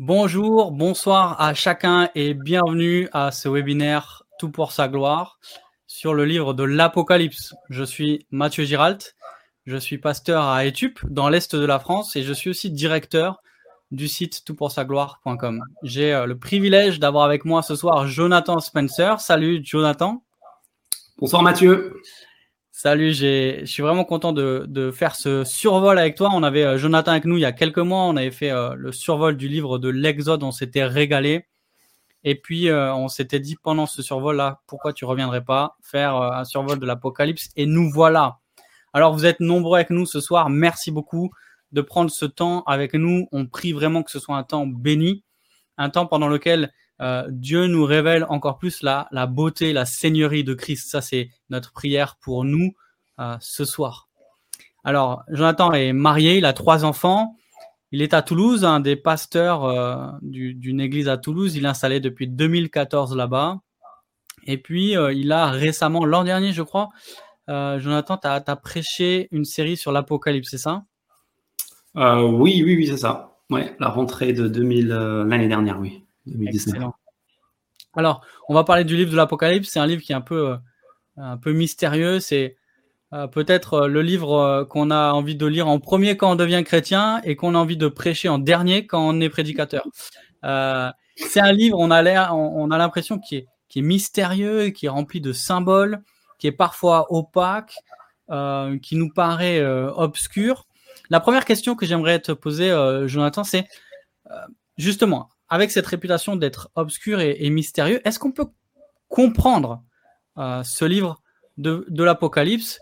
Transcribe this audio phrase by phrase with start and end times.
[0.00, 5.40] Bonjour, bonsoir à chacun et bienvenue à ce webinaire Tout pour sa gloire
[5.88, 7.56] sur le livre de l'Apocalypse.
[7.68, 9.16] Je suis Mathieu Giralt,
[9.66, 13.42] je suis pasteur à Etup dans l'Est de la France et je suis aussi directeur
[13.90, 15.64] du site toutpoursagloire.com.
[15.82, 19.18] J'ai euh, le privilège d'avoir avec moi ce soir Jonathan Spencer.
[19.18, 20.22] Salut Jonathan.
[21.18, 22.00] Bonsoir Mathieu.
[22.80, 26.30] Salut, je suis vraiment content de, faire ce survol avec toi.
[26.32, 28.02] On avait euh, Jonathan avec nous il y a quelques mois.
[28.02, 30.44] On avait fait euh, le survol du livre de l'Exode.
[30.44, 31.48] On s'était régalé.
[32.22, 36.44] Et puis, euh, on s'était dit pendant ce survol-là, pourquoi tu reviendrais pas faire un
[36.44, 37.48] survol de l'Apocalypse?
[37.56, 38.38] Et nous voilà.
[38.92, 40.48] Alors, vous êtes nombreux avec nous ce soir.
[40.48, 41.30] Merci beaucoup
[41.72, 43.26] de prendre ce temps avec nous.
[43.32, 45.24] On prie vraiment que ce soit un temps béni,
[45.78, 50.44] un temps pendant lequel euh, Dieu nous révèle encore plus la, la beauté, la seigneurie
[50.44, 50.90] de Christ.
[50.90, 52.74] Ça, c'est notre prière pour nous
[53.20, 54.08] euh, ce soir.
[54.84, 57.36] Alors, Jonathan est marié, il a trois enfants.
[57.90, 61.56] Il est à Toulouse, un des pasteurs euh, d'une église à Toulouse.
[61.56, 63.60] Il est installé depuis 2014 là-bas.
[64.44, 66.88] Et puis, il a récemment, l'an dernier, je crois,
[67.48, 70.84] Jonathan, tu as, prêché une série sur l'Apocalypse, c'est ça?
[71.94, 73.36] Oui, oui, oui, c'est ça.
[73.50, 76.07] Ouais, la rentrée de 2000, l'année dernière, oui.
[77.94, 79.68] Alors, on va parler du livre de l'Apocalypse.
[79.70, 80.56] C'est un livre qui est un peu,
[81.18, 82.20] euh, mystérieux.
[82.20, 82.56] C'est
[83.12, 86.62] euh, peut-être euh, le livre qu'on a envie de lire en premier quand on devient
[86.64, 89.84] chrétien et qu'on a envie de prêcher en dernier quand on est prédicateur.
[90.42, 94.86] c'est un livre, on a l'air, on, a l'impression qui est, qui est mystérieux, qui
[94.86, 96.02] est rempli de symboles,
[96.38, 97.74] qui est parfois opaque,
[98.82, 100.66] qui nous paraît obscur.
[101.10, 102.70] La première question que j'aimerais te poser,
[103.06, 103.66] Jonathan, c'est
[104.76, 108.48] justement, avec cette réputation d'être obscur et, mystérieux, est-ce qu'on peut
[109.08, 109.82] comprendre
[110.36, 111.22] euh, ce livre
[111.56, 112.80] de, l'Apocalypse?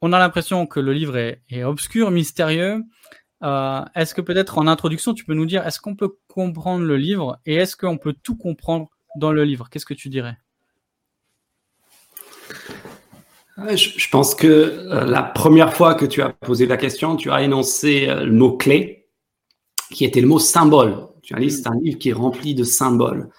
[0.00, 2.82] On a l'impression que le livre est, obscur, mystérieux.
[3.42, 6.96] Euh, est-ce que peut-être en introduction, tu peux nous dire, est-ce qu'on peut comprendre le
[6.96, 9.68] livre et est-ce qu'on peut tout comprendre dans le livre?
[9.70, 10.36] Qu'est-ce que tu dirais?
[13.56, 17.42] Je, pense que euh, la première fois que tu as posé la question, tu as
[17.42, 19.06] énoncé le mot clé,
[19.90, 21.13] qui était le mot symbole.
[21.24, 23.30] Tu c'est un livre qui est rempli de symboles.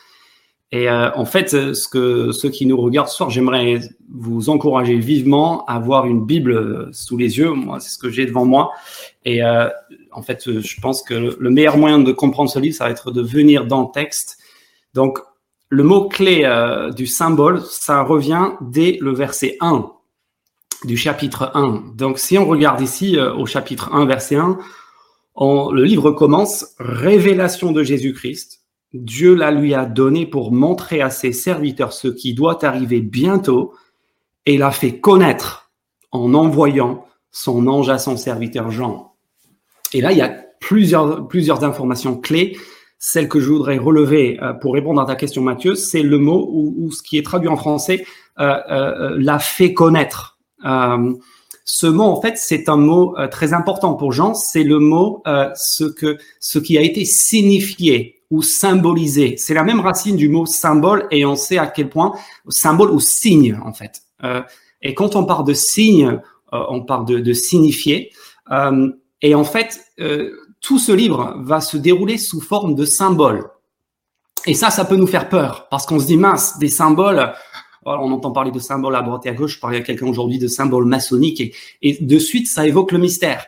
[0.71, 3.79] Et euh, en fait, ce que ceux qui nous regardent ce soir, j'aimerais
[4.11, 7.51] vous encourager vivement à avoir une Bible sous les yeux.
[7.51, 8.71] Moi, c'est ce que j'ai devant moi.
[9.23, 9.69] Et euh,
[10.11, 13.11] en fait, je pense que le meilleur moyen de comprendre ce livre, ça va être
[13.11, 14.37] de venir dans le texte.
[14.93, 15.19] Donc,
[15.69, 19.91] le mot clé euh, du symbole, ça revient dès le verset 1
[20.83, 21.93] du chapitre 1.
[21.95, 24.57] Donc, si on regarde ici au chapitre 1, verset 1,
[25.37, 28.61] le livre commence Révélation de Jésus-Christ.
[28.93, 33.73] Dieu la lui a donné pour montrer à ses serviteurs ce qui doit arriver bientôt
[34.45, 35.71] et l'a fait connaître
[36.11, 39.15] en envoyant son ange à son serviteur Jean.
[39.91, 42.57] Et là, il y a plusieurs, plusieurs informations clés.
[42.97, 46.49] Celle que je voudrais relever euh, pour répondre à ta question, Mathieu, c'est le mot
[46.51, 48.05] ou, ce qui est traduit en français,
[48.39, 50.39] euh, euh, l'a fait connaître.
[51.67, 54.35] Ce mot, en fait, c'est un mot euh, très important pour Jean.
[54.35, 59.35] C'est le mot euh, ce que ce qui a été signifié ou symbolisé.
[59.37, 62.13] C'est la même racine du mot symbole et on sait à quel point
[62.49, 64.01] symbole ou signe en fait.
[64.23, 64.43] Euh,
[64.83, 66.19] et quand on parle de signe,
[66.51, 68.11] on parle de, de signifier.
[69.21, 69.81] et en fait,
[70.61, 73.49] tout ce livre va se dérouler sous forme de symboles.
[74.45, 77.33] Et ça, ça peut nous faire peur parce qu'on se dit mince, des symboles
[77.85, 79.55] on entend parler de symboles à droite et à gauche.
[79.55, 83.45] Je parlais à quelqu'un aujourd'hui de symboles maçonniques et, de suite, ça évoque le mystère.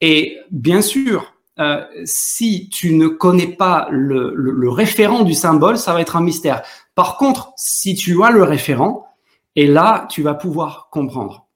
[0.00, 6.00] Et bien sûr, euh, si tu ne connais pas le, référent du symbole, ça va
[6.00, 6.62] être un mystère.
[6.94, 9.06] Par contre, si tu as le référent,
[9.54, 11.46] et là, tu vas pouvoir comprendre.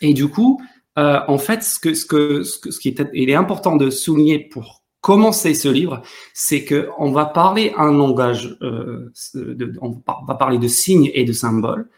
[0.00, 0.60] Et du coup,
[0.98, 5.54] euh, en fait, ce que, ce que, ce, qui est, important de souligner pour commencer
[5.54, 6.02] ce livre,
[6.34, 11.24] c'est que on va parler un langage, euh, de, on va parler de signes et
[11.24, 11.88] de symboles,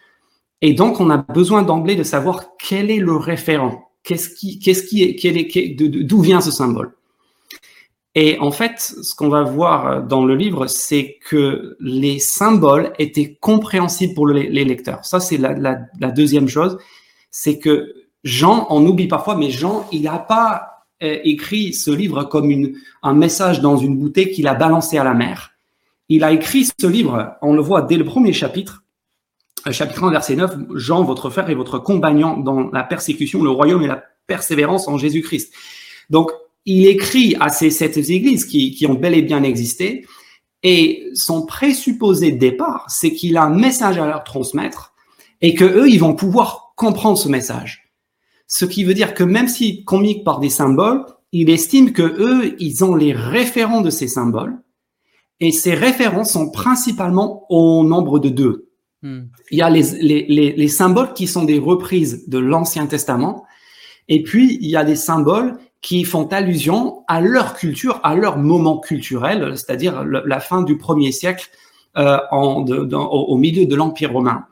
[0.60, 4.82] et donc on a besoin d'emblée de savoir quel est le référent, qu'est-ce qui, qu'est-ce
[4.82, 6.92] qui est, d'où vient ce symbole?
[8.16, 13.36] Et en fait, ce qu'on va voir dans le livre, c'est que les symboles étaient
[13.40, 15.04] compréhensibles pour les, lecteurs.
[15.04, 16.76] Ça, c'est la, la deuxième chose,
[17.30, 17.94] c'est que
[18.24, 20.69] Jean, on oublie parfois, mais Jean, il n'a pas
[21.00, 25.14] écrit ce livre comme une, un message dans une bouteille qu'il a balancé à la
[25.14, 25.52] mer.
[26.08, 28.82] Il a écrit ce livre, on le voit dès le premier chapitre,
[29.66, 33.50] euh, chapitre 1, verset 9, Jean, votre frère et votre compagnon dans la persécution, le
[33.50, 35.52] royaume et la persévérance en Jésus-Christ.
[36.08, 36.30] Donc,
[36.66, 40.06] il écrit à ces sept églises qui, qui ont bel et bien existé,
[40.62, 44.92] et son présupposé départ, c'est qu'il a un message à leur transmettre
[45.40, 47.79] et que eux, ils vont pouvoir comprendre ce message.
[48.52, 52.56] Ce qui veut dire que même s'il communique par des symboles, il estime que eux,
[52.58, 54.58] ils ont les référents de ces symboles
[55.38, 58.68] et ces référents sont principalement au nombre de deux.
[59.02, 59.26] Hmm.
[59.52, 63.46] Il y a les, les, les, les, symboles qui sont des reprises de l'Ancien Testament,
[64.08, 68.36] et puis il y a des symboles qui font allusion à leur culture, à leur
[68.36, 71.48] moment culturel, c'est-à-dire la fin du premier siècle
[71.96, 74.46] euh, en, de, au, milieu de l'Empire romain.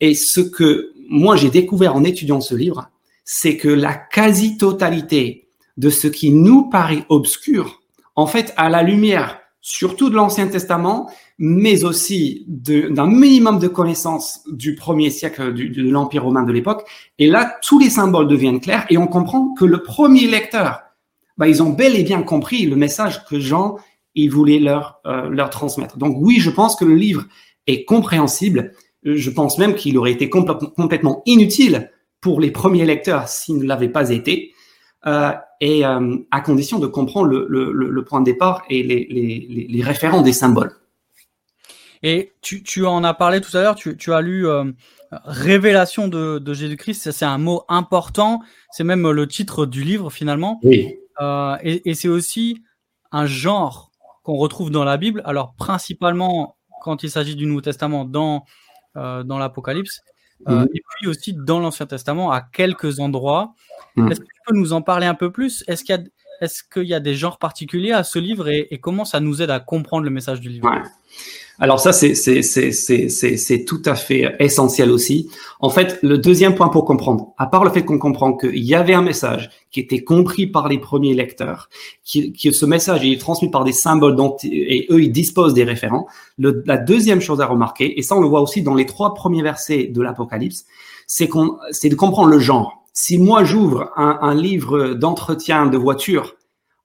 [0.00, 2.88] Et ce que moi j'ai découvert en étudiant ce livre,
[3.24, 7.82] c'est que la quasi-totalité de ce qui nous paraît obscur,
[8.14, 14.42] en fait, à la lumière surtout de l'Ancien Testament, mais aussi d'un minimum de connaissances
[14.52, 16.86] du premier siècle de l'Empire romain de l'époque.
[17.18, 20.82] Et là, tous les symboles deviennent clairs et on comprend que le premier lecteur,
[21.38, 23.76] bah, ils ont bel et bien compris le message que Jean
[24.14, 25.96] il voulait leur, euh, leur transmettre.
[25.96, 27.24] Donc oui, je pense que le livre
[27.66, 28.72] est compréhensible.
[29.02, 31.90] Je pense même qu'il aurait été complètement inutile
[32.24, 34.54] pour les premiers lecteurs s'il ne l'avait pas été.
[35.06, 39.06] Euh, et euh, à condition de comprendre le, le, le, point de départ et les,
[39.10, 40.72] les, les, référents des symboles.
[42.02, 44.64] Et tu, tu, en as parlé tout à l'heure, tu, tu, as lu euh,
[45.26, 50.60] Révélation de, de Jésus-Christ, c'est un mot important, c'est même le titre du livre finalement.
[50.62, 50.96] Oui.
[51.20, 52.62] Euh, et, et c'est aussi
[53.12, 53.90] un genre
[54.22, 58.46] qu'on retrouve dans la Bible, alors principalement quand il s'agit du Nouveau Testament dans,
[58.96, 60.00] euh, dans l'Apocalypse,
[60.48, 63.54] euh, et puis aussi dans l'Ancien Testament à quelques endroits.
[63.96, 64.10] Mm.
[64.10, 65.64] Est-ce que tu peux nous en parler un peu plus?
[65.66, 66.02] Est-ce qu'il y a
[66.40, 69.40] est-ce qu'il y a des genres particuliers à ce livre et, et, comment ça nous
[69.40, 70.68] aide à comprendre le message du livre?
[70.68, 70.82] Ouais.
[71.60, 75.30] Alors ça, c'est, tout à fait essentiel aussi.
[75.60, 78.74] En fait, le deuxième point pour comprendre, à part le fait qu'on comprend qu'il y
[78.74, 81.68] avait un message qui était compris par les premiers lecteurs,
[82.02, 85.64] qui, qui ce message est transmis par des symboles dont et eux ils disposent des
[85.64, 86.08] référents.
[86.38, 89.42] La deuxième chose à remarquer, et ça on le voit aussi dans les trois premiers
[89.42, 90.64] versets de l'Apocalypse,
[91.06, 95.76] c'est qu'on, c'est de comprendre le genre si moi j'ouvre un, un, livre d'entretien de
[95.76, 96.36] voiture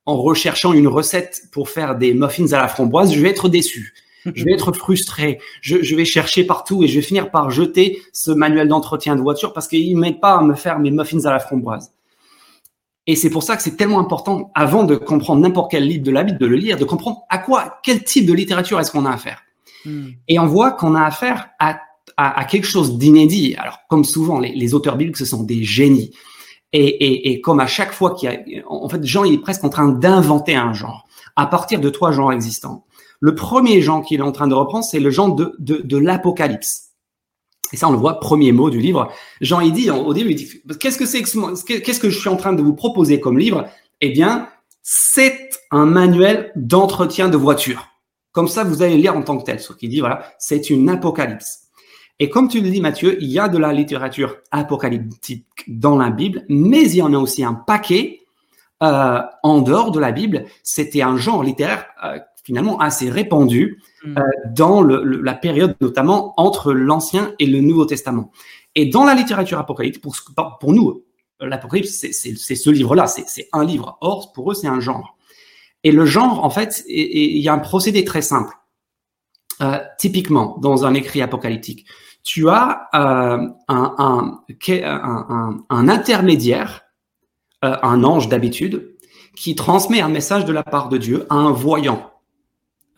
[0.08, 3.94] en recherchant une recette pour faire des muffins à la framboise, je vais être déçu.
[4.26, 5.40] Je vais être frustré.
[5.62, 9.22] Je, je, vais chercher partout et je vais finir par jeter ce manuel d'entretien de
[9.22, 11.92] voiture parce qu'il ne m'aide pas à me faire mes muffins à la framboise.
[13.08, 16.12] Et c'est pour ça que c'est tellement important, avant de comprendre n'importe quel livre de
[16.12, 19.06] la Bible, de le lire, de comprendre à quoi, quel type de littérature est-ce qu'on
[19.06, 19.42] a affaire.
[19.86, 20.10] Hmm.
[20.28, 21.80] Et on voit qu'on a affaire à
[22.18, 23.56] à, quelque chose d'inédit.
[23.58, 26.12] Alors, comme souvent, les, auteurs bibliques, ce sont des génies.
[26.74, 29.40] Et, et, et comme à chaque fois qu'il y a, en fait, Jean il est
[29.40, 32.86] presque en train d'inventer un genre à partir de trois genres existants.
[33.20, 36.90] Le premier genre qu'il est en train de reprendre, c'est le genre de, l'Apocalypse.
[37.72, 39.12] Et ça, on le voit, premier mot du livre.
[39.42, 42.54] Jean, il dit, au début, il qu'est-ce que c'est qu'est-ce que je suis en train
[42.54, 43.68] de vous proposer comme livre?
[44.02, 44.50] Eh bien,
[44.82, 47.90] c'est un manuel d'entretien de voiture.
[48.32, 49.60] Comme ça, vous allez lire en tant que tel.
[49.60, 51.70] Ce qui dit, voilà, c'est une apocalypse.
[52.20, 56.10] Et comme tu le dis, Mathieu, il y a de la littérature apocalyptique dans la
[56.10, 58.22] Bible, mais il y en a aussi un paquet
[58.84, 60.46] euh, en dehors de la Bible.
[60.64, 64.18] C'était un genre littéraire euh, finalement assez répandu hmm.
[64.18, 64.22] euh,
[64.56, 68.32] dans le, la période notamment entre l'Ancien et le Nouveau Testament.
[68.76, 70.16] Et dans la littérature apocalyptique, pour,
[70.60, 71.04] pour nous,
[71.42, 73.98] l'Apocalypse, c'est ce livre-là, c'est un livre.
[74.02, 75.18] Or, pour eux, c'est un genre.
[75.84, 78.54] Et le genre, en fait, il y a un procédé très simple.
[79.62, 81.86] Euh, typiquement, dans un écrit apocalyptique,
[82.24, 86.84] tu as euh, un, un, un, un, intermédiaire,
[87.66, 88.96] euh, un ange d'habitude,
[89.36, 92.12] qui transmet un message de la part de Dieu à un voyant.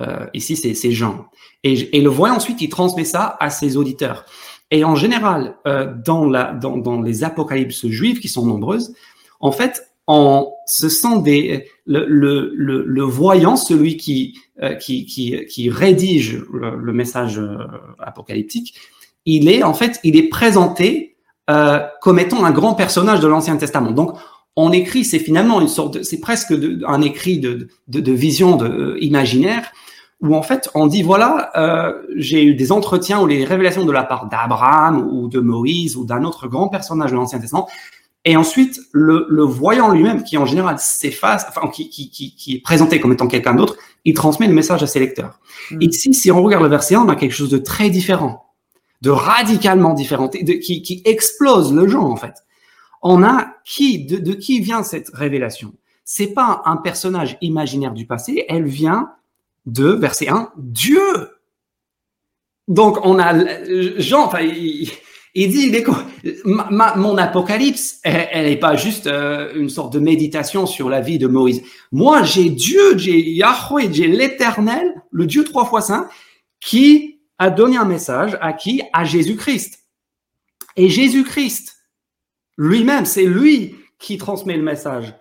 [0.01, 1.25] Euh, ici, c'est Jean.
[1.63, 4.25] Et, et, le voyant ensuite, il transmet ça à ses auditeurs.
[4.71, 8.93] Et en général, euh, dans, la, dans, dans les apocalypses juives, qui sont nombreuses,
[9.39, 12.51] en fait, en, ce sont des, le, le,
[12.85, 17.57] le, voyant, celui qui, euh, qui, qui, qui, rédige le, message euh,
[17.99, 18.75] apocalyptique,
[19.25, 21.11] il est en fait, il est présenté
[21.49, 23.91] euh, comme étant un grand personnage de l'Ancien Testament.
[23.91, 24.17] Donc,
[24.55, 28.97] on écrit, c'est finalement une sorte, c'est presque de, un écrit de, de, vision euh,
[29.01, 29.71] imaginaire
[30.21, 33.91] où en fait on dit voilà, euh, j'ai eu des entretiens ou les révélations de
[33.91, 37.67] la part d'Abraham ou de Moïse ou d'un autre grand personnage de l'Ancien Testament.
[38.23, 42.55] Et ensuite, le, le voyant lui-même, qui en général s'efface, enfin qui, qui, qui, qui,
[42.55, 45.39] est présenté comme étant quelqu'un d'autre, il transmet le message à ses lecteurs.
[45.71, 45.81] Hmm.
[45.81, 48.51] Ici, si on regarde le verset 1, on a quelque chose de très différent
[49.01, 52.35] de radicalement différentes, de, qui, qui explose le genre en fait.
[53.01, 55.73] On a qui, de, de qui vient cette révélation?
[56.05, 59.11] C'est pas un personnage imaginaire du passé, elle vient
[59.65, 61.29] de verset 1, Dieu.
[62.67, 63.33] Donc on a
[63.97, 64.89] Jean, enfin il,
[65.33, 65.71] dit
[66.55, 71.27] mon apocalypse, elle n'est pas juste euh, une sorte de méditation sur la vie de
[71.27, 71.63] Moïse.
[71.91, 76.07] Moi j'ai Dieu, j'ai Yahweh, j'ai l'Éternel, le Dieu trois fois saint,
[76.59, 78.83] qui a donné un message à qui?
[78.93, 79.79] À Jésus-Christ.
[80.77, 81.75] Et Jésus-Christ
[82.57, 85.13] lui-même, c'est lui qui transmet le message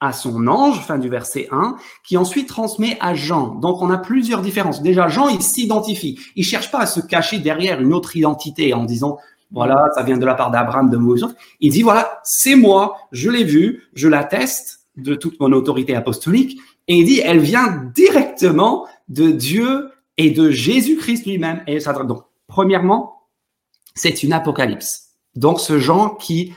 [0.00, 3.54] à son ange, fin du verset 1, qui ensuite transmet à Jean.
[3.56, 4.82] Donc on a plusieurs différences.
[4.82, 6.18] Déjà, Jean, il s'identifie.
[6.36, 9.18] Il cherche pas à se cacher derrière une autre identité en disant,
[9.50, 11.26] voilà, ça vient de la part d'Abraham, de Moïse.
[11.60, 16.60] Il dit, voilà, c'est moi, je l'ai vu, je l'atteste de toute mon autorité apostolique.
[16.86, 21.62] Et il dit, elle vient directement de Dieu et de Jésus-Christ lui-même.
[21.66, 23.22] Et ça, donc, premièrement,
[23.94, 25.10] c'est une apocalypse.
[25.34, 26.52] Donc, ce Jean qui,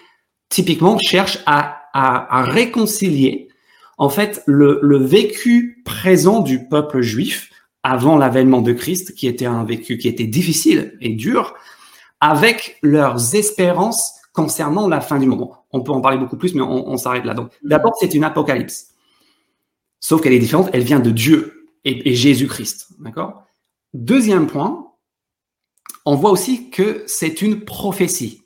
[0.49, 3.49] typiquement, cherche à à, réconcilier
[3.97, 7.49] en fait le, le, vécu présent du peuple juif
[7.83, 11.55] avant l'avènement de Christ, qui était un vécu qui était difficile et dur,
[12.19, 15.49] avec leurs espérances concernant la fin du monde.
[15.71, 17.33] On peut en parler beaucoup plus, mais on, on s'arrête là.
[17.33, 18.89] Donc, d'abord, c'est une apocalypse.
[19.99, 22.89] Sauf qu'elle est différente, elle vient de Dieu et, et Jésus-Christ.
[22.99, 23.43] D'accord?
[23.93, 24.87] Deuxième point,
[26.05, 28.40] on voit aussi que c'est une prophétie.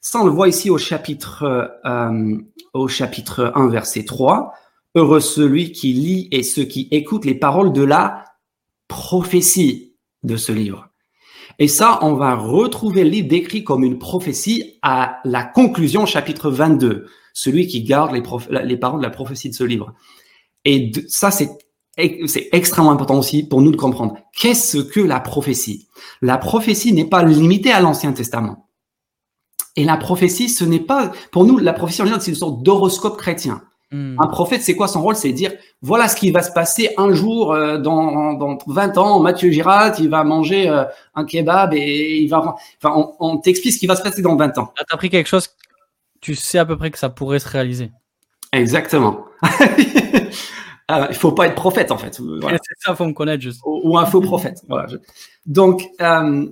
[0.00, 1.44] Ça, on le voit ici au chapitre
[1.84, 2.38] euh,
[2.72, 4.52] au chapitre 1, verset 3.
[4.94, 8.24] Heureux celui qui lit et ceux qui écoutent les paroles de la
[8.88, 10.88] prophétie de ce livre.
[11.58, 16.50] Et ça, on va retrouver le livre décrit comme une prophétie à la conclusion, chapitre
[16.50, 17.06] 22.
[17.34, 18.22] Celui qui garde les,
[18.64, 19.92] les paroles de la prophétie de ce livre.
[20.64, 21.50] Et ça, c'est
[21.96, 24.16] extrêmement important aussi pour nous de comprendre.
[24.38, 25.88] Qu'est-ce que la prophétie?
[26.22, 28.69] La prophétie n'est pas limitée à l'Ancien Testament.
[29.80, 32.62] Et la prophétie, ce n'est pas, pour nous, la prophétie en général, c'est une sorte
[32.62, 33.62] d'horoscope chrétien.
[33.90, 34.14] Hmm.
[34.20, 35.16] Un prophète, c'est quoi son rôle?
[35.16, 39.20] C'est dire, voilà ce qui va se passer un jour euh, dans, dans 20 ans.
[39.20, 40.84] Mathieu Girard, il va manger euh,
[41.14, 44.58] un kebab et il va, enfin, on, t'explique ce qui va se passer dans 20
[44.58, 44.70] ans.
[44.76, 45.48] Tu as appris quelque chose,
[46.20, 47.90] tu sais à peu près que ça pourrait se réaliser.
[48.52, 49.24] Exactement.
[50.88, 52.12] Ah, il faut pas être prophète en fait.
[52.20, 53.62] C'est ça, faut me connaître juste.
[53.64, 54.58] Ou, un faux prophète.
[54.68, 54.88] Voilà.
[55.46, 56.46] Donc, euh,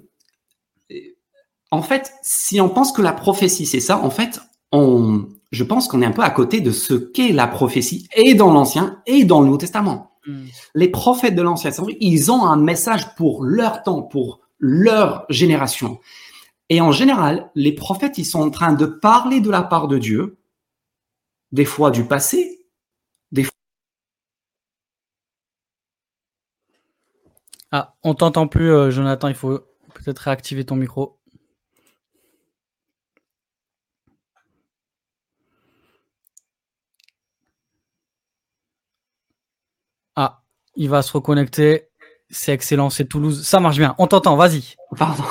[1.70, 4.40] en fait, si on pense que la prophétie, c'est ça, en fait,
[4.72, 8.34] on, je pense qu'on est un peu à côté de ce qu'est la prophétie, et
[8.34, 10.12] dans l'Ancien et dans le Nouveau Testament.
[10.26, 10.46] Hmm.
[10.74, 16.00] Les prophètes de l'Ancien Testament, ils ont un message pour leur temps, pour leur génération.
[16.70, 19.98] Et en général, les prophètes, ils sont en train de parler de la part de
[19.98, 20.38] Dieu,
[21.52, 22.66] des fois du passé,
[23.32, 23.52] des fois.
[27.70, 29.60] Ah, on t'entend plus, euh, Jonathan, il faut
[29.94, 31.18] peut-être réactiver ton micro.
[40.16, 40.42] Ah,
[40.78, 41.88] il va se reconnecter.
[42.30, 43.44] C'est excellent, c'est Toulouse.
[43.44, 43.94] Ça marche bien.
[43.98, 44.76] On t'entend, vas-y.
[44.96, 45.24] Pardon.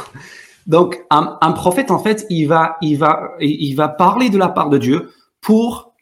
[0.67, 4.69] Donc, un, prophète, en fait, il va, il, va, il va parler de la part
[4.69, 5.93] de Dieu pour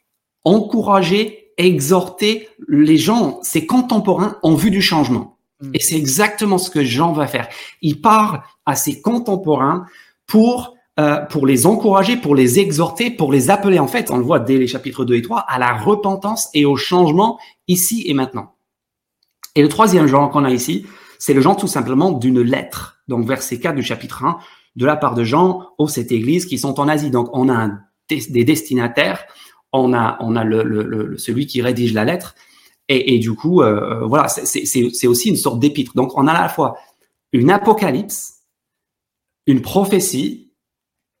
[0.44, 5.38] encourager, exhorter les gens, ses contemporains, en vue du changement.
[5.60, 5.70] Hmm.
[5.72, 7.48] Et c'est exactement ce que Jean va faire.
[7.80, 9.86] Il parle à ses contemporains
[10.26, 14.24] pour euh, pour les encourager, pour les exhorter, pour les appeler, en fait, on le
[14.24, 17.38] voit dès les chapitres 2 et 3, à la repentance et au changement
[17.68, 18.55] ici et maintenant.
[19.56, 20.86] Et le troisième genre qu'on a ici,
[21.18, 23.00] c'est le genre tout simplement d'une lettre.
[23.08, 24.38] Donc verset 4 du chapitre 1,
[24.76, 27.10] de la part de Jean aux cette église qui sont en Asie.
[27.10, 27.70] Donc on a
[28.08, 29.24] des destinataires,
[29.72, 30.44] on a, on a
[31.16, 32.34] celui qui rédige la lettre.
[32.88, 35.92] Et, et du coup, euh, euh voilà, c'est aussi une sorte d'épître.
[35.94, 36.76] Donc on a à la fois
[37.32, 38.42] une apocalypse,
[39.46, 40.52] une prophétie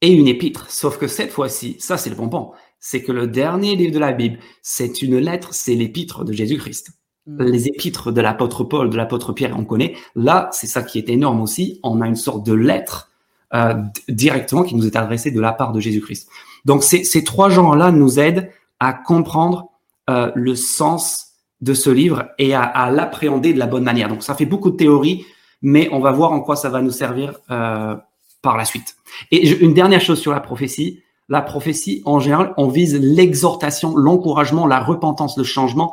[0.02, 0.70] et une épître.
[0.70, 4.12] Sauf que cette fois-ci, ça c'est le bonbon, c'est que le dernier livre de la
[4.12, 6.90] Bible, c'est une lettre, c'est l'épître de Jésus-Christ.
[7.26, 7.42] Mm.
[7.42, 9.94] les épîtres de l'apôtre Paul, de l'apôtre Pierre, on connaît.
[10.14, 11.80] Là, c'est ça qui est énorme aussi.
[11.82, 13.10] On a une sorte de lettre
[13.54, 13.74] euh,
[14.08, 16.28] directement qui nous est adressée de la part de Jésus-Christ.
[16.64, 19.70] Donc ces, trois genres-là nous aident à comprendre
[20.08, 24.08] euh, le sens de ce livre et à, à l'appréhender de la bonne manière.
[24.08, 25.24] Donc ça fait beaucoup de théorie,
[25.62, 27.96] mais on va voir en quoi ça va nous servir euh,
[28.42, 28.96] par la suite.
[29.32, 31.02] Et une dernière chose sur la prophétie.
[31.28, 35.92] La prophétie, en général, on vise l'exhortation, l'encouragement, la repentance, le changement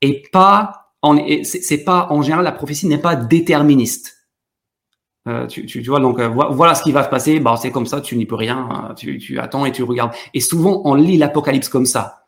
[0.00, 4.16] et pas en c'est pas en général la prophétie n'est pas déterministe.
[5.28, 7.40] Euh, tu, tu, tu, vois donc euh, voilà ce qui va se passer.
[7.40, 8.68] Bah c'est comme ça, tu n'y peux rien.
[8.70, 8.94] Hein.
[8.94, 10.12] tu, tu, attends et tu regardes.
[10.32, 12.26] Et souvent on lit l'Apocalypse comme ça.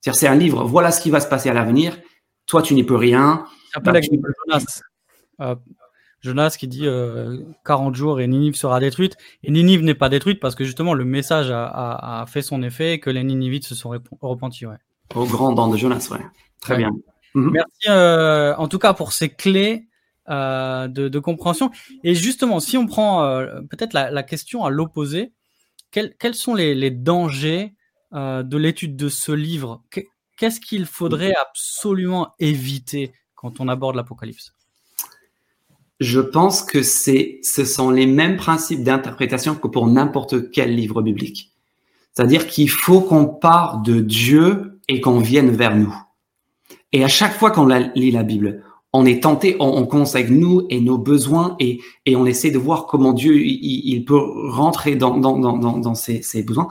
[0.00, 0.64] C'est-à-dire c'est un livre.
[0.64, 1.98] Voilà ce qui va se passer à l'avenir.
[2.46, 3.44] Toi tu n'y peux rien.
[3.82, 4.82] Bah, Jonas.
[5.40, 5.56] Euh,
[6.20, 6.86] Jonas qui dit
[7.66, 9.16] 40 jours et Ninive sera détruite.
[9.42, 12.62] Et Ninive n'est pas détruite parce que justement le message a, a, a fait son
[12.62, 13.90] effet et que les Ninivites se sont
[14.22, 14.64] repentis.
[14.64, 14.76] Ouais.
[15.14, 16.24] Au grand don de Jonas, ouais.
[16.60, 16.90] Très bien.
[17.34, 17.50] Mhm.
[17.50, 19.88] Merci euh, en tout cas pour ces clés
[20.28, 21.70] euh, de, compréhension.
[22.02, 25.32] Et justement, si on prend euh, peut-être la, question à l'opposé,
[25.90, 27.74] quels, sont les, dangers
[28.12, 29.82] de l'étude de ce livre?
[30.36, 34.52] Qu'est-ce qu'il faudrait absolument éviter quand on aborde l'Apocalypse?
[36.00, 41.02] Je pense que c'est, ce sont les mêmes principes d'interprétation que pour n'importe quel livre
[41.02, 41.52] biblique.
[42.12, 45.94] C'est-à-dire qu'il faut qu'on part de Dieu et qu'on vienne vers nous.
[46.94, 50.64] Et à chaque fois qu'on lit la Bible, on est tenté, on, commence avec nous
[50.70, 55.18] et nos besoins et, et on essaie de voir comment Dieu il, peut rentrer dans,
[55.18, 56.68] dans, dans, dans ses, ses, besoins.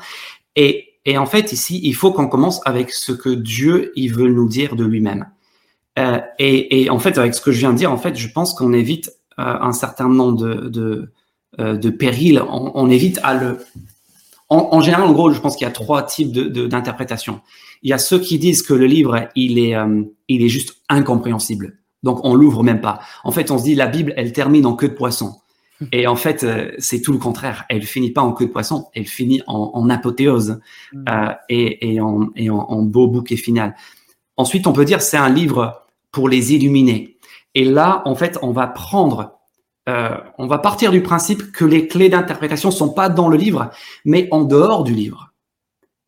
[0.56, 4.30] Et, et en fait, ici, il faut qu'on commence avec ce que Dieu il veut
[4.30, 5.28] nous dire de lui-même.
[6.00, 8.30] Euh, et, et, en fait, avec ce que je viens de dire, en fait, je
[8.30, 11.12] pense qu'on évite euh, un certain nombre de, de,
[11.60, 12.42] euh, de périls.
[12.50, 13.58] On, évite à le.
[14.48, 17.34] En, en, général, en gros, je pense qu'il y a trois types d'interprétations.
[17.34, 17.40] De,
[17.84, 20.78] il y a ceux qui disent que le livre, il est, euh, il est juste
[20.90, 21.78] incompréhensible.
[22.02, 23.00] Donc, on l'ouvre même pas.
[23.24, 25.36] En fait, on se dit, la Bible, elle termine en queue de poisson.
[25.92, 27.66] Et en fait, euh, c'est tout le contraire.
[27.70, 30.60] Elle finit pas en queue de poisson, elle finit en, en apothéose
[30.94, 31.06] mm.
[31.10, 33.76] euh, et, et, en, et en, en, beau bouquet final.
[34.38, 37.18] Ensuite, on peut dire c'est un livre pour les illuminés.
[37.56, 39.40] Et là, en fait, on va prendre,
[39.90, 43.72] euh, on va partir du principe que les clés d'interprétation sont pas dans le livre,
[44.06, 45.33] mais en dehors du livre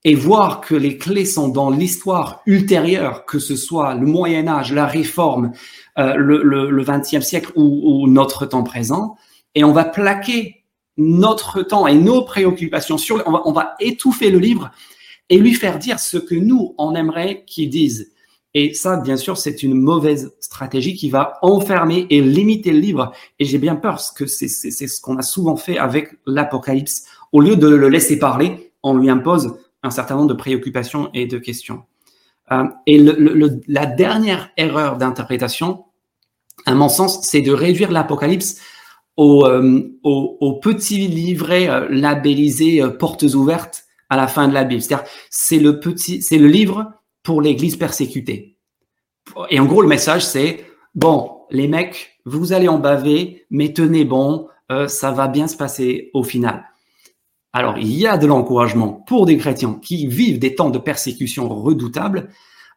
[0.06, 4.72] et voir que les clés sont dans l'histoire ultérieure, que ce soit le Moyen Âge,
[4.72, 5.52] la Réforme,
[5.98, 9.18] euh, le, 20e siècle ou, notre temps présent,
[9.56, 10.64] et on va plaquer
[10.98, 14.70] notre temps et nos préoccupations sur, on va, on va étouffer le livre
[15.30, 18.12] et lui faire dire ce que nous, on aimerait qu'il dise.
[18.54, 23.12] Et ça, bien sûr, c'est une mauvaise stratégie qui va enfermer et limiter le livre.
[23.40, 27.06] Et j'ai bien peur parce que c'est ce qu'on a souvent fait avec l'Apocalypse.
[27.34, 31.28] Au lieu de le laisser parler, on lui impose un certain nombre de préoccupations et
[31.28, 31.84] de questions.
[32.52, 33.04] Euh, et
[33.68, 35.86] la dernière erreur d'interprétation,
[36.66, 38.60] à mon sens, c'est de réduire l'Apocalypse
[39.18, 39.82] au, euh,
[40.62, 44.82] petit livret euh, labellisé portes ouvertes à la fin de la Bible.
[44.82, 46.92] C'est-à-dire, c'est le petit, c'est le livre
[47.24, 48.58] pour l'Église persécutée.
[49.50, 54.06] Et en gros, le message, c'est bon, les mecs, vous allez en baver, mais tenez
[54.06, 54.48] bon,
[54.88, 56.64] ça va bien se passer au final.
[57.56, 61.48] Alors, il y a de l'encouragement pour des chrétiens qui vivent des temps de persécution
[61.48, 62.28] redoutables.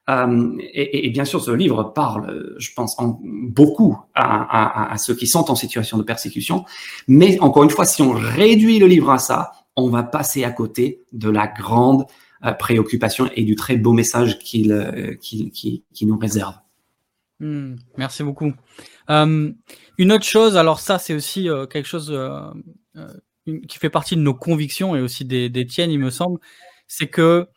[0.08, 5.50] Euh, et, bien sûr, ce livre parle, je pense, en, beaucoup à, ceux qui sont
[5.50, 6.64] en situation de persécution.
[7.08, 10.52] Mais encore une fois, si on réduit le livre à ça, on va passer à
[10.52, 12.06] côté de la grande
[12.44, 15.16] euh, préoccupation et du très beau message qu'il euh,
[16.02, 16.54] nous réserve.
[17.40, 18.52] Hmm, merci beaucoup.
[19.08, 22.16] une autre chose, alors ça, c'est aussi quelque chose
[23.68, 26.38] qui fait partie de nos convictions et aussi des, des tiennes, il me semble,
[26.86, 27.48] c'est que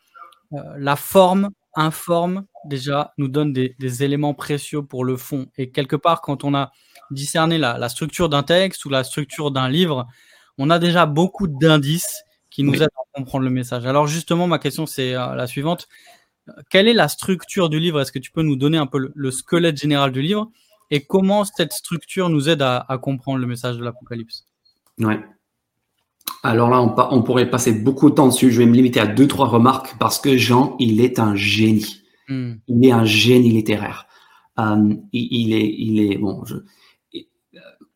[0.52, 5.46] euh, la forme informe déjà, nous donne des, des, éléments précieux pour le fond.
[5.56, 6.70] Et quelque part, quand on a
[7.10, 10.06] discerné la, la structure d'un texte ou la structure d'un livre,
[10.58, 13.86] on a déjà beaucoup d'indices qui nous aident à comprendre le message.
[13.86, 15.88] Alors justement, ma question, c'est euh, la suivante.
[16.70, 18.00] Quelle est la structure du livre?
[18.00, 20.50] Est-ce que tu peux nous donner un peu le, squelette général du livre?
[20.90, 24.46] Et comment cette structure nous aide à, à comprendre le message de l'Apocalypse?
[24.98, 25.20] Ouais.
[26.42, 28.50] Alors là, on, pourrait passer beaucoup de temps dessus.
[28.50, 32.02] Je vais me limiter à deux, trois remarques parce que Jean, il est un génie.
[32.28, 32.54] Hmm.
[32.66, 34.06] Il est un génie littéraire.
[34.58, 36.44] Euh, il, est, il est bon.
[36.44, 36.56] Je,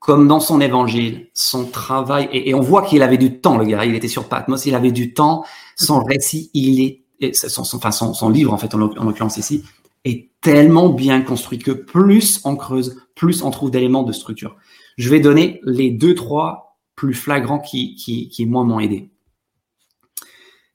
[0.06, 3.84] comme dans son évangile, son travail et, on voit qu'il avait du temps, le gars.
[3.84, 5.44] Il était sur Patmos, il avait du temps.
[5.74, 6.80] Son récit, il
[7.20, 9.64] est, son, enfin son, son livre en fait, en l'occurrence ici,
[10.04, 14.56] est tellement bien construit que plus on creuse, plus on trouve d'éléments de structure.
[14.96, 16.65] Je vais donner les deux, trois
[16.96, 19.10] plus flagrants qui, moi, m'ont aidé.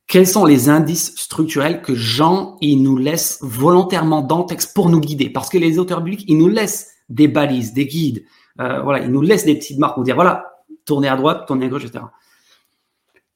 [0.07, 4.89] Quels sont les indices structurels que Jean, il nous laisse volontairement dans le texte pour
[4.89, 5.29] nous guider?
[5.29, 8.23] Parce que les auteurs bibliques, ils nous laissent des balises, des guides.
[8.59, 10.51] Euh, voilà, ils nous laissent des petites marques pour dire, voilà,
[10.85, 12.03] tournez à droite, tournez à gauche, etc.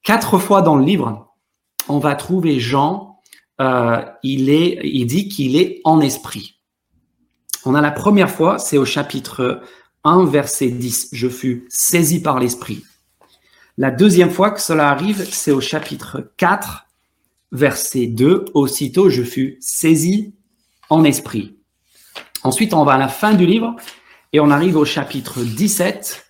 [0.03, 1.33] Quatre fois dans le livre,
[1.87, 3.19] on va trouver Jean,
[3.61, 6.59] euh, il, est, il dit qu'il est en esprit.
[7.65, 9.61] On a la première fois, c'est au chapitre
[10.05, 12.83] 1, verset 10, je fus saisi par l'Esprit.
[13.77, 16.85] La deuxième fois que cela arrive, c'est au chapitre 4,
[17.51, 20.33] verset 2, aussitôt je fus saisi
[20.89, 21.57] en esprit.
[22.43, 23.75] Ensuite, on va à la fin du livre
[24.31, 26.25] et on arrive au chapitre 17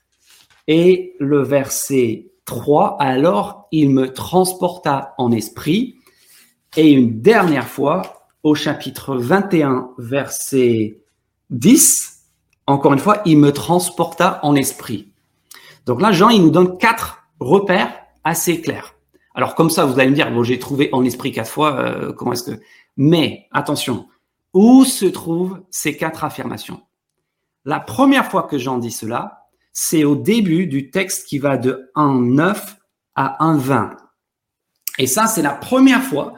[0.68, 5.98] et le verset 3, alors il me transporta en esprit.
[6.78, 11.00] Et une dernière fois, au chapitre 21, verset
[11.50, 12.15] 10,
[12.68, 15.12] encore une fois, il me transporta en esprit.
[15.86, 18.96] Donc là, Jean, il nous donne quatre repères assez clairs.
[19.36, 22.14] Alors comme ça, vous allez me dire, bon, j'ai trouvé en esprit quatre fois, euh,
[22.14, 22.60] comment est-ce que...
[22.98, 24.08] Mais attention,
[24.54, 26.82] où se trouvent ces quatre affirmations?
[27.66, 31.92] La première fois que j'en dis cela, c'est au début du texte qui va de
[31.96, 32.56] 1.9
[33.16, 33.98] à 1.20.
[34.98, 36.34] Et ça, c'est la première fois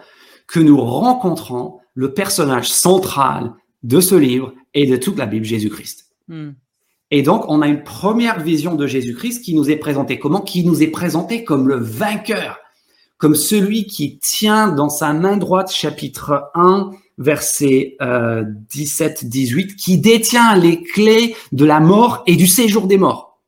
[0.48, 6.07] que nous rencontrons le personnage central de ce livre et de toute la Bible, Jésus-Christ.
[6.28, 6.52] Hmm.
[7.10, 10.66] Et donc, on a une première vision de Jésus-Christ qui nous est présentée comment Qui
[10.66, 12.60] nous est présentée comme le vainqueur,
[13.18, 20.56] comme celui qui tient dans sa main droite, chapitre 1, verset 17-18, euh, qui détient
[20.56, 23.40] les clés de la mort et du séjour des morts.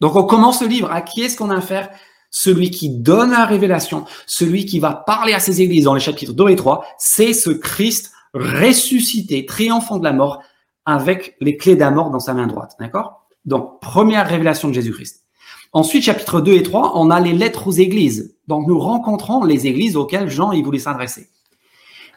[0.00, 0.90] Donc on commence le livre.
[0.90, 1.90] À qui est-ce qu'on a affaire?
[2.32, 6.32] Celui qui donne la révélation, celui qui va parler à ses églises dans les chapitres
[6.32, 10.40] 2 et 3, c'est ce Christ ressuscité, triomphant de la mort,
[10.86, 12.76] avec les clés mort dans sa main droite.
[12.78, 13.26] D'accord?
[13.44, 15.24] Donc, première révélation de Jésus-Christ.
[15.72, 18.36] Ensuite, chapitre 2 et 3, on a les lettres aux églises.
[18.48, 21.28] Donc, nous rencontrons les églises auxquelles Jean il voulait s'adresser.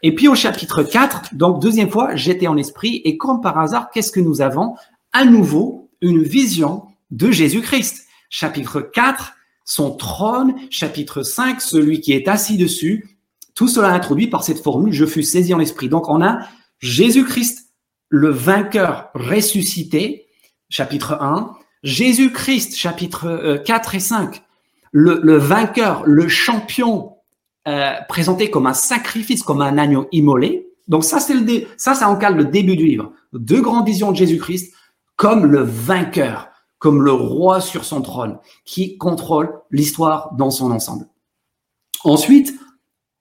[0.05, 3.89] Et puis au chapitre 4, donc deuxième fois, j'étais en esprit et comme par hasard,
[3.89, 4.75] qu'est-ce que nous avons?
[5.13, 8.05] À nouveau, une vision de Jésus-Christ.
[8.29, 9.31] Chapitre 4,
[9.63, 10.55] son trône.
[10.69, 13.17] Chapitre 5, celui qui est assis dessus.
[13.55, 15.87] Tout cela introduit par cette formule, je fus saisi en esprit.
[15.87, 16.39] Donc on a
[16.79, 17.62] Jésus-Christ,
[18.13, 20.27] le vainqueur ressuscité,
[20.69, 21.57] chapitre 1.
[21.81, 24.43] Jésus-Christ, chapitre 4 euh, et 5.
[24.91, 27.15] Le, vainqueur, le champion
[27.67, 30.67] euh, présenté comme un sacrifice, comme un agneau immolé.
[30.87, 33.13] Donc ça, c'est le ça, ça le début du livre.
[33.33, 34.75] Deux grandes visions de Jésus-Christ
[35.15, 41.07] comme le vainqueur, comme le roi sur son trône, qui contrôle l'histoire dans son ensemble.
[42.03, 42.53] Ensuite,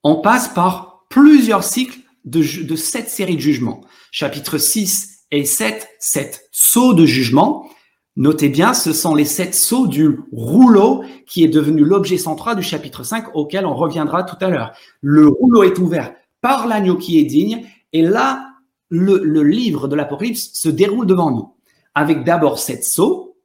[0.03, 3.81] on passe par plusieurs cycles de, de sept séries de jugements.
[4.13, 7.67] Chapitre 6 et 7, sept sauts de jugement
[8.15, 12.61] Notez bien, ce sont les sept sceaux du rouleau qui est devenu l'objet central du
[12.61, 14.71] chapitre 5 auquel on reviendra tout à l'heure.
[15.01, 18.51] Le rouleau est ouvert par l'agneau qui est digne et là,
[18.89, 21.55] le, livre de l'Apocalypse se déroule devant nous
[21.95, 23.35] avec d'abord sept sceaux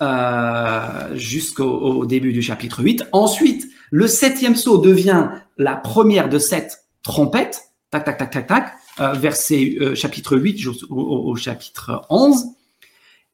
[0.00, 3.08] euh, jusqu'au début du chapitre 8.
[3.12, 7.60] Ensuite, le septième sceau devient la première de sept trompettes,
[8.00, 12.46] tac, tac, tac, euh, verset euh, chapitre 8 au, chapitre 11.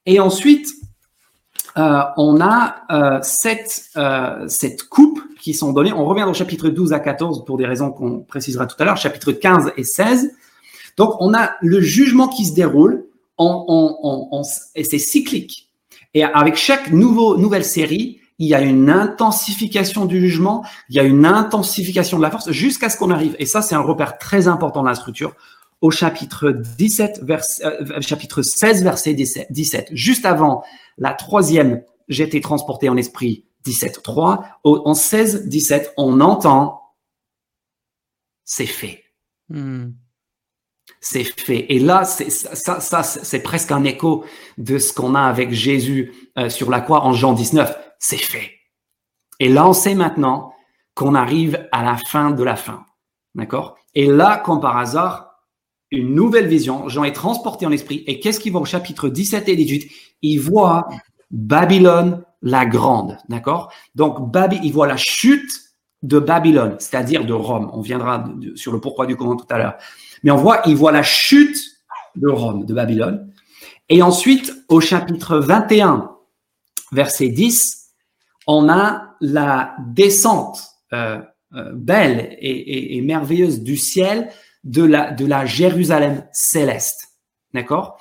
[0.06, 0.68] Et ensuite,
[1.78, 4.46] euh, on a sept, euh,
[4.90, 5.92] coupes qui sont données.
[5.92, 8.96] On revient au chapitre 12 à 14 pour des raisons qu'on précisera tout à l'heure,
[8.96, 10.32] chapitre 15 et 16.
[10.96, 13.06] Donc, on a le jugement qui se déroule
[13.38, 14.42] en,
[14.74, 15.70] et c'est cyclique.
[16.14, 21.04] Et avec chaque nouvelle série, il y a une intensification du jugement, il y a
[21.04, 23.36] une intensification de la force jusqu'à ce qu'on arrive.
[23.38, 25.32] Et ça, c'est un repère très important dans la structure
[25.80, 30.64] au chapitre 17, euh, chapitre 16, verset 17, juste avant
[30.98, 34.44] la troisième, j'étais transporté en esprit 17, 3.
[34.64, 36.82] En 16, 17, on entend,
[38.44, 39.04] c'est fait.
[39.50, 39.90] Hmm.
[41.00, 41.66] C'est fait.
[41.68, 44.24] Et là, ça, ça c'est presque un écho
[44.58, 47.91] de ce qu'on a avec Jésus euh, sur la croix en Jean 19.
[48.02, 48.50] C'est fait.
[49.38, 50.52] Et là, on sait maintenant
[50.94, 52.84] qu'on arrive à la fin de la fin.
[53.36, 53.76] D'accord?
[53.94, 55.46] Et là, comme par hasard,
[55.92, 56.88] une nouvelle vision.
[56.88, 58.02] Jean est transporté en esprit.
[58.08, 59.88] Et qu'est-ce qu'il voit au chapitre 17 et 18
[60.22, 60.88] Il voit
[61.30, 63.18] Babylone la grande.
[63.28, 63.72] D'accord?
[63.94, 64.16] Donc,
[64.64, 65.52] il voit la chute
[66.02, 67.70] de Babylone, c'est-à-dire de Rome.
[67.72, 68.24] On viendra
[68.56, 69.76] sur le pourquoi du comment tout à l'heure.
[70.24, 71.56] Mais on voit, il voit la chute
[72.16, 73.32] de Rome, de Babylone.
[73.88, 76.10] Et ensuite, au chapitre 21,
[76.90, 77.81] verset 10,
[78.46, 81.20] on a la descente euh,
[81.54, 84.30] euh, belle et, merveilleuse du ciel
[84.64, 87.08] de la, de la Jérusalem céleste.
[87.54, 87.98] D'accord?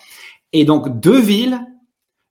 [0.53, 1.59] Et donc, deux villes,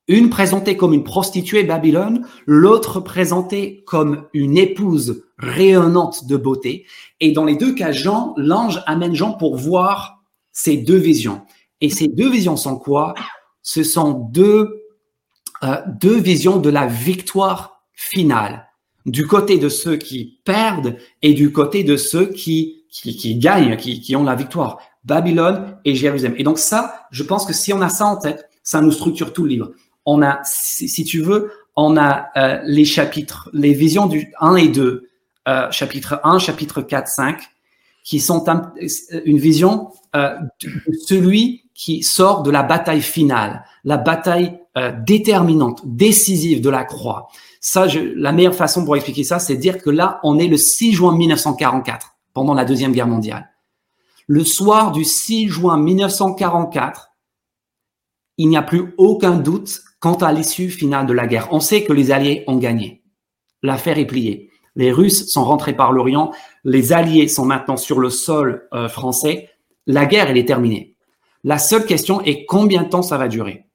[0.08, 6.86] une présentée comme une prostituée Babylone, l'autre présentée comme une épouse rayonnante de beauté.
[7.20, 11.42] Et dans les deux cas, Jean, l'ange amène Jean pour voir ces deux visions.
[11.80, 13.14] Et ces deux visions sont quoi?
[13.62, 14.82] Ce sont deux,
[15.62, 18.66] euh, deux visions de la victoire finale,
[19.04, 24.16] du côté de ceux qui perdent et du côté de ceux qui qui, gagnent, qui,
[24.16, 24.78] ont la victoire.
[25.04, 26.34] Babylone et Jérusalem.
[26.38, 29.32] Et donc ça, je pense que si on a ça en tête, ça nous structure
[29.32, 29.70] tout le livre.
[30.04, 34.68] On a, si, tu veux, on a euh, les chapitres, les visions du 1 et
[34.68, 35.08] 2,
[35.48, 37.40] euh, chapitre 1, chapitre 4, 5,
[38.02, 38.44] qui sont
[39.24, 44.58] une vision euh, de celui qui sort de la bataille finale, la bataille
[45.04, 47.28] déterminante, décisive de la croix.
[47.60, 50.56] Ça, je, la meilleure façon pour expliquer ça, c'est dire que là, on est le
[50.56, 53.50] 6 juin 1944 pendant la Deuxième Guerre mondiale.
[54.26, 57.10] Le soir du 6 juin 1944,
[58.38, 61.48] il n'y a plus aucun doute quant à l'issue finale de la guerre.
[61.52, 63.02] On sait que les Alliés ont gagné.
[63.62, 64.50] L'affaire est pliée.
[64.76, 66.32] Les Russes sont rentrés par l'Orient.
[66.64, 69.50] Les Alliés sont maintenant sur le sol euh, français.
[69.86, 70.96] La guerre, elle est terminée.
[71.44, 73.66] La seule question est combien de temps ça va durer.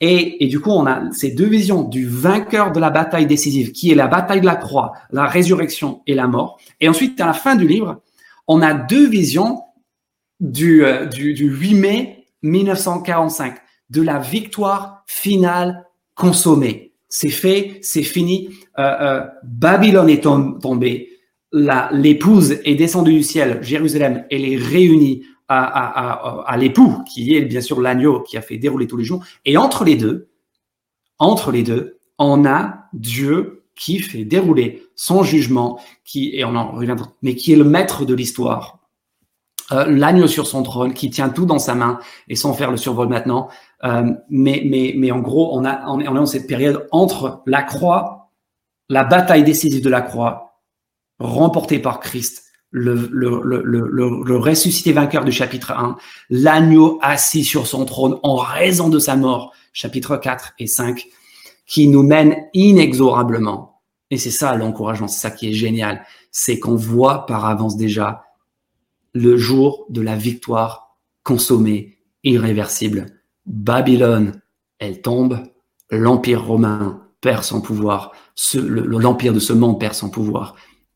[0.00, 3.90] Et, du coup, on a ces deux visions du vainqueur de la bataille décisive, qui
[3.90, 6.60] est la bataille de la croix, la résurrection et la mort.
[6.80, 8.00] Et ensuite, à la fin du livre,
[8.46, 9.60] on a deux visions
[10.38, 13.56] du, euh, du, du 8 mai 1945,
[13.90, 15.84] de la victoire finale
[16.14, 16.92] consommée.
[17.08, 18.50] C'est fait, c'est fini.
[18.78, 21.08] Euh, euh, Babylone est tombée.
[21.52, 23.60] L'épouse est descendue du ciel.
[23.62, 28.36] Jérusalem, elle est réunie à, à, à, à l'époux, qui est bien sûr l'agneau qui
[28.36, 29.24] a fait dérouler tous les jours.
[29.44, 30.28] Et entre les deux,
[31.18, 36.72] entre les deux, on a Dieu qui fait dérouler son jugement, qui et on en
[36.72, 38.80] reviendra, mais qui est le maître de l'histoire.
[39.70, 42.76] Euh, l'agneau sur son trône, qui tient tout dans sa main, et sans faire le
[42.76, 43.48] survol maintenant.
[43.84, 47.62] Euh, mais, mais, mais en gros, on, a, on est dans cette période entre la
[47.62, 48.30] croix,
[48.88, 50.62] la bataille décisive de la croix,
[51.20, 55.96] remportée par Christ, le, le, le, le, ressuscité vainqueur du chapitre 1,
[56.30, 61.06] l'agneau assis sur son trône en raison de sa mort, chapitre 4 et 5,
[61.66, 63.80] qui nous mène inexorablement.
[64.10, 68.24] Et c'est ça l'encouragement, c'est ça qui est génial, c'est qu'on voit par avance déjà
[69.14, 73.06] le jour de la victoire consommée, irréversible.
[73.46, 74.40] Babylone,
[74.78, 75.40] elle tombe,
[75.90, 78.12] l'Empire romain perd son pouvoir,
[78.54, 80.54] l'Empire de ce monde perd son pouvoir.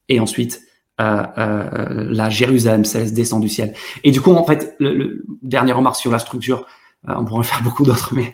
[0.09, 0.63] Et ensuite,
[1.03, 3.75] euh, euh, la Jérusalem cesse, descend du ciel.
[4.05, 6.65] Et du coup, en fait, le, dernière remarque sur la structure,
[7.09, 8.33] euh, on pourrait en faire beaucoup d'autres, mais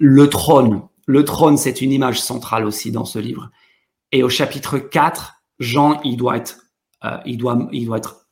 [0.00, 3.50] le trône, le trône, c'est une image centrale aussi dans ce livre.
[4.10, 6.58] Et au chapitre 4, Jean, il doit être,
[7.24, 8.26] il doit, il doit être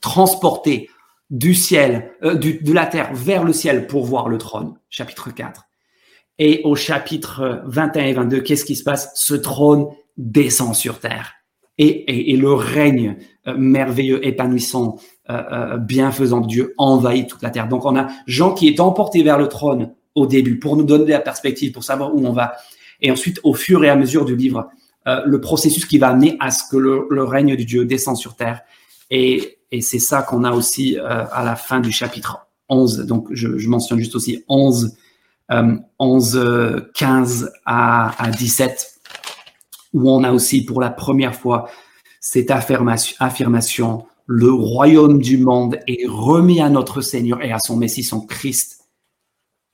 [0.00, 0.90] transporté
[1.30, 4.74] du ciel, de la terre vers le ciel pour voir le trône.
[4.88, 5.64] Chapitre 4.
[6.38, 9.10] Et au chapitre 21 et 22, qu'est-ce qui se passe?
[9.14, 11.39] Ce trône descend sur terre
[11.80, 13.16] et, le règne
[13.48, 14.98] euh, merveilleux, épanouissant,
[15.30, 17.68] euh, euh, bienfaisant de Dieu envahit toute la terre.
[17.68, 21.12] Donc on a Jean qui est emporté vers le trône au début pour nous donner
[21.12, 22.54] la perspective, pour savoir où on va.
[23.00, 24.68] Et ensuite, au fur et à mesure du livre,
[25.06, 28.60] le processus qui va amener à ce que le, règne de Dieu descend sur terre.
[29.10, 33.06] Et, c'est ça qu'on a aussi à la fin du chapitre 11.
[33.06, 34.94] Donc je, mentionne juste aussi 11,
[35.98, 38.99] 11 15 à, à 17
[39.92, 41.68] où on a aussi pour la première fois
[42.20, 48.04] cette affirmation, le royaume du monde est remis à notre Seigneur et à son Messie,
[48.04, 48.88] son Christ,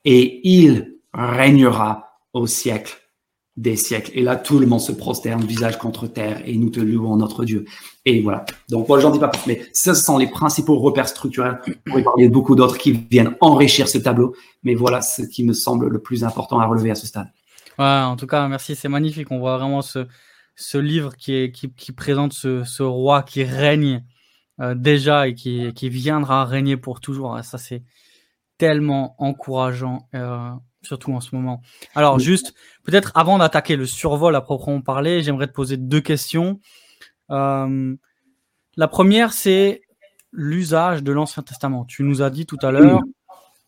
[0.05, 2.97] et il régnera au siècle
[3.57, 4.11] des siècles.
[4.13, 7.43] Et là, tout le monde se prosterne, visage contre terre, et nous te louons, notre
[7.43, 7.65] Dieu.
[8.05, 8.45] Et voilà.
[8.69, 11.59] Donc, moi, j'en dis pas plus, mais ce sont les principaux repères structurels.
[11.91, 15.53] On pourrait de beaucoup d'autres qui viennent enrichir ce tableau, mais voilà ce qui me
[15.53, 17.27] semble le plus important à relever à ce stade.
[17.79, 19.31] Ouais, en tout cas, merci, c'est magnifique.
[19.31, 20.07] On voit vraiment ce,
[20.55, 24.03] ce livre qui, est, qui, qui présente ce, ce, roi qui règne
[24.59, 27.35] euh, déjà et qui, qui viendra régner pour toujours.
[27.35, 27.83] Ah, ça, c'est
[28.57, 30.49] tellement encourageant, euh,
[30.81, 31.61] surtout en ce moment.
[31.95, 36.59] Alors, juste, peut-être avant d'attaquer le survol à proprement parler, j'aimerais te poser deux questions.
[37.29, 37.95] Euh,
[38.75, 39.81] la première, c'est
[40.31, 41.85] l'usage de l'Ancien Testament.
[41.85, 43.01] Tu nous as dit tout à l'heure,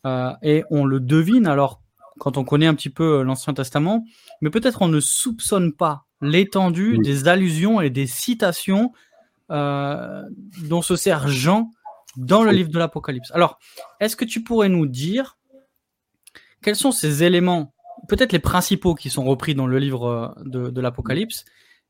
[0.05, 1.47] euh, et on le devine.
[1.47, 1.81] Alors,
[2.19, 4.03] quand on connaît un petit peu euh, l'Ancien Testament,
[4.41, 8.91] mais peut-être on ne soupçonne pas l'étendue des allusions et des citations
[9.51, 10.23] euh,
[10.63, 11.71] dont se sert Jean
[12.17, 13.31] dans le livre de l'Apocalypse.
[13.33, 13.57] Alors,
[13.99, 15.37] est-ce que tu pourrais nous dire
[16.61, 17.73] quels sont ces éléments,
[18.07, 21.45] peut-être les principaux qui sont repris dans le livre euh, de, de l'Apocalypse,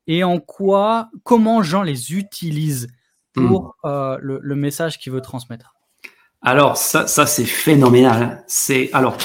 [0.06, 2.88] et en quoi, comment Jean les utilise
[3.34, 3.88] pour hmm.
[3.88, 5.74] euh, le, le, message qu'il veut transmettre?
[6.42, 8.42] Alors, ça, ça c'est phénoménal.
[8.46, 9.16] C'est alors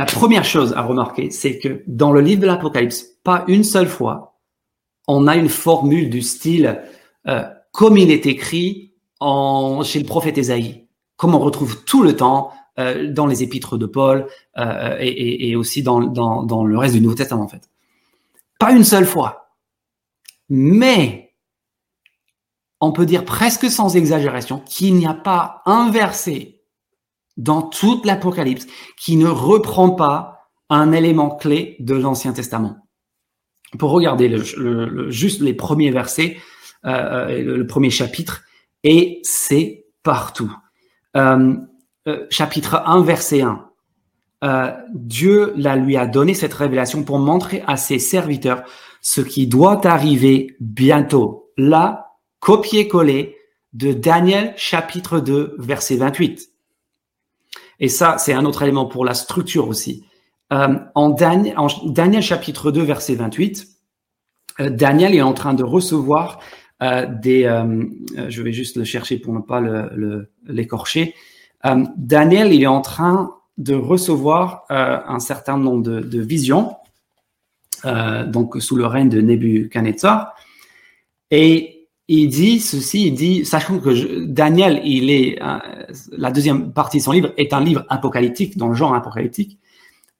[0.00, 3.86] la première chose à remarquer, c'est que dans le livre de l'Apocalypse, pas une seule
[3.86, 4.40] fois,
[5.06, 6.80] on a une formule du style
[7.28, 10.86] euh, comme il est écrit chez le prophète Ésaïe,
[11.16, 15.82] comme on retrouve tout le temps euh, dans les épîtres de Paul euh, et, aussi
[15.82, 17.68] dans le reste du Nouveau Testament en fait.
[18.58, 19.50] Pas une seule fois.
[20.48, 21.34] Mais
[22.80, 26.59] on peut dire presque sans exagération qu'il n'y a pas un verset
[27.36, 28.66] dans toute l'Apocalypse
[28.96, 32.76] qui ne reprend pas un élément clé de l'Ancien Testament.
[33.78, 36.38] Pour regarder le, le, juste les premiers versets,
[36.84, 38.42] euh, le, premier chapitre,
[38.82, 40.52] et c'est partout.
[41.16, 41.54] Euh,
[42.06, 43.66] euh, chapitre 1, verset 1.
[44.42, 48.62] Euh, Dieu la lui a donné cette révélation pour montrer à ses serviteurs
[49.02, 51.52] ce qui doit arriver bientôt.
[51.58, 53.36] Là, copier-coller
[53.74, 56.48] de Daniel chapitre 2, verset 28.
[57.80, 60.04] Et ça, c'est un autre élément pour la structure aussi.
[60.52, 63.66] Euh, en, Daniel, en, Daniel, chapitre 2, verset 28,
[64.60, 66.40] euh, Daniel est en train de recevoir
[66.82, 67.44] euh, des.
[67.44, 67.84] Euh,
[68.28, 69.60] je vais juste le chercher pour ne pas
[70.46, 71.14] l'écorcher.
[71.64, 76.76] Le, Daniel, il est en train de recevoir un certain nombre de, de visions,
[77.84, 80.34] donc sous le règne de Nebuchadnezzar.
[81.30, 81.79] Et
[82.12, 85.38] il dit ceci, il dit, sachant que Daniel, il est,
[86.10, 89.58] la deuxième partie de son livre est un livre apocalyptique, dans le genre apocalyptique.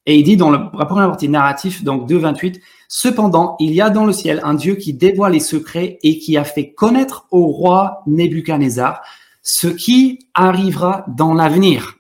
[0.06, 2.60] Et il dit dans la première partie narrative, donc 2.28,
[2.92, 6.36] Cependant, il y a dans le ciel un Dieu qui dévoile les secrets et qui
[6.36, 9.02] a fait connaître au roi Nebuchadnezzar
[9.42, 11.96] ce qui arrivera dans l'avenir.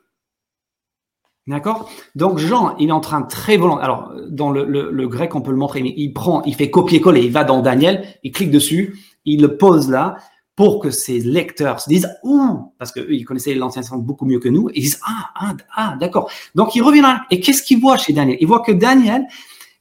[1.46, 1.90] D'accord?
[2.14, 3.84] Donc Jean, il est en train très volontaire.
[3.84, 7.32] Alors, dans le, grec, on peut le montrer, mais il prend, il fait copier-coller, il
[7.32, 10.16] va dans Daniel, il clique dessus, il le pose là,
[10.56, 14.40] pour que ses lecteurs se disent ouh parce qu'eux ils connaissaient l'ancien testament beaucoup mieux
[14.40, 17.62] que nous et ils disent ah ah, ah d'accord donc il revient là et qu'est-ce
[17.62, 18.36] qu'il voit chez Daniel?
[18.40, 19.26] Il voit que Daniel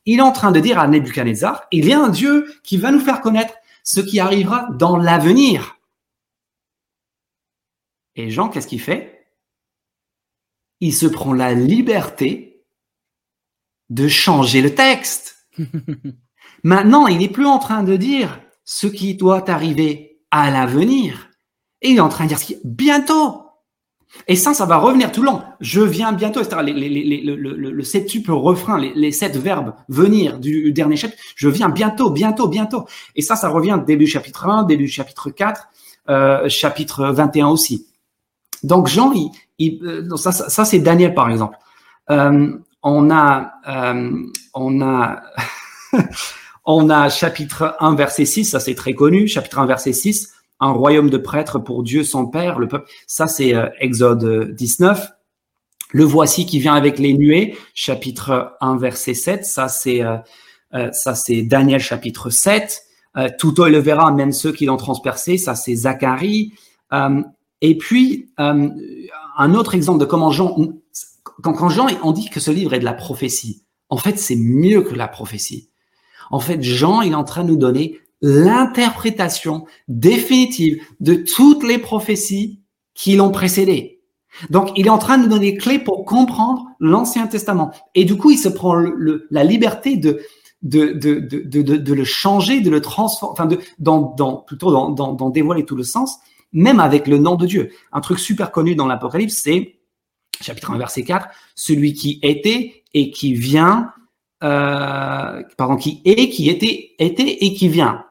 [0.05, 2.91] il est en train de dire à Nebuchadnezzar, il y a un Dieu qui va
[2.91, 5.77] nous faire connaître ce qui arrivera dans l'avenir.
[8.15, 9.27] Et Jean, qu'est-ce qu'il fait?
[10.79, 12.65] Il se prend la liberté
[13.89, 15.47] de changer le texte.
[16.63, 21.31] Maintenant, il n'est plus en train de dire ce qui doit arriver à l'avenir.
[21.81, 23.41] Et il est en train de dire bientôt.
[24.27, 25.41] Et ça, ça va revenir tout le long.
[25.59, 26.61] Je viens bientôt, etc.
[26.63, 31.19] Le, le, le septuple refrain, les, sept verbes venir du dernier chapitre.
[31.35, 32.85] Je viens bientôt, bientôt, bientôt.
[33.15, 35.67] Et ça, ça revient début chapitre 1, début chapitre 4,
[36.09, 37.87] euh, chapitre 21 aussi.
[38.61, 39.11] Donc Jean,
[39.59, 41.57] euh, ça, ça, c'est Daniel par exemple.
[42.11, 43.51] Euh, on a,
[44.53, 45.23] on a,
[46.71, 49.27] on a chapitre 1 verset 6, ça c'est très connu.
[49.27, 52.89] Chapitre 1 verset 6 un royaume de prêtres pour Dieu son Père, le peuple.
[53.07, 55.11] Ça, c'est euh, Exode 19.
[55.91, 59.45] Le voici qui vient avec les nuées, chapitre 1, verset 7.
[59.45, 60.17] Ça, c'est euh,
[60.75, 62.83] euh, ça, c'est Daniel, chapitre 7.
[63.39, 65.37] tout œil le verra, même ceux qui l'ont transpercé.
[65.37, 66.53] Ça, c'est Zacharie.
[67.61, 70.55] et puis, un autre exemple de comment Jean,
[71.23, 73.63] quand, quand Jean, on dit que ce livre est de la prophétie.
[73.89, 75.68] En fait, c'est mieux que la prophétie.
[76.31, 81.77] En fait, Jean, il est en train de nous donner l'interprétation définitive de toutes les
[81.77, 82.61] prophéties
[82.93, 84.01] qui l'ont précédé.
[84.49, 87.71] Donc, il est en train de nous donner clés pour comprendre l'Ancien Testament.
[87.95, 90.21] Et du coup, il se prend la liberté de,
[90.61, 95.75] le changer, de le transformer, enfin, de, dans, dans, plutôt dans, dans, dans dévoiler tout
[95.75, 96.17] le sens,
[96.51, 97.71] même avec le nom de Dieu.
[97.91, 99.79] Un truc super connu dans l'Apocalypse, c'est,
[100.41, 103.91] chapitre 1, verset 4, celui qui était et qui vient,
[104.43, 108.05] euh, pardon, qui est, qui était, était et qui vient.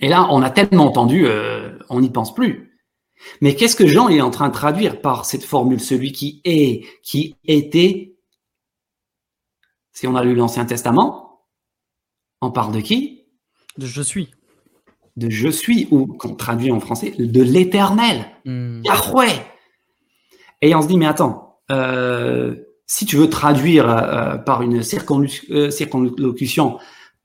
[0.00, 2.78] Et là, on a tellement entendu, euh, on n'y pense plus.
[3.40, 6.86] Mais qu'est-ce que Jean est en train de traduire par cette formule Celui qui est,
[7.02, 8.16] qui était?
[9.92, 11.42] Si on a lu l'Ancien Testament,
[12.40, 13.26] on parle de qui?
[13.76, 14.30] De je suis.
[15.16, 18.24] De je suis, ou qu'on traduit en français, de l'éternel.
[18.46, 18.80] Hmm.
[18.84, 19.44] Yahweh.
[20.62, 22.56] Et on se dit, mais attends, euh,
[22.90, 26.78] si tu veux traduire euh, par une circonlocution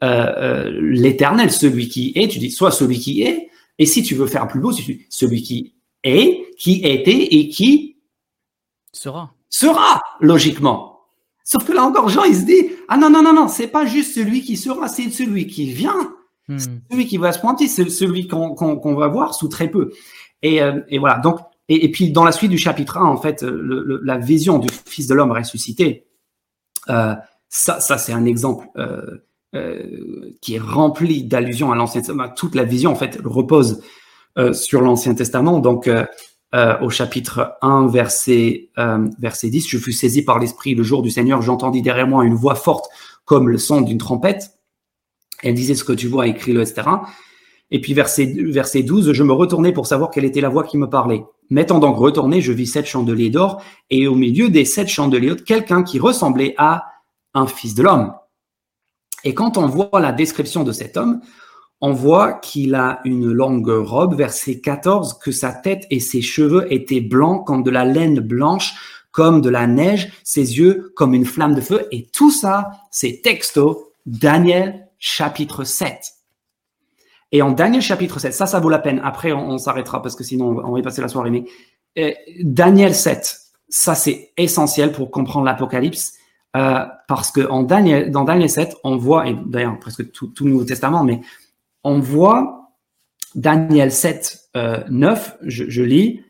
[0.04, 0.06] euh,
[0.38, 3.49] euh, l'éternel, celui qui est, tu dis soit celui qui est,
[3.80, 5.73] et si tu veux faire plus beau, tu dis celui qui
[6.04, 7.97] est, qui était et qui
[8.93, 9.34] sera.
[9.49, 10.99] Sera, logiquement.
[11.43, 13.88] Sauf que là encore, Jean, il se dit, ah non, non, non, non, c'est pas
[13.88, 16.13] juste celui qui sera, c'est celui qui vient.
[16.47, 16.60] Hmm.
[16.91, 19.91] Celui qui va se pointer, c'est celui qu'on va voir sous très peu.
[20.43, 21.17] Et, euh, et voilà.
[21.17, 24.67] Donc, et, puis dans la suite du chapitre 1, en fait, le, la vision du
[24.86, 26.08] Fils de l'homme ressuscité,
[26.89, 27.15] euh,
[27.49, 29.25] ça, ça c'est un exemple euh,
[29.56, 32.28] euh, qui est rempli d'allusions à l'Ancien Testament.
[32.36, 33.82] Toute la vision, en fait, repose
[34.38, 35.60] euh, sur l'Ancien Testament.
[35.60, 36.06] Donc, euh,
[36.82, 38.69] au chapitre 1, verset,
[39.19, 42.34] verset 10, je fus saisi par l'Esprit le jour du Seigneur, j'entendis derrière moi une
[42.34, 42.89] voix forte
[43.25, 44.51] comme le son d'une trompette.
[45.43, 46.88] Elle disait ce que tu vois, écris-le, etc.
[47.71, 50.78] Et puis verset, verset 12, je me retournais pour savoir quelle était la voix qui
[50.78, 51.25] me parlait.
[51.49, 55.84] M'étant donc retourné, je vis sept chandeliers d'or, et au milieu des sept chandeliers, quelqu'un
[55.84, 56.86] qui ressemblait à
[57.34, 58.13] un fils de l'homme.
[59.23, 61.21] Et quand on voit la description de cet homme,
[61.82, 66.72] on voit qu'il a une longue robe, verset 14, que sa tête et ses cheveux
[66.72, 68.76] étaient blancs comme de la laine blanche,
[69.11, 71.88] comme de la neige, ses yeux comme une flamme de feu.
[71.91, 75.95] Et tout ça, c'est texto Daniel chapitre 7.
[77.32, 79.01] Et en Daniel chapitre 7, ça, ça vaut la peine.
[79.03, 81.32] Après, on, s'arrêtera parce que sinon, on va y passer la soirée.
[81.32, 81.45] Mais
[81.97, 82.11] euh,
[82.41, 86.13] Daniel 7, ça, c'est essentiel pour comprendre l'Apocalypse.
[86.55, 90.45] Euh, parce que en Daniel, dans Daniel 7, on voit, et d'ailleurs presque tout, tout,
[90.45, 91.19] le Nouveau Testament, mais
[91.84, 92.71] on voit
[93.34, 96.21] Daniel 7, euh, 9, je, je, lis,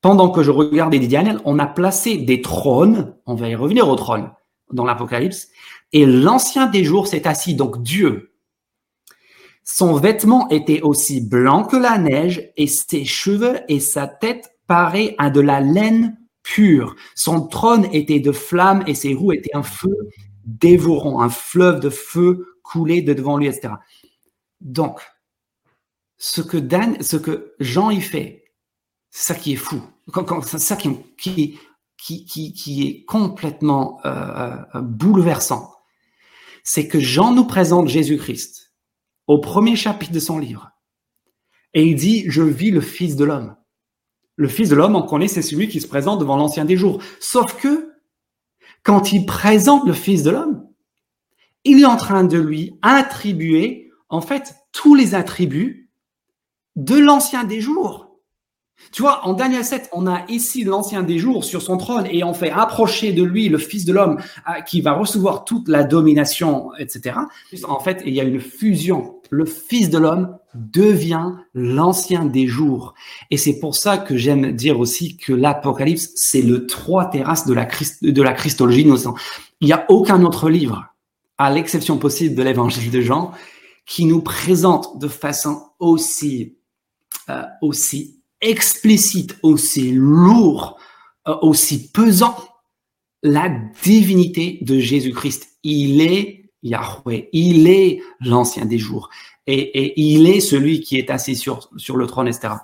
[0.00, 3.96] pendant que je regardais Daniel, on a placé des trônes, on va y revenir au
[3.96, 4.30] trône
[4.70, 5.48] dans l'Apocalypse,
[5.92, 8.31] et l'ancien des jours s'est assis, donc Dieu,
[9.64, 15.14] Son vêtement était aussi blanc que la neige et ses cheveux et sa tête paraient
[15.18, 16.96] à de la laine pure.
[17.14, 19.96] Son trône était de flammes et ses roues étaient un feu
[20.44, 23.74] dévorant, un fleuve de feu coulait de devant lui, etc.
[24.60, 25.00] Donc,
[26.18, 28.44] ce que Dan, ce que Jean y fait,
[29.10, 29.82] c'est ça qui est fou.
[30.44, 31.58] C'est ça qui,
[31.98, 35.72] est complètement euh, euh, bouleversant.
[36.64, 38.61] C'est que Jean nous présente Jésus-Christ
[39.26, 40.70] au premier chapitre de son livre.
[41.74, 43.56] Et il dit, je vis le Fils de l'homme.
[44.36, 47.02] Le Fils de l'homme, on connaît, c'est celui qui se présente devant l'Ancien des jours.
[47.20, 47.92] Sauf que,
[48.82, 50.66] quand il présente le Fils de l'homme,
[51.64, 55.90] il est en train de lui attribuer, en fait, tous les attributs
[56.76, 58.11] de l'Ancien des jours.
[58.90, 62.24] Tu vois, en Daniel 7, on a ici l'ancien des jours sur son trône et
[62.24, 64.18] on fait approcher de lui le Fils de l'homme
[64.48, 67.16] euh, qui va recevoir toute la domination, etc.
[67.64, 69.20] En fait, il y a une fusion.
[69.30, 72.94] Le Fils de l'homme devient l'ancien des jours.
[73.30, 77.54] Et c'est pour ça que j'aime dire aussi que l'Apocalypse, c'est le trois terrasses de
[77.54, 77.66] la,
[78.02, 78.86] de la Christologie.
[79.60, 80.92] Il n'y a aucun autre livre,
[81.38, 83.32] à l'exception possible de l'Évangile de Jean,
[83.86, 86.56] qui nous présente de façon aussi,
[87.30, 90.78] euh, aussi explicite, aussi lourd,
[91.28, 92.36] euh, aussi pesant
[93.22, 93.48] la
[93.82, 95.48] divinité de Jésus-Christ.
[95.62, 99.08] Il est Yahweh, il est l'ancien des jours
[99.46, 102.54] et, il est celui qui est assis sur, sur le trône, etc.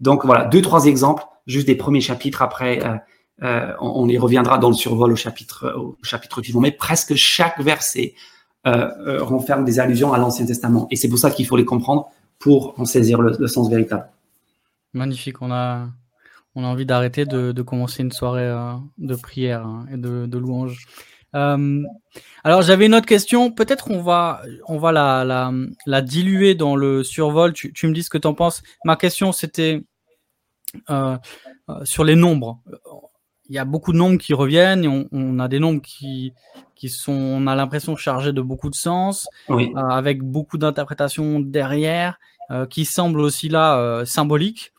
[0.00, 2.42] Donc voilà, deux, trois exemples, juste des premiers chapitres.
[2.42, 2.96] Après, euh,
[3.42, 6.60] euh, on, y reviendra dans le survol au chapitre, au chapitre suivant.
[6.60, 8.14] Mais presque chaque verset
[8.64, 10.86] renferme des allusions à l'Ancien Testament.
[10.92, 14.08] Et c'est pour ça qu'il faut les comprendre pour en saisir le sens véritable.
[14.92, 15.40] Magnifique.
[15.42, 15.88] On a,
[16.54, 20.38] on a envie d'arrêter de, commencer une soirée euh, de prière hein, et de, de
[20.38, 20.86] louange.
[21.34, 21.82] Euh,
[22.44, 23.50] alors j'avais une autre question.
[23.50, 25.50] Peut-être on va, on va la, la,
[25.86, 27.54] la, diluer dans le survol.
[27.54, 28.62] Tu, tu me dis ce que tu en penses.
[28.84, 29.82] Ma question c'était
[30.90, 31.16] euh,
[31.84, 32.60] sur les nombres.
[33.48, 36.32] Il y a beaucoup de nombres qui reviennent et on, on a des nombres qui,
[36.74, 39.28] qui sont, on a l'impression chargés de beaucoup de sens,
[39.76, 42.18] avec beaucoup d'interprétations derrière.
[42.50, 44.72] Euh, qui semblent aussi là euh, symboliques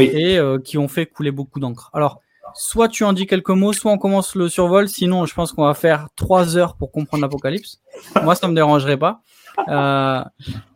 [0.00, 1.90] et euh, qui ont fait couler beaucoup d'encre.
[1.92, 2.20] Alors,
[2.54, 4.88] soit tu en dis quelques mots, soit on commence le survol.
[4.88, 7.80] Sinon, je pense qu'on va faire trois heures pour comprendre l'Apocalypse.
[8.22, 9.20] Moi, ça me dérangerait pas.
[9.68, 10.22] Euh,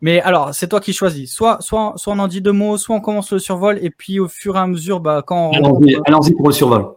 [0.02, 1.32] mais alors, c'est toi qui choisis.
[1.32, 4.18] Soit, soit, soit on en dit deux mots, soit on commence le survol et puis
[4.18, 6.92] au fur et à mesure, bah, quand allons-y pour le survol.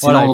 [0.00, 0.26] Voilà,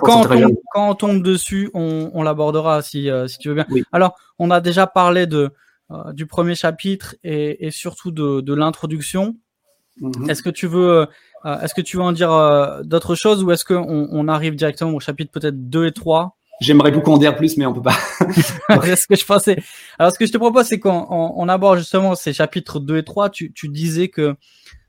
[0.00, 3.66] quand, on tombe, quand, on tombe, dessus, on, on l'abordera si, si tu veux bien.
[3.92, 5.52] Alors, on a déjà parlé de
[5.90, 9.36] euh, du premier chapitre et, surtout de, l'introduction.
[10.02, 10.28] Mhm.
[10.28, 11.06] Est-ce que tu veux,
[11.46, 14.54] euh, est-ce que tu veux en dire euh, d'autres choses ou est-ce qu'on on arrive
[14.54, 17.80] directement au chapitre peut-être 2 et 3 J'aimerais beaucoup en dire plus, mais on peut
[17.80, 17.96] pas.
[18.82, 19.56] c'est ce que je pensais.
[19.98, 23.04] Alors, ce que je te propose, c'est qu'on on, aborde justement ces chapitres 2 et
[23.04, 23.30] 3.
[23.30, 24.36] Tu, tu disais que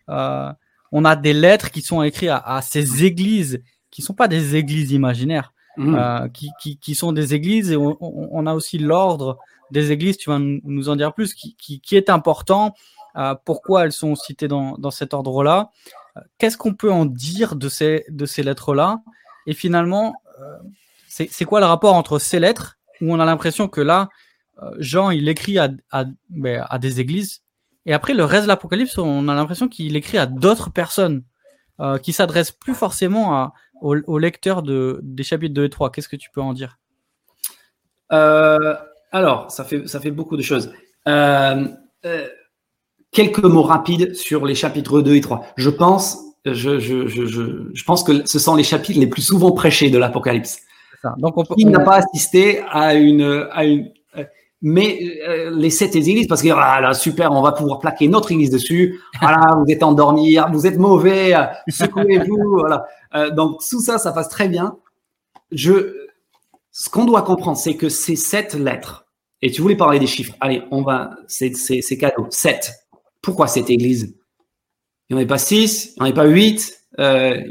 [0.07, 3.61] on a des lettres qui sont écrites à, ces églises
[3.91, 6.31] qui sont pas des églises imaginaires, mhm.
[6.31, 9.37] qui, qui, qui, sont des églises et on, on a aussi l'ordre
[9.71, 12.73] des églises, tu vas nous en dire plus, qui, qui, est important,
[13.17, 15.71] euh, pourquoi elles sont citées dans, dans cet ordre-là,
[16.17, 19.01] euh, qu'est-ce qu'on peut en dire de ces, de ces lettres-là,
[19.45, 20.57] et finalement, euh,
[21.07, 24.09] c'est quoi le rapport entre ces lettres, où on a l'impression que là,
[24.77, 27.41] Jean, il écrit à, à, ben, à, des églises,
[27.85, 31.23] et après le reste de l'Apocalypse, on a l'impression qu'il écrit à d'autres personnes,
[32.03, 35.91] qui s'adressent plus forcément à, aux, lecteurs de, des chapitres 2 et 3.
[35.91, 36.77] Qu'est-ce que tu peux en dire?
[38.11, 38.75] Euh,
[39.11, 40.71] alors, ça fait, ça fait beaucoup de choses.
[41.07, 41.65] Euh,
[42.05, 42.27] euh,
[43.11, 45.45] quelques mots rapides sur les chapitres 2 et 3.
[45.57, 49.51] Je pense, je, je, je, je, pense que ce sont les chapitres les plus souvent
[49.51, 50.59] prêchés de l'Apocalypse.
[51.17, 54.25] Donc, on Qui n'a pas assisté à une, à une euh,
[54.61, 54.99] mais
[55.53, 58.99] les sept églises, parce que ah là, super, on va pouvoir plaquer notre église dessus.
[59.21, 61.33] Voilà, vous êtes endormis, vous êtes mauvais,
[61.69, 62.57] secouez-vous.
[62.59, 62.85] voilà.
[63.13, 64.77] Donc tout ça, ça passe très bien.
[65.51, 66.07] Je,
[66.71, 69.05] ce qu'on doit comprendre, c'est que ces sept lettres,
[69.41, 71.51] et tu voulais parler des chiffres, allez, on va, c'est
[71.97, 72.73] cadeau, sept.
[73.21, 74.15] Pourquoi cette église
[75.09, 76.79] Il n'y en avait pas six, il n'y en avait pas huit.
[76.99, 77.41] Euh,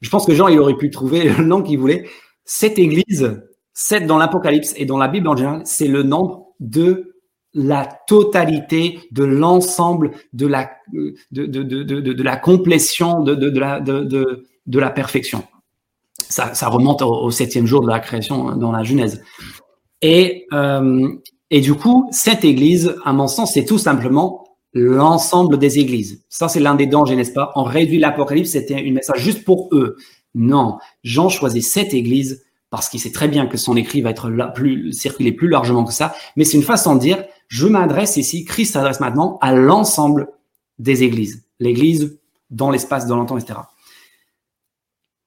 [0.00, 2.08] je pense que Jean, il aurait pu trouver le nom qu'il voulait.
[2.44, 3.42] Cette église,
[3.72, 7.12] sept dans l'Apocalypse et dans la Bible en général, c'est le nombre de
[7.54, 14.46] la totalité de l'ensemble de la, de, de, de, de, la complétion de, de, de,
[14.66, 15.44] de, la perfection
[16.28, 19.22] ça, remonte au, septième jour de la création hein, dans la Genèse.
[20.00, 21.08] Et, euh,
[21.50, 26.24] et du coup, cette église, à mon sens, c'est tout simplement l'ensemble des églises.
[26.28, 27.52] Ça, c'est l'un des dangers, n'est-ce pas?
[27.56, 29.96] On réduit l'Apocalypse, c'était une message juste pour eux.
[30.34, 34.30] Non, Jean choisit cette église parce qu'il sait très bien que son écrit va être
[34.30, 36.14] là, plus circuler plus largement que ça.
[36.36, 40.28] Mais c'est une façon de dire, je m'adresse ici, Christ s'adresse maintenant à l'ensemble
[40.78, 41.44] des églises.
[41.60, 43.60] L'église dans l'espace, dans l'entend, etc.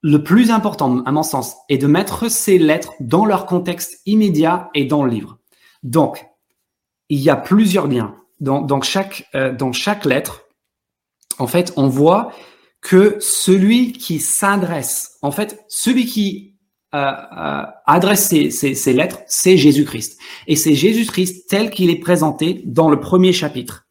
[0.07, 4.69] Le plus important, à mon sens, est de mettre ces lettres dans leur contexte immédiat
[4.75, 5.39] et dans le livre.
[5.81, 6.23] Donc,
[7.09, 8.15] il y a plusieurs liens.
[8.39, 10.43] Dans, chaque, euh, dans chaque lettre,
[11.39, 12.31] en fait, on voit
[12.81, 16.55] que celui qui s'adresse, en fait, celui qui
[16.93, 20.19] euh, euh, adresse ces, lettres, c'est Jésus-Christ.
[20.45, 23.84] Et c'est Jésus-Christ tel qu'il est présenté dans le premier chapitre.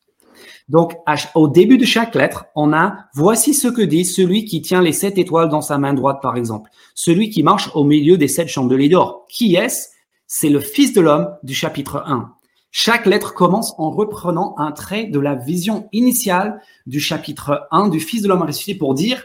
[0.68, 0.96] Donc,
[1.34, 4.92] au début de chaque lettre, on a voici ce que dit celui qui tient les
[4.92, 6.70] sept étoiles dans sa main droite, par exemple.
[6.94, 9.26] Celui qui marche au milieu des sept chandeliers d'or.
[9.28, 9.88] Qui est-ce?
[10.26, 12.32] C'est le Fils de l'homme du chapitre 1.
[12.70, 18.00] Chaque lettre commence en reprenant un trait de la vision initiale du chapitre 1 du
[18.00, 19.24] Fils de l'homme ressuscité pour dire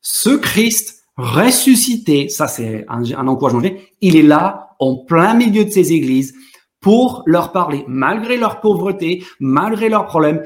[0.00, 3.62] ce Christ ressuscité, ça c'est un, un encouragement,
[4.00, 6.34] il est là en plein milieu de ces églises
[6.80, 10.42] pour leur parler, malgré leur pauvreté, malgré leurs problèmes.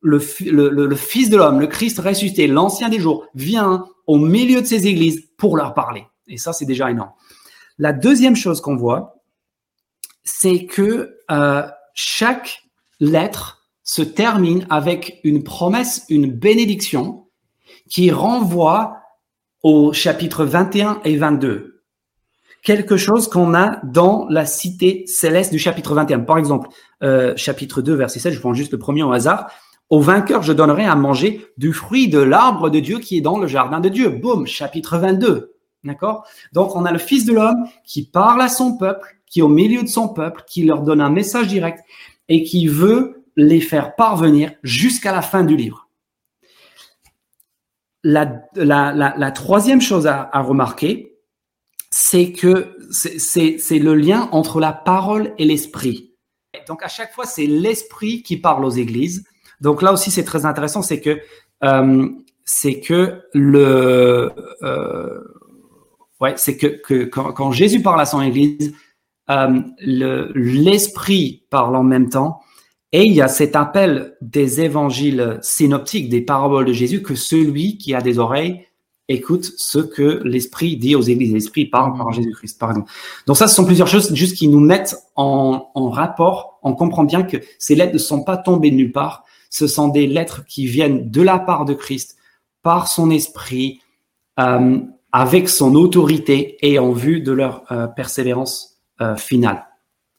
[0.00, 4.86] Le, Fils de l'homme, le Christ ressuscité, l'ancien des jours, vient au milieu de ces
[4.86, 6.06] églises pour leur parler.
[6.28, 7.10] Et ça, c'est déjà énorme.
[7.78, 9.22] La deuxième chose qu'on voit,
[10.24, 11.62] c'est que euh,
[11.94, 12.62] chaque
[13.00, 17.26] lettre se termine avec une promesse, une bénédiction
[17.88, 18.98] qui renvoie
[19.62, 21.82] au chapitre 21 et 22.
[22.62, 26.20] Quelque chose qu'on a dans la cité céleste du chapitre 21.
[26.20, 26.68] Par exemple,
[27.02, 29.50] euh, chapitre 2, verset 7, je prends juste le premier au hasard.
[29.90, 33.38] Au vainqueur, je donnerai à manger du fruit de l'arbre de Dieu qui est dans
[33.38, 34.10] le jardin de Dieu.
[34.10, 35.54] Boum, chapitre 22.
[35.84, 36.26] D'accord?
[36.52, 39.48] Donc, on a le Fils de l'homme qui parle à son peuple, qui est au
[39.48, 41.80] milieu de son peuple, qui leur donne un message direct
[42.28, 45.88] et qui veut les faire parvenir jusqu'à la fin du livre.
[48.04, 51.16] La, la, la, troisième chose à, remarquer,
[51.90, 56.14] c'est que c'est le lien entre la parole et l'esprit.
[56.66, 59.24] Donc à chaque fois, c'est l'esprit qui parle aux églises.
[59.60, 61.20] Donc là aussi, c'est très intéressant, c'est que
[61.64, 62.08] euh,
[62.44, 64.32] c'est que le
[64.62, 65.20] euh,
[66.20, 68.74] ouais, c'est que, que quand, Jésus parle à son église,
[69.30, 72.40] euh, l'esprit parle en même temps
[72.92, 77.76] et il y a cet appel des évangiles synoptiques, des paraboles de Jésus, que celui
[77.76, 78.64] qui a des oreilles
[79.08, 81.32] écoute ce que l'Esprit dit aux églises.
[81.32, 82.90] L'Esprit parle par Jésus-Christ, par exemple.
[83.26, 86.58] Donc ça, ce sont plusieurs choses juste qui nous mettent en, en rapport.
[86.62, 89.24] On comprend bien que ces lettres ne sont pas tombées de nulle part.
[89.50, 92.16] Ce sont des lettres qui viennent de la part de Christ,
[92.62, 93.80] par son Esprit,
[94.38, 94.80] euh,
[95.12, 99.66] avec son autorité et en vue de leur euh, persévérance euh, finale.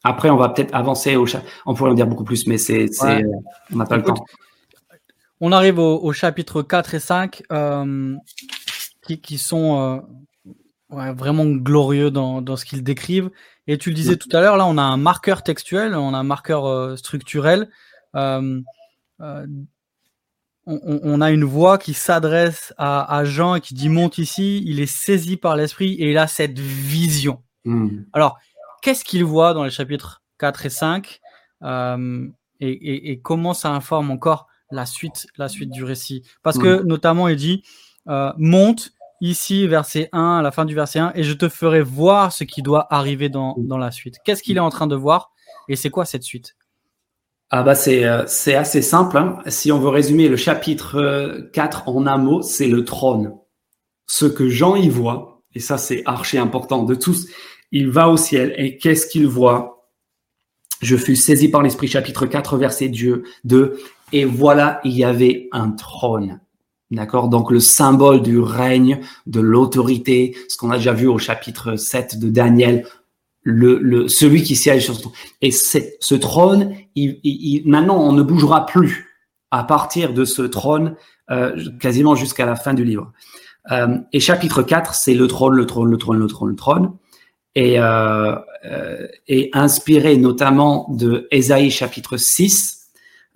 [0.02, 1.26] Après, on va peut-être avancer au
[1.66, 2.86] On pourrait en dire beaucoup plus, mais c'est,
[3.72, 4.24] on n'a pas le temps.
[5.40, 8.16] On arrive au, chapitre 4 et 5 euh,
[9.22, 10.02] qui, sont
[10.88, 13.30] vraiment glorieux dans, ce qu'ils décrivent.
[13.66, 16.18] Et tu le disais tout à l'heure, là, on a un marqueur textuel, on a
[16.18, 16.96] un marqueur
[19.20, 19.46] euh.
[20.66, 24.62] On, a une voix qui s'adresse à, Jean et qui dit monte ici.
[24.66, 27.42] Il est saisi par l'esprit et il a cette vision.
[27.64, 28.02] Hmm.
[28.12, 28.38] Alors,
[28.82, 31.20] qu'est-ce qu'il voit dans les chapitres 4 et 5
[31.62, 32.28] euh,
[32.60, 36.22] et, comment ça informe encore la suite, la suite du récit?
[36.42, 37.64] Parce que notamment, il dit
[38.08, 41.82] euh, monte ici, verset 1, à la fin du verset 1, et je te ferai
[41.82, 44.16] voir ce qui doit arriver dans, la suite.
[44.24, 45.32] Qu'est-ce qu'il est en train de voir?
[45.68, 46.56] Et c'est quoi cette suite?
[47.50, 49.18] Ah bah c'est euh, c'est assez simple.
[49.18, 49.38] Hein.
[49.46, 53.34] Si on veut résumer le chapitre 4 en un mot, c'est le trône.
[54.06, 57.26] Ce que Jean y voit, et ça c'est archi important de tous,
[57.72, 59.88] il va au ciel et qu'est-ce qu'il voit?
[60.80, 63.78] Je fus saisi par l'Esprit, chapitre 4, verset Dieu 2,
[64.12, 66.40] et voilà, il y avait un trône.
[66.90, 67.28] D'accord?
[67.28, 72.18] Donc le symbole du règne, de l'autorité, ce qu'on a déjà vu au chapitre 7
[72.18, 72.86] de Daniel,
[73.42, 75.14] le, le, celui qui siège sur ce trône.
[75.40, 79.08] Et ce trône, il, maintenant, on ne bougera plus
[79.50, 80.94] à partir de ce trône,
[81.30, 83.12] euh, quasiment jusqu'à la fin du livre.
[83.70, 86.92] Euh, et chapitre 4, c'est le trône, le trône, le trône, le trône, le trône
[87.54, 92.88] et, euh, euh, et inspiré notamment de Ésaïe chapitre 6,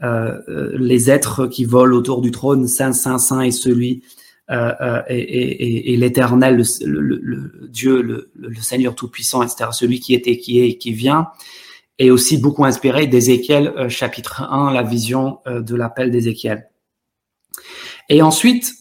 [0.03, 4.03] euh, euh, les êtres qui volent autour du trône, Saint, Saint, Saint et celui
[4.51, 9.71] euh, euh et, et, et l'Éternel, le, le, le, Dieu, le, le Seigneur Tout-Puissant, etc.,
[9.73, 11.29] celui qui était, qui est et qui vient,
[11.99, 16.69] et aussi beaucoup inspiré d'Ézéchiel chapitre 1, la vision de l'appel d'Ézéchiel.
[18.09, 18.73] Et ensuite,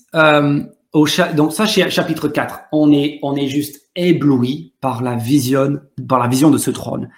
[0.94, 6.20] au donc ça, chapitre 4, on est, on est juste ébloui par la vision, par
[6.20, 7.10] la vision de ce trône.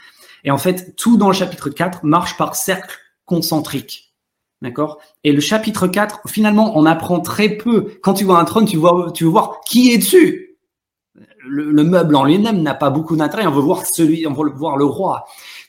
[0.44, 4.05] Et en fait, tout dans le chapitre 4 marche par cercle concentrique.
[4.62, 5.00] D'accord?
[5.24, 7.98] Et le chapitre 4, finalement, on apprend très peu.
[8.02, 10.58] Quand tu vois un trône, tu, vois, tu veux voir qui est dessus.
[11.48, 13.46] Le, meuble en lui-même n'a pas beaucoup d'intérêt.
[13.46, 15.26] On veut voir celui, on veut voir le roi.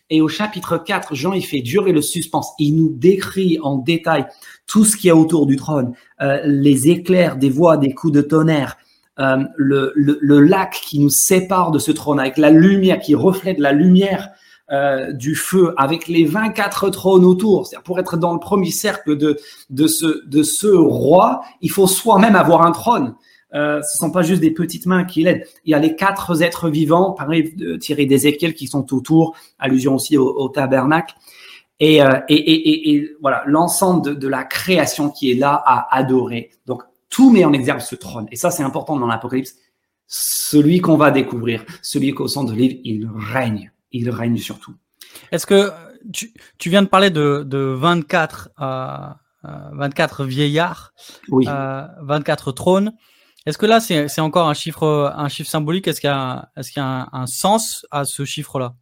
[0.09, 2.53] Et au chapitre 4, Jean, il fait durer le suspense.
[2.59, 4.26] Il nous décrit en détail
[4.66, 8.12] tout ce qu'il y a autour du trône, euh, les éclairs, des voix, des coups
[8.12, 8.76] de tonnerre,
[9.18, 13.72] euh, le, lac qui nous sépare de ce trône, avec la lumière qui reflète la
[13.72, 14.30] lumière
[14.72, 17.66] euh, du feu, avec les 24 trônes autour.
[17.66, 19.38] C'est-à-dire pour être dans le premier cercle de,
[19.70, 23.14] de, ce, de ce roi, il faut soi-même avoir un trône.
[23.54, 25.44] Euh, ce sont pas juste des petites mains qui l'aident.
[25.64, 30.16] Il y a les quatre êtres vivants, pareil, tirés d'Ézéchiel, qui sont autour, allusion aussi
[30.18, 31.14] au, tabernacle.
[31.78, 35.96] Et, euh, et, et, et, voilà, l'ensemble de, de, la création qui est là à
[35.96, 36.50] adorer.
[36.66, 38.26] Donc, tout met en exergue ce trône.
[38.32, 39.54] Et ça, c'est important dans l'Apocalypse.
[40.08, 43.70] Celui qu'on va découvrir, celui qu'au centre de livre, il règne.
[43.93, 44.74] Il règne surtout.
[45.32, 45.70] Est-ce que
[46.12, 50.93] tu, tu, viens de parler de, de 24, euh, 24 vieillards,
[51.28, 51.47] oui.
[51.47, 52.93] 24 trônes
[53.47, 55.87] est-ce que là, c'est encore un chiffre, un chiffre symbolique?
[55.87, 58.74] Est-ce qu'il y a, est-ce qu'il y a un, un, sens à ce chiffre-là?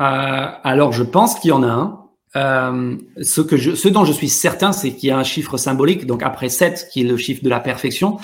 [0.00, 1.98] Euh, Alors, je pense qu'il y en a un.
[2.34, 5.58] Euh, ce, que je, ce dont je suis certain, c'est qu'il y a un chiffre
[5.58, 8.16] symbolique, donc après 7, qui est le chiffre de la perfection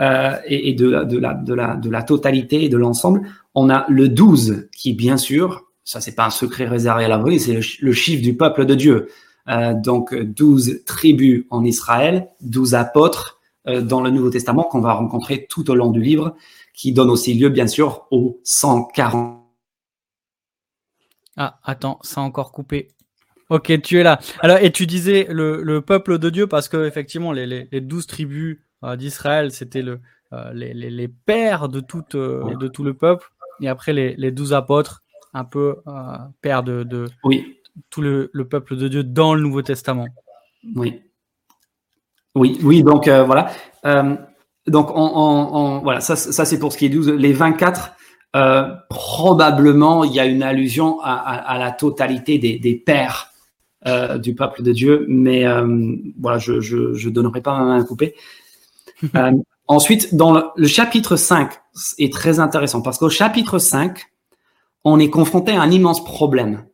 [0.00, 0.88] euh, et, de,
[1.18, 3.28] la, totalité et de l'ensemble.
[3.54, 7.22] On a le 12, qui, bien sûr, ça, c'est pas un secret réservé à la
[7.38, 9.08] c'est le, chiffre du peuple de Dieu.
[9.48, 14.94] Euh, donc, 12 tribus en Israël, 12 apôtres, euh, dans le Nouveau Testament qu'on va
[14.94, 16.34] rencontrer tout au long du livre,
[16.72, 19.38] qui donne aussi lieu, bien sûr, aux 140.
[21.36, 22.88] Ah, attends, ça a encore coupé.
[23.50, 24.18] Ok, tu es là.
[24.40, 27.80] Alors, et tu disais le, le peuple de Dieu parce que effectivement, les, les, les
[27.82, 28.60] douze tribus
[28.96, 30.00] d'Israël, c'était le,
[30.32, 33.30] euh, les, les, les, pères de tout, euh, de tout le peuple.
[33.60, 35.02] Et après, les, les douze apôtres,
[35.34, 35.92] un peu euh,
[36.40, 37.58] pères de, de oui.
[37.90, 40.06] tout le, le peuple de Dieu dans le Nouveau Testament.
[40.76, 41.02] Oui.
[42.34, 43.50] Oui, oui, donc euh, voilà.
[43.84, 44.14] Euh,
[44.66, 47.08] donc on, on, on, voilà, ça, ça c'est pour ce qui est 12.
[47.10, 47.92] Les 24,
[48.36, 53.32] euh, probablement il y a une allusion à, à, à la totalité des, des pères
[53.88, 57.80] euh, du peuple de Dieu, mais euh, voilà, je, je, je donnerai pas ma main
[57.80, 58.14] à couper.
[59.66, 61.52] Ensuite, dans le, le, chapitre 5
[61.98, 64.04] est très intéressant parce qu'au chapitre 5,
[64.84, 66.64] on est confronté à un immense problème.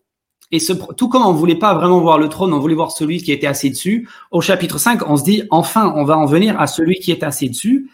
[0.53, 3.23] Et ce, tout comme on voulait pas vraiment voir le trône, on voulait voir celui
[3.23, 4.09] qui était assis dessus.
[4.31, 7.25] Au chapitre 5, on se dit, enfin, on va en venir à celui qui est
[7.25, 7.91] assis dessus.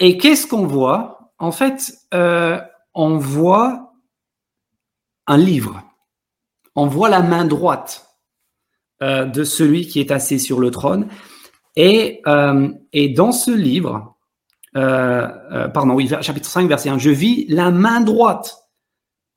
[0.00, 1.32] Et qu'est-ce qu'on voit?
[1.38, 2.58] En fait, euh,
[2.94, 3.92] on voit
[5.26, 5.82] un livre.
[6.74, 8.06] On voit la main droite
[9.02, 11.08] euh, de celui qui est assis sur le trône.
[11.78, 14.16] Et, euh, et dans ce livre,
[14.76, 18.68] euh, euh, pardon, oui, chapitre 5, verset 1, je vis la main droite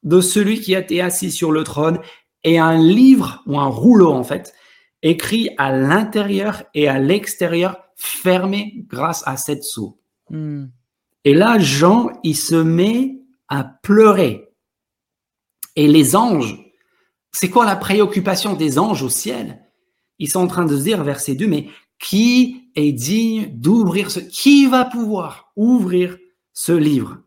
[0.02, 2.00] de celui qui a été assis sur le trône
[2.44, 4.56] et un livre ou un rouleau en fait
[5.04, 10.00] écrit à l'intérieur et à l'extérieur fermé grâce à cette sceau.
[10.32, 10.66] Mm.
[11.26, 13.20] Et là, Jean, il se met
[13.50, 14.50] à pleurer.
[15.76, 16.58] Et les anges,
[17.32, 19.62] c'est quoi la préoccupation des anges au ciel?
[20.18, 21.68] Ils sont en train de se dire, verset 2, mais
[22.02, 24.20] qui est digne d'ouvrir ce...
[24.20, 26.18] Qui va pouvoir ouvrir
[26.54, 27.20] ce livre?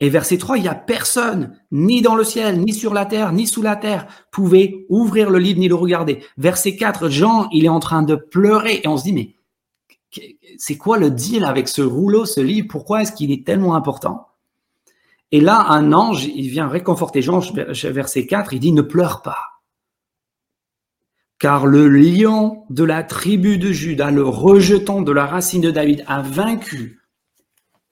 [0.00, 3.32] Et verset 3, il n'y a personne, ni dans le ciel, ni sur la terre,
[3.32, 6.24] ni sous la terre, pouvait ouvrir le livre ni le regarder.
[6.36, 9.36] Verset 4, Jean, il est en train de pleurer et on se dit, mais
[10.58, 12.66] c'est quoi le deal avec ce rouleau, ce livre?
[12.68, 14.26] Pourquoi est-ce qu'il est tellement important?
[15.30, 19.51] Et là, un ange, il vient réconforter Jean, verset 4, il dit, ne pleure pas.
[21.42, 26.04] Car le lion de la tribu de Judas, le rejeton de la racine de David,
[26.06, 27.02] a vaincu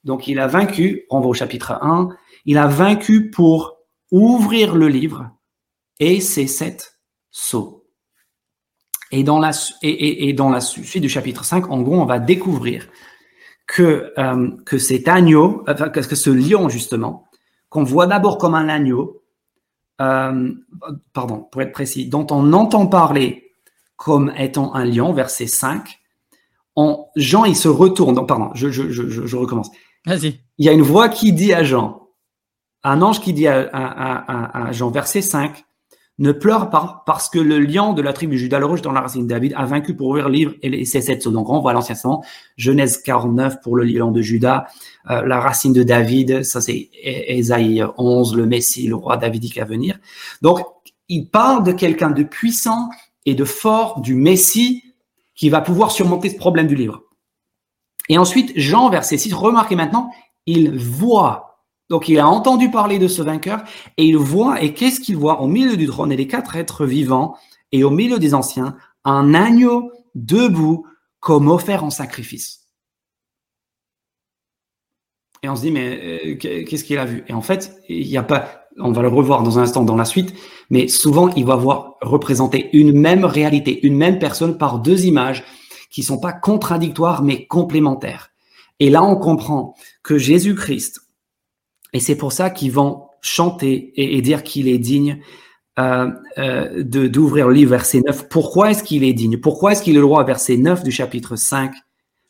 [0.04, 2.08] donc il a vaincu, on va au chapitre 1,
[2.46, 3.78] il a vaincu pour
[4.10, 5.30] ouvrir le livre
[5.98, 6.98] et ses sept
[7.30, 7.84] sceaux.
[9.12, 12.88] Et dans la, suite du chapitre 5, en gros, on va découvrir
[13.66, 17.28] que, euh, cet agneau, enfin, que ce lion justement,
[17.68, 19.19] qu'on voit d'abord comme un agneau,
[20.00, 20.52] euh,
[21.12, 23.52] pardon, pour être précis, dont on entend parler
[23.96, 26.00] comme étant un lion, verset 5,
[26.76, 29.70] on, Jean, il se retourne, pardon, je, je, je, je recommence.
[30.06, 30.40] Vas-y.
[30.58, 32.08] Il y a une voix qui dit à Jean,
[32.82, 35.64] un ange qui dit à, à, à, à Jean, verset 5,
[36.20, 39.00] ne pleure pas parce que le lion de la tribu Judas, le rouge dans la
[39.00, 41.30] racine de David, a vaincu pour ouvrir le livre et ses sept sceaux.
[41.30, 42.22] Donc on voit l'Ancien Testament,
[42.56, 44.66] Genèse 49 pour le lion de Judas,
[45.10, 49.64] euh, la racine de David, ça c'est Ésaïe 11, le Messie, le roi davidique à
[49.64, 49.98] venir.
[50.42, 50.60] Donc
[51.08, 52.90] il parle de quelqu'un de puissant
[53.24, 54.84] et de fort, du Messie,
[55.34, 57.02] qui va pouvoir surmonter ce problème du livre.
[58.10, 60.10] Et ensuite, Jean, verset 6, remarquez maintenant,
[60.44, 61.49] il voit.
[61.90, 63.62] Donc, il a entendu parler de ce vainqueur
[63.96, 66.12] et il voit, et qu'est-ce qu'il voit au milieu du trône?
[66.12, 67.36] Et des quatre êtres vivants
[67.72, 70.86] et au milieu des anciens, un agneau debout
[71.18, 72.68] comme offert en sacrifice.
[75.42, 77.24] Et on se dit, mais euh, qu'est-ce qu'il a vu?
[77.28, 79.96] Et en fait, il n'y a pas, on va le revoir dans un instant dans
[79.96, 80.34] la suite,
[80.68, 85.44] mais souvent il va voir représenter une même réalité, une même personne par deux images
[85.90, 88.30] qui sont pas contradictoires mais complémentaires.
[88.80, 91.00] Et là, on comprend que Jésus-Christ,
[91.92, 95.20] et c'est pour ça qu'ils vont chanter et, dire qu'il est digne
[95.78, 98.28] euh, euh, d'ouvrir le livre verset 9.
[98.28, 99.38] Pourquoi est-ce qu'il est digne?
[99.38, 101.72] Pourquoi est-ce qu'il est le droit, verset 9 du chapitre 5,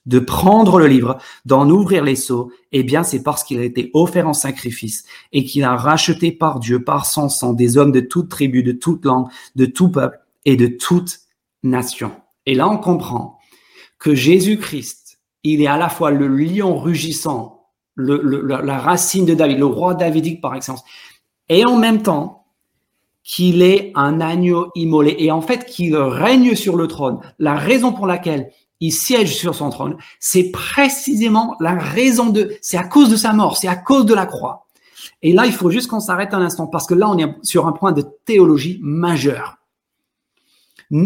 [0.07, 2.51] de prendre le livre, d'en ouvrir les seaux?
[2.73, 6.61] Eh bien, c'est parce qu'il a été offert en sacrifice et qu'il a racheté par
[6.61, 10.19] Dieu, par son sang, des hommes de toute tribu, de toute langue, de tout peuple
[10.45, 11.21] et de toute
[11.63, 12.13] nation.
[12.47, 13.39] Et là, on comprend
[13.99, 17.60] que Jésus-Christ, il est à la fois le lion rugissant,
[17.95, 20.85] le, la racine de David, le roi davidique par excellence,
[21.49, 22.47] et en même temps
[23.23, 27.21] qu'il est un agneau immolé, et en fait qu'il règne sur le trône.
[27.39, 32.79] La raison pour laquelle il siège sur son trône, c'est précisément la raison de, c'est
[32.79, 34.67] à cause de sa mort, c'est à cause de la croix.
[35.23, 37.67] Et là, il faut juste qu'on s'arrête un instant, parce que là, on est sur
[37.67, 39.59] un point de théologie majeur.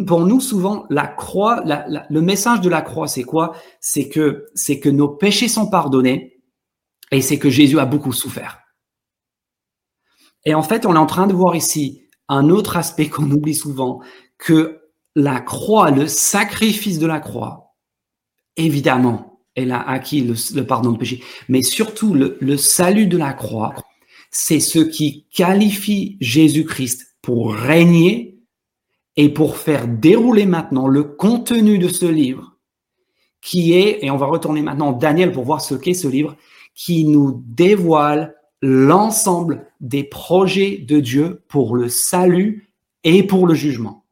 [0.07, 3.55] Pour nous, souvent, la croix, le message de la croix, c'est quoi?
[3.81, 6.34] C'est que c'est que nos péchés sont pardonnés
[7.15, 8.61] et c'est que Jésus a beaucoup souffert.
[10.45, 13.55] Et en fait, on est en train de voir ici un autre aspect qu'on oublie
[13.55, 14.01] souvent,
[14.37, 14.81] que
[15.15, 17.77] la croix, le sacrifice de la croix,
[18.57, 23.33] évidemment, elle a acquis le, pardon de péché, mais surtout le, le salut de la
[23.33, 23.75] croix,
[24.33, 28.41] c'est ce qui qualifie Jésus-Christ pour régner
[29.15, 32.59] et pour faire dérouler maintenant le contenu de ce livre,
[33.41, 36.37] qui est, et on va retourner maintenant Daniel pour voir ce qu'est ce livre,
[36.75, 42.71] qui nous dévoile l'ensemble des projets de Dieu pour le salut
[43.05, 44.05] et pour le jugement.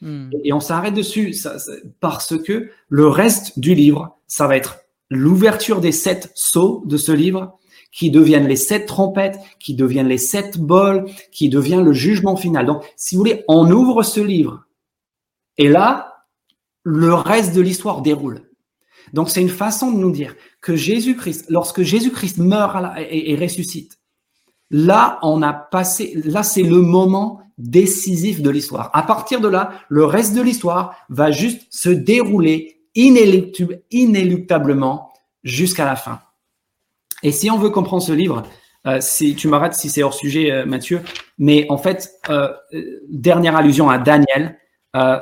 [0.00, 0.30] Hmm.
[0.44, 1.34] Et on s'arrête dessus
[2.00, 4.78] parce que le reste du livre, ça va être
[5.10, 7.58] l'ouverture des sept sceaux de ce livre,
[7.90, 12.66] qui deviennent les sept trompettes, qui deviennent les sept bols, qui devient le jugement final.
[12.66, 14.64] Donc, si vous voulez, on ouvre ce livre.
[15.56, 16.26] Et là,
[16.82, 18.42] le reste de l'histoire déroule.
[19.14, 22.76] Donc, c'est une façon de nous dire que Jésus-Christ, lorsque Jésus-Christ meurt
[23.10, 23.98] et, ressuscite,
[24.70, 28.90] là, on a passé, là, c'est le moment décisif de l'histoire.
[28.92, 35.12] À partir de là, le reste de l'histoire va juste se dérouler inéluctablement
[35.44, 36.20] jusqu'à la fin.
[37.22, 38.44] Et si on veut comprendre ce livre,
[38.86, 41.00] euh, si tu m'arrêtes si c'est hors sujet, euh, Mathieu,
[41.38, 42.52] mais en fait, euh,
[43.08, 44.58] dernière allusion à Daniel,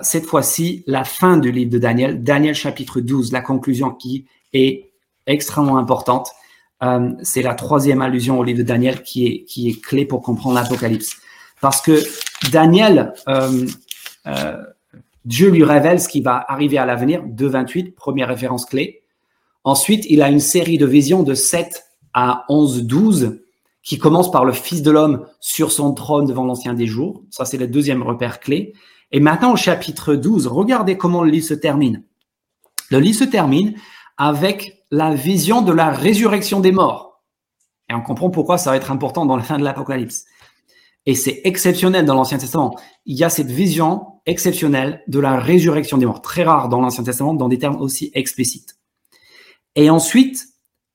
[0.01, 4.86] cette fois-ci, la fin du livre de Daniel, Daniel chapitre 12, la conclusion qui est
[5.27, 6.31] extrêmement importante.
[7.23, 10.57] c'est la troisième allusion au livre de Daniel qui est, qui est clé pour comprendre
[10.57, 11.17] l'Apocalypse.
[11.61, 12.03] Parce que
[12.53, 13.15] Daniel,
[15.25, 19.03] Dieu lui révèle ce qui va arriver à l'avenir, 2.28, première référence clé.
[19.65, 23.41] Ensuite, il a une série de visions de 7 à 11, 12,
[23.83, 27.23] qui commence par le Fils de l'homme sur son trône devant l'Ancien des jours.
[27.31, 28.75] Ça, c'est le deuxième repère clé.
[29.11, 32.05] Et maintenant, au chapitre 12, regardez comment le livre se termine.
[32.91, 33.75] Le livre se termine
[34.19, 37.23] avec la vision de la résurrection des morts.
[37.91, 40.25] Et on comprend pourquoi ça va être important dans la fin de l'Apocalypse.
[41.07, 42.77] Et c'est exceptionnel dans l'Ancien Testament.
[43.05, 47.05] Il y a cette vision exceptionnelle de la résurrection des morts, très rare dans l'Ancien
[47.05, 48.75] Testament, dans des termes aussi explicites.
[49.77, 50.45] Et ensuite,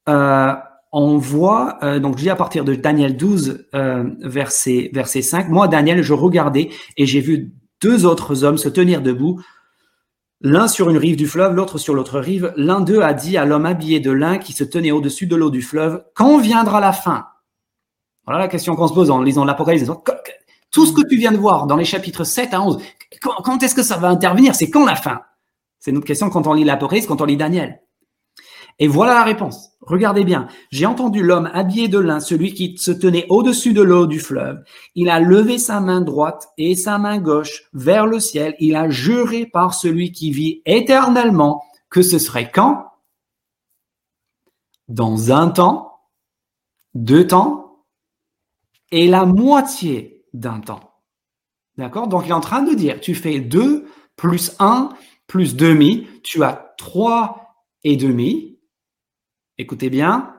[0.10, 0.54] euh,
[0.92, 5.48] on voit, euh, donc je lis à partir de Daniel 12, euh, verset, verset 5,
[5.48, 9.42] Moi, Daniel, je regardais et j'ai vu deux autres hommes se tenir debout,
[10.42, 12.54] l'un sur une rive du fleuve, l'autre sur l'autre rive.
[12.58, 15.50] L'un d'eux a dit à l'homme habillé de lin qui se tenait au-dessus de l'eau
[15.50, 17.28] du fleuve, Quand viendra la fin?
[18.26, 19.90] Voilà la question qu'on se pose en lisant l'Apocalypse.
[20.72, 22.82] Tout ce que tu viens de voir dans les chapitres 7 à 11,
[23.22, 24.56] quand, est-ce que ça va intervenir?
[24.56, 25.22] C'est quand la fin?
[25.80, 27.82] C'est notre question quand on lit l'Apocalypse, quand on lit Daniel.
[28.82, 29.74] Et voilà la réponse.
[29.82, 30.48] Regardez bien.
[30.72, 34.64] J'ai entendu l'homme habillé de lin, celui qui se tenait au-dessus de l'eau du fleuve.
[34.96, 38.56] Il a levé sa main droite et sa main gauche vers le ciel.
[38.60, 42.88] Il a juré par celui qui vit éternellement que ce serait quand?
[44.88, 46.00] Dans un temps,
[46.96, 47.86] deux temps
[48.90, 50.96] et la moitié d'un temps.
[51.78, 52.08] D'accord?
[52.08, 54.90] Donc il est en train de dire, tu fais deux plus un
[55.28, 58.51] plus demi, tu as trois et demi,
[59.62, 60.34] Écoutez bien,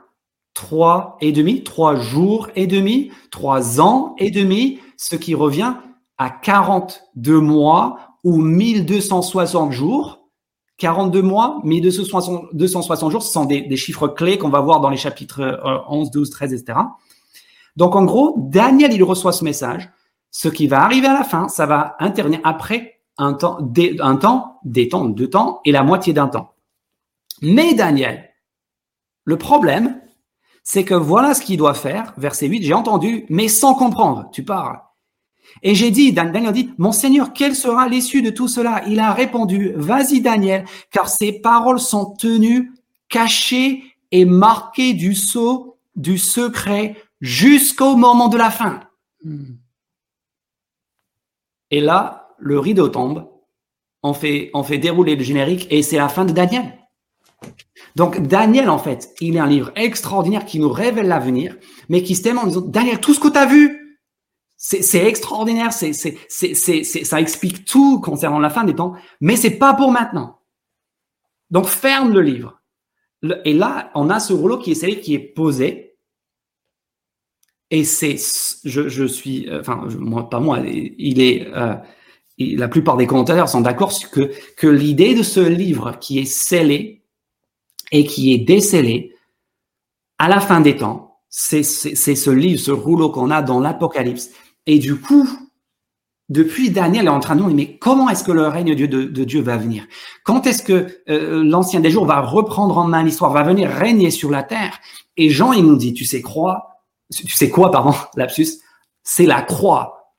[0.52, 5.74] trois et demi, trois jours et demi, trois ans et demi, ce qui revient
[6.18, 10.28] à 42 mois ou 1260 jours.
[10.78, 15.60] 42 mois, 1260 jours, ce sont des, chiffres clés qu'on va voir dans les chapitres
[15.88, 16.80] 11, 12, 13, etc.
[17.76, 19.88] Donc en gros, Daniel, il reçoit ce message.
[20.32, 24.16] Ce qui va arriver à la fin, ça va intervenir après un temps, des, un
[24.16, 26.54] temps, des temps, deux temps et la moitié d'un temps.
[27.40, 28.31] Mais Daniel,
[29.24, 30.00] le problème,
[30.64, 32.14] c'est que voilà ce qu'il doit faire.
[32.16, 34.28] Verset 8, j'ai entendu, mais sans comprendre.
[34.32, 34.80] Tu parles.
[35.62, 38.82] Et j'ai dit, Daniel dit, mon Seigneur, quelle sera l'issue de tout cela?
[38.86, 42.72] Il a répondu, vas-y Daniel, car ces paroles sont tenues,
[43.08, 48.80] cachées et marquées du sceau du secret jusqu'au moment de la fin.
[51.70, 53.28] Et là, le rideau tombe,
[54.02, 56.78] on fait, on fait dérouler le générique et c'est la fin de Daniel.
[57.96, 61.56] Donc Daniel, en fait, il est un livre extraordinaire qui nous révèle l'avenir,
[61.88, 63.98] mais qui se termine en disant, Daniel, tout ce que tu as vu,
[64.56, 69.90] c'est extraordinaire, c'est ça explique tout concernant la fin des temps, mais c'est pas pour
[69.90, 70.38] maintenant.
[71.50, 72.60] Donc ferme le livre.
[73.44, 75.96] et là, on a ce rouleau qui est qui est posé.
[77.70, 78.16] Et c'est,
[78.64, 79.88] je, suis, euh, enfin,
[80.30, 81.74] pas moi, il est, euh,
[82.38, 87.01] la plupart des commentateurs sont d'accord que, que l'idée de ce livre qui est scellé
[87.92, 89.14] et qui est décellé
[90.18, 94.30] à la fin des temps, c'est ce livre, ce rouleau qu'on a dans l'Apocalypse.
[94.66, 95.28] Et du coup,
[96.28, 99.24] depuis Daniel est en train de nous dire, mais comment est-ce que le règne de,
[99.24, 99.84] Dieu va venir?
[100.24, 104.10] Quand est-ce que euh, l'ancien des jours va reprendre en main l'histoire, va venir régner
[104.10, 104.78] sur la terre?
[105.16, 106.80] Et Jean, il nous dit, tu sais crois,
[107.14, 108.60] tu sais quoi, pardon, lapsus,
[109.02, 110.14] c'est la croix.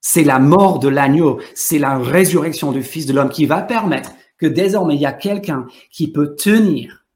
[0.00, 4.12] C'est la mort de l'agneau, c'est la résurrection du Fils de l'homme qui va permettre
[4.42, 7.06] que désormais il y a quelqu'un qui peut tenir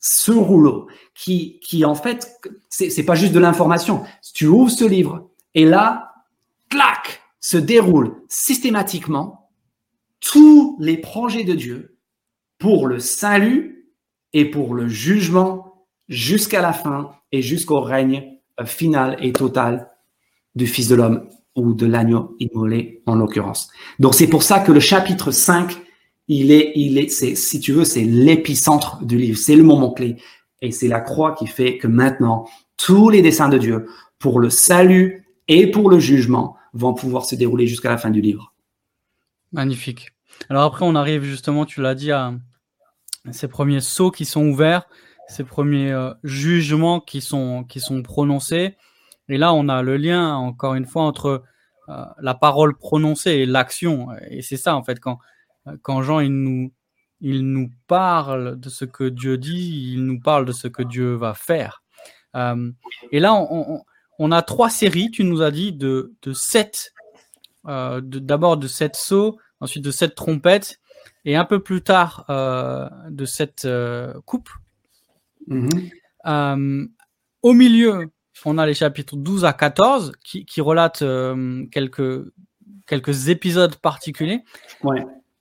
[0.00, 2.32] ce rouleau, qui, qui en fait,
[2.68, 4.02] c'est pas juste de l'information.
[4.34, 6.14] Tu ouvres ce livre et là,
[6.68, 9.50] clac, se déroule systématiquement
[10.18, 11.96] tous les projets de Dieu
[12.58, 13.86] pour le salut
[14.32, 19.92] et pour le jugement jusqu'à la fin et jusqu'au règne final et total
[20.56, 23.70] du Fils de l'homme ou de l'agneau immolé en l'occurrence.
[24.00, 25.80] Donc c'est pour ça que le chapitre 5,
[26.32, 29.90] il est, il est, c'est, si tu veux, c'est l'épicentre du livre, c'est le moment
[29.90, 30.16] clé.
[30.62, 33.88] Et c'est la croix qui fait que maintenant, tous les desseins de Dieu
[34.20, 38.20] pour le salut et pour le jugement vont pouvoir se dérouler jusqu'à la fin du
[38.20, 38.54] livre.
[39.50, 40.12] Magnifique.
[40.48, 42.32] Alors après, on arrive justement, tu l'as dit, à
[43.32, 44.86] ces premiers sauts qui sont ouverts,
[45.26, 48.76] ces premiers euh, jugements qui sont, qui sont prononcés.
[49.28, 51.42] Et là, on a le lien, encore une fois, entre
[51.88, 54.10] euh, la parole prononcée et l'action.
[54.30, 55.18] Et c'est ça, en fait, quand,
[55.82, 56.72] quand Jean il nous,
[57.20, 61.14] il nous parle de ce que Dieu dit, il nous parle de ce que Dieu
[61.14, 61.82] va faire.
[62.36, 62.70] Euh,
[63.12, 66.92] et là, on, a trois séries, tu nous as dit, de, de sept,
[67.66, 70.80] euh, d'abord de sept sauts, ensuite de sept trompettes,
[71.24, 72.24] et un peu plus tard
[73.08, 73.68] de sept
[74.24, 74.50] coupes.
[75.48, 76.88] Mm-hmm.
[77.42, 78.10] au milieu,
[78.44, 82.24] on a les chapitres 12 à 14 qui, relatent euh, quelques,
[82.86, 84.42] quelques épisodes particuliers.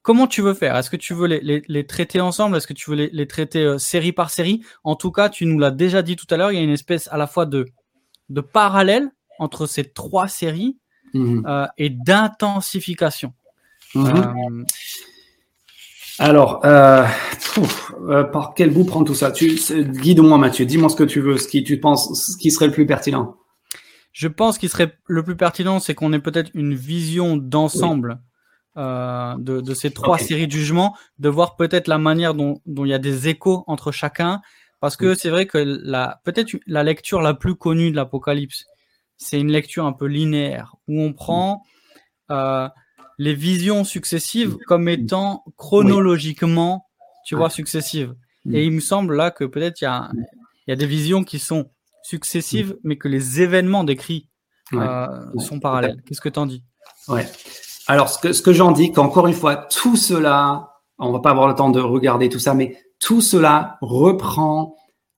[0.09, 0.75] Comment tu veux faire?
[0.75, 2.57] Est-ce que tu veux les, traiter ensemble?
[2.57, 4.63] Est-ce que tu veux les, traiter euh, série par série?
[4.83, 6.71] En tout cas, tu nous l'as déjà dit tout à l'heure, il y a une
[6.71, 7.67] espèce à la fois de,
[8.29, 10.79] de parallèle entre ces trois séries
[11.13, 11.45] mhm.
[11.47, 13.33] euh, et d'intensification.
[13.93, 14.65] Mhm.
[16.17, 17.05] Alors, euh,
[18.07, 19.29] euh, par quel bout prendre tout ça?
[19.29, 20.65] Guide-moi, Mathieu.
[20.65, 23.37] Dis-moi ce que tu veux, ce qui tu penses, ce qui serait le plus pertinent.
[24.11, 28.19] Je pense qu'il serait le plus pertinent, c'est qu'on ait peut-être une vision d'ensemble
[28.77, 32.93] euh, de, ces trois séries de jugements, de voir peut-être la manière dont, il y
[32.93, 34.41] a des échos entre chacun,
[34.79, 38.65] parce que c'est vrai que la peut-être la lecture la plus connue de l'Apocalypse,
[39.17, 41.63] c'est une lecture un peu linéaire où on prend
[43.19, 46.87] les visions successives comme étant chronologiquement,
[47.25, 48.15] tu vois, successives.
[48.45, 48.55] Mm.
[48.55, 50.09] Et il me semble là que peut-être il y a,
[50.67, 51.69] y a des visions qui sont
[52.01, 52.77] successives, mm.
[52.83, 54.29] mais que les événements décrits
[54.73, 55.07] euh,
[55.37, 56.01] sont parallèles.
[56.05, 56.63] Qu'est-ce que tu en dis?
[57.07, 57.27] Ouais.
[57.89, 61.55] Alors, ce que, j'en dis, qu'encore une fois, tout cela, on va pas avoir le
[61.55, 64.75] temps de regarder tout ça, mais tout cela reprend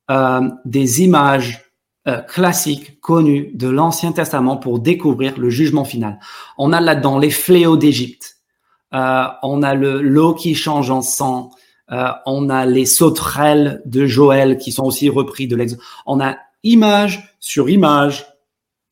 [0.10, 1.66] euh, des images
[2.08, 6.18] euh, classique, connu de l'Ancien Testament pour découvrir le jugement final.
[6.58, 8.38] On a là-dedans les fléaux d'Égypte,
[8.94, 11.52] euh, on a le l'eau qui change en sang,
[12.26, 15.82] on a les sauterelles de Joël qui sont aussi repris de l'exode.
[16.06, 18.26] On a image sur image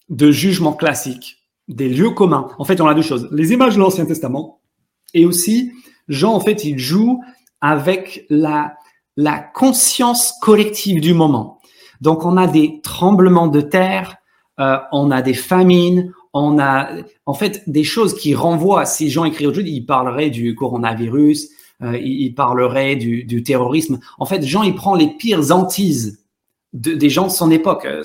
[0.10, 1.39] de jugement classique,
[1.70, 2.49] des lieux communs.
[2.57, 3.30] En fait, on a deux choses.
[3.32, 4.59] Les images de l'Ancien Testament
[5.13, 5.72] et aussi
[6.07, 7.22] Jean, en fait, il joue
[7.61, 8.74] avec la,
[9.15, 11.59] la conscience collective du moment.
[12.01, 14.17] Donc, on a des tremblements de terre,
[14.59, 16.89] euh, on a des famines, on a
[17.26, 18.86] en fait des choses qui renvoient.
[18.86, 21.49] Si Jean écrit aujourd'hui, il parlerait du coronavirus,
[21.82, 23.99] euh, il, parlerait du, du, terrorisme.
[24.17, 26.26] En fait, Jean, il prend les pires antises
[26.74, 27.86] de, des gens de son époque.
[27.86, 28.03] Euh,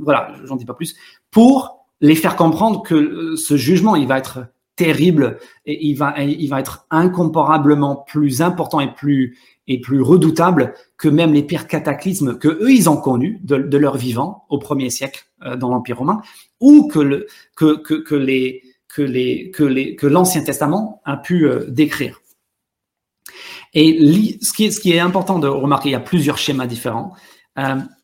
[0.00, 0.94] voilà, j'en dis pas plus,
[1.30, 4.46] pour les faire comprendre que euh, ce jugement, il va être
[4.76, 9.36] terrible et il va, il va être incomparablement plus important et plus
[9.68, 13.96] et plus redoutable que même les pires cataclysmes que eux ils ont connus de, leur
[13.96, 16.22] vivant au premier siècle euh, dans l'Empire romain,
[16.60, 17.26] ou que, le,
[17.56, 22.20] que, que, que les que les que les que l'Ancien Testament a pu euh, décrire.
[23.74, 26.66] Et ce qui, est, ce qui est important de remarquer, il y a plusieurs schémas
[26.66, 27.12] différents,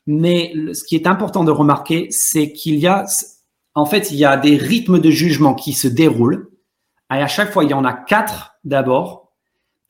[0.07, 3.05] mais ce qui est important de remarquer, c'est qu'il y a,
[3.77, 6.51] en fait, il y a des rythmes de jugement qui se déroulent.
[7.13, 9.35] Et à chaque fois, il y en a quatre d'abord,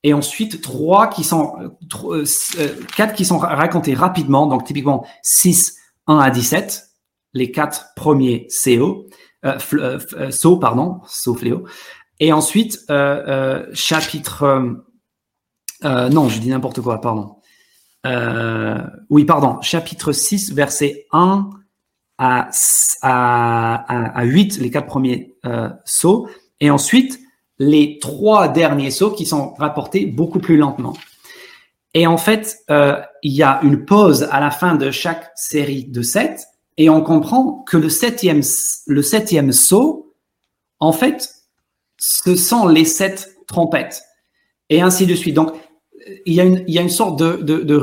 [0.02, 2.24] et ensuite trois qui sont, euh,
[2.58, 4.48] euh, quatre qui sont racontés rapidement.
[4.48, 5.76] Donc typiquement 6,
[6.08, 6.88] 1 à 17,
[7.32, 9.06] les quatre premiers CO,
[9.44, 11.64] euh, so, pardon, so fléau.
[12.18, 12.80] Et ensuite,
[13.72, 14.82] chapitre
[15.84, 17.36] non, je dis n'importe quoi, pardon.
[19.10, 19.60] Oui, pardon.
[19.62, 21.50] Chapitre 6, verset 1
[22.18, 22.48] à,
[23.02, 26.28] à, à, 8, les quatre premiers euh, sauts.
[26.60, 27.20] Et ensuite,
[27.58, 30.94] les trois derniers sauts qui sont rapportés beaucoup plus lentement.
[31.94, 35.84] Et en fait, euh, il y a une pause à la fin de chaque série
[35.84, 36.46] de sept,
[36.76, 38.42] et on comprend que le septième,
[38.86, 40.14] le septième saut,
[40.78, 41.30] en fait,
[41.96, 44.02] ce sont les sept trompettes,
[44.68, 45.34] et ainsi de suite.
[45.34, 45.52] Donc,
[46.26, 47.76] il y a une, il y a une sorte de, de, de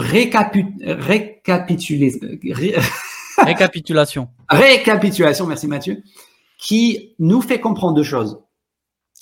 [3.46, 4.30] récapitulation.
[4.50, 6.04] Récapitulation, merci Mathieu,
[6.58, 8.40] qui nous fait comprendre deux choses,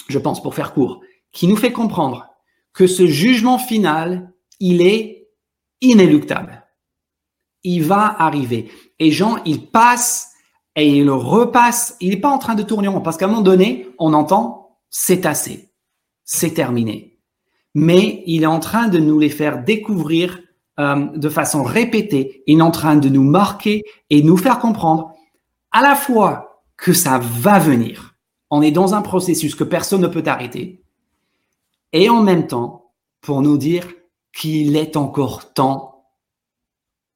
[0.08, 1.02] je pense, pour faire court,
[1.32, 2.28] qui nous fait comprendre
[2.74, 5.30] que ce jugement final, il est
[5.82, 6.66] inéluctable.
[7.64, 8.72] Il va arriver.
[9.00, 10.30] Et Jean, il passe
[10.76, 11.98] et il repasse.
[12.00, 14.80] Il n'est pas en train de tourner rond parce qu'à un moment donné, on entend
[14.90, 15.72] c'est assez,
[16.26, 17.12] c'est terminé
[17.74, 20.40] mais il est en train de nous les faire découvrir
[20.80, 22.44] euh, de façon répétée.
[22.48, 25.14] Il est en train de nous marquer et nous faire comprendre
[25.72, 28.16] à la fois que ça va venir.
[28.50, 30.84] On est dans un processus que personne ne peut arrêter.
[31.94, 32.92] Et en même temps,
[33.22, 33.88] pour nous dire
[34.34, 36.06] qu'il est encore temps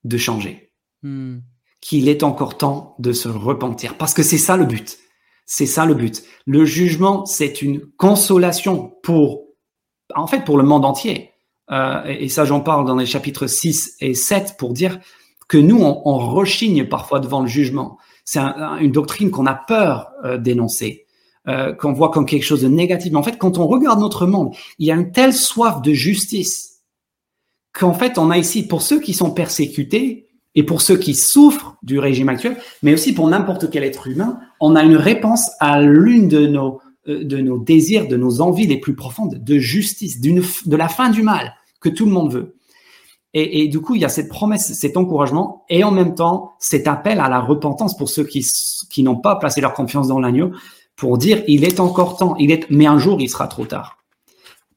[0.03, 0.72] de changer.
[1.01, 1.39] Hmm.
[1.82, 3.97] Qu'il est encore temps de se repentir.
[3.97, 4.97] Parce que c'est ça le but.
[5.45, 6.24] C'est ça le but.
[6.45, 9.45] Le jugement, c'est une consolation pour
[10.14, 11.32] en fait pour le monde entier.
[11.72, 14.99] Euh, et, ça, j'en parle dans les chapitres 6 et 7 pour dire
[15.47, 17.97] que nous, on, rechigne parfois devant le jugement.
[18.24, 21.05] C'est une doctrine qu'on a peur euh, d'énoncer,
[21.47, 23.11] euh, qu'on voit comme quelque chose de négatif.
[23.11, 25.93] Mais en fait, quand on regarde notre monde, il y a une telle soif de
[25.93, 26.82] justice
[27.74, 31.76] qu'en fait, on a ici, pour ceux qui sont persécutés et pour ceux qui souffrent
[31.84, 35.82] du régime actuel, mais aussi pour n'importe quel être humain, on a une réponse à
[35.82, 40.76] l'une de nos de nos désirs, de nos envies les plus profondes, de justice, de
[40.76, 42.56] la fin du mal que tout le monde veut.
[43.38, 46.88] Et, du coup, il y a cette promesse, cet encouragement, et en même temps, cet
[46.88, 50.51] appel à la repentance pour ceux qui, n'ont pas placé leur confiance dans l'agneau,
[50.95, 53.97] pour dire, il est encore temps, il est, mais un jour, il sera trop tard.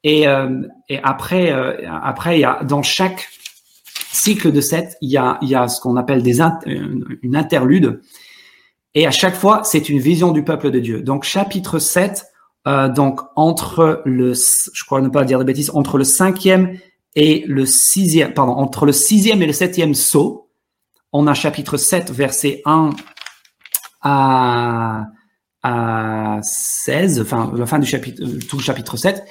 [0.02, 0.62] Et, euh,
[1.04, 3.28] après, euh, après, il y a, dans chaque
[4.10, 6.40] cycle de sept, il y a, y a ce qu'on appelle des
[7.22, 8.00] une interlude
[8.94, 11.02] et à chaque fois, c'est une vision du peuple de Dieu.
[11.02, 12.24] Donc, chapitre 7,
[12.66, 16.78] euh, donc entre le, je crois ne pas dire de bêtises, entre le cinquième
[17.14, 20.50] et le sixième, pardon, entre le sixième et le septième saut,
[21.12, 22.90] on a chapitre 7, verset 1
[24.02, 25.04] à,
[25.62, 29.24] à 16, enfin, la fin du chapitre, euh, tout le chapitre 7.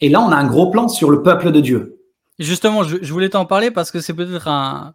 [0.00, 2.00] Et là, on a un gros plan sur le peuple de Dieu.
[2.38, 4.94] Justement, je, je voulais t'en parler parce que c'est peut-être un,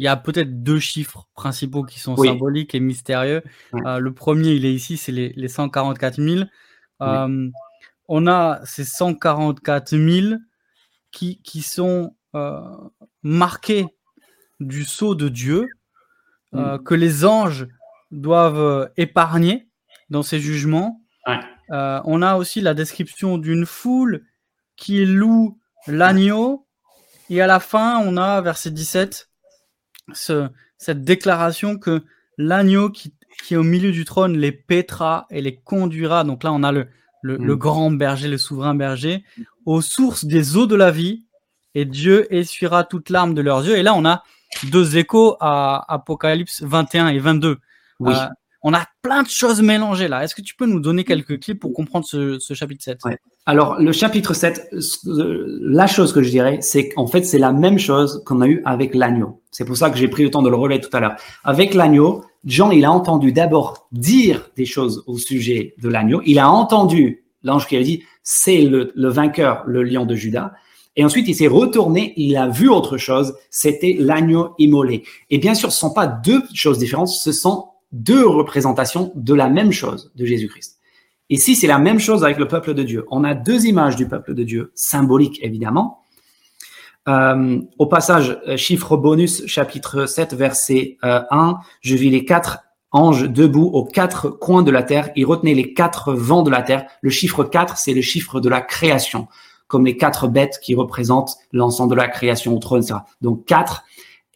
[0.00, 3.42] il y a peut-être deux chiffres principaux qui sont symboliques et mystérieux.
[3.84, 6.44] Euh, le premier, il est ici, c'est les, les 144 000.
[7.02, 7.50] Euh,
[8.08, 10.36] on a ces 144 000
[11.12, 12.62] qui, qui sont euh,
[13.22, 13.88] marqués
[14.58, 15.68] du sceau de Dieu,
[16.52, 17.68] que les anges
[18.10, 19.68] doivent épargner
[20.08, 21.02] dans ces jugements.
[21.68, 24.24] on a aussi la description d'une foule
[24.76, 26.66] qui loue l'agneau.
[27.28, 29.29] Et à la fin, on a, verset 17,
[30.14, 32.02] cette déclaration que
[32.38, 33.12] l'agneau qui,
[33.50, 36.24] est au milieu du trône les pètera et les conduira.
[36.24, 36.88] Donc là, on a le,
[37.22, 37.54] le, mm.
[37.56, 39.24] grand berger, le souverain berger,
[39.66, 41.24] aux sources des eaux de la vie,
[41.74, 43.76] et Dieu essuiera toute larme de leurs yeux.
[43.76, 44.24] Et là, on a
[44.64, 47.58] deux échos à Apocalypse 21 et 22.
[48.00, 48.12] Oui.
[48.14, 48.26] Euh,
[48.62, 50.22] on a plein de choses mélangées là.
[50.22, 52.98] Est-ce que tu peux nous donner quelques clés pour comprendre ce, chapitre 7
[53.46, 54.70] Alors, le chapitre 7,
[55.02, 58.62] la chose que je dirais, c'est qu'en fait, c'est la même chose qu'on a eu
[58.64, 59.40] avec l'agneau.
[59.50, 61.16] C'est pour ça que j'ai pris le temps de le relever tout à l'heure.
[61.44, 66.20] Avec l'agneau, Jean, il a entendu d'abord dire des choses au sujet de l'agneau.
[66.26, 70.52] Il a entendu l'ange qui a dit, c'est le, le vainqueur, le lion de Judas.
[70.96, 75.04] Et ensuite, il s'est retourné, il a vu autre chose, c'était l'agneau immolé.
[75.30, 79.48] Et bien sûr, ce sont pas deux choses différentes, ce sont deux représentations de la
[79.48, 80.78] même chose de Jésus-Christ.
[81.28, 83.06] Ici, c'est la même chose avec le peuple de Dieu.
[83.10, 86.02] On a deux images du peuple de Dieu, symboliques évidemment.
[87.08, 92.58] Euh, au passage, euh, chiffre bonus, chapitre 7, verset 1, je vis les quatre
[92.92, 95.10] anges debout aux quatre coins de la terre.
[95.16, 96.86] Ils retenaient les quatre vents de la terre.
[97.00, 99.28] Le chiffre 4, c'est le chiffre de la création,
[99.68, 103.00] comme les quatre bêtes qui représentent l'ensemble de la création au trône, etc.
[103.20, 103.84] Donc 4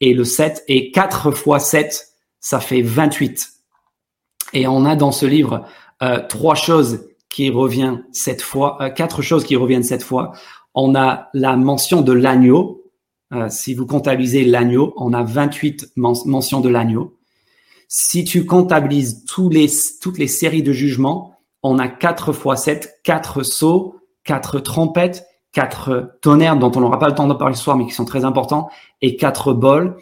[0.01, 2.14] et le 7, et 4 fois 7,
[2.45, 3.49] ça fait 28.
[4.53, 5.65] Et on a dans ce livre
[6.03, 10.33] euh, trois choses qui reviennent cette fois, euh, quatre choses qui reviennent cette fois.
[10.75, 12.85] On a la mention de l'agneau.
[13.33, 17.17] Euh, si vous comptabilisez l'agneau, on a 28 mentions de l'agneau.
[17.89, 19.69] Si tu comptabilises tous les,
[20.03, 26.19] toutes les séries de jugements, on a 4 fois 7, 4 sauts, 4 trompettes, 4
[26.21, 28.27] tonnerres dont on n'aura pas le temps de parler ce soir, mais qui sont très
[28.27, 28.69] importants,
[29.01, 29.97] et 4 bols.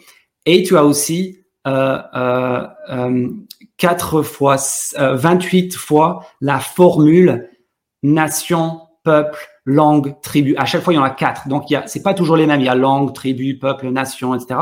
[0.45, 4.57] Et tu as aussi 4 fois,
[4.97, 7.49] 28 euh, fois la formule
[8.01, 10.55] nation, peuple, langue, tribu.
[10.57, 11.47] À chaque fois, il y en a quatre.
[11.47, 12.59] Donc, il y c'est pas toujours les mêmes.
[12.59, 14.59] Il y a langue, tribu, peuple, nation, etc.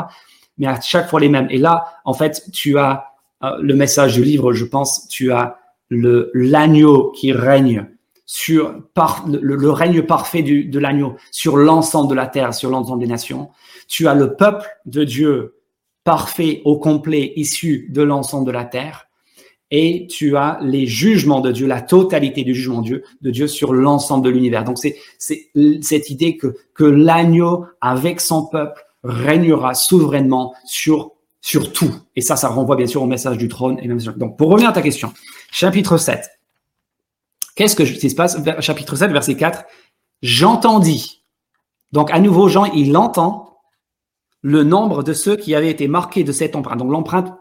[0.58, 1.48] Mais à chaque fois les mêmes.
[1.50, 3.06] Et là, en fait, tu as
[3.44, 5.58] euh, le message du livre, je pense, tu as
[5.90, 7.88] le l'agneau qui règne
[8.26, 13.02] sur par, le, règne parfait du, de l'agneau sur l'ensemble de la terre, sur l'ensemble
[13.02, 13.50] des nations.
[13.90, 15.56] Tu as le peuple de Dieu
[16.04, 19.08] parfait au complet issu de l'ensemble de la terre.
[19.74, 23.48] Et tu as les jugements de Dieu, la totalité du jugement de Dieu, de Dieu
[23.48, 24.66] sur l'ensemble de l'univers.
[24.66, 24.98] Donc c'est
[25.82, 31.14] cette idée que l'agneau avec son peuple régnera souverainement sur
[31.74, 31.96] tout.
[32.16, 33.80] Et ça, ça renvoie bien sûr au message du trône.
[33.82, 35.14] Et même Donc, pour revenir à ta question,
[35.52, 36.30] chapitre 7.
[37.56, 38.38] Qu'est-ce que qui se passe?
[38.60, 39.66] Chapitre 7, verset 4.
[40.22, 41.24] J'entendis.
[41.92, 43.51] Donc, à nouveau, Jean, il entend
[44.42, 46.80] le nombre de ceux qui avaient été marqués de cette empreinte.
[46.80, 47.34] Donc, l'empreinte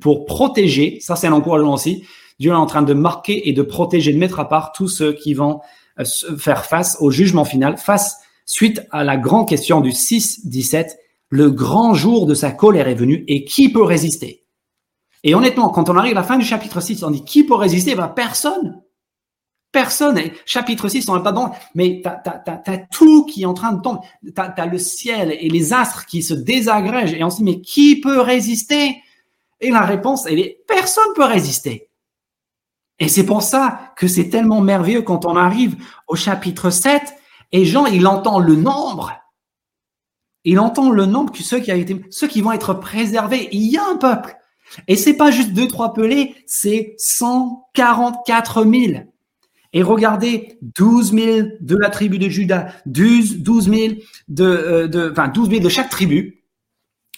[0.00, 2.04] pour protéger, ça c'est un encouragement aussi.
[2.38, 5.12] Dieu est en train de marquer et de protéger, de mettre à part tous ceux
[5.12, 5.60] qui vont
[5.98, 6.04] euh,
[6.38, 10.98] faire face au jugement final, face suite à la grande question du 6, 17
[11.30, 14.44] le grand jour de sa colère est venu et qui peut résister?
[15.24, 17.56] Et honnêtement, quand on arrive à la fin du chapitre 6, on dit qui peut
[17.56, 17.96] résister?
[17.96, 18.80] Ben personne.
[19.74, 20.18] Personne.
[20.46, 23.82] Chapitre 6, on n'est pas dans, mais tu as, tout qui est en train de
[23.82, 23.98] tomber.
[24.24, 27.60] Tu as, le ciel et les astres qui se désagrègent et on se dit mais
[27.60, 29.02] qui peut résister?
[29.60, 31.88] Et la réponse, elle est personne peut résister.
[33.00, 37.02] Et c'est pour ça que c'est tellement merveilleux quand on arrive au chapitre 7
[37.50, 39.12] et Jean, il entend le nombre
[40.44, 43.48] il entend le nombre que ceux qui été, ceux qui vont être préservés.
[43.52, 44.36] Il y a un peuple.
[44.88, 49.13] Et c'est pas juste deux, trois pelés, c'est 144 000.
[49.74, 53.94] Et regardez, 12 000 de la tribu de Judas, 12, 12 000
[54.28, 56.44] de, euh, de, enfin, 12 000 de chaque tribu.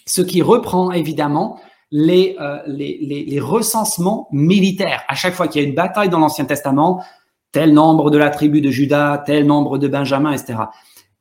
[0.07, 1.59] Ce qui reprend évidemment
[1.91, 5.03] les, euh, les, les, les recensements militaires.
[5.07, 7.03] À chaque fois qu'il y a une bataille dans l'Ancien Testament,
[7.51, 10.59] tel nombre de la tribu de Judas, tel nombre de Benjamin, etc.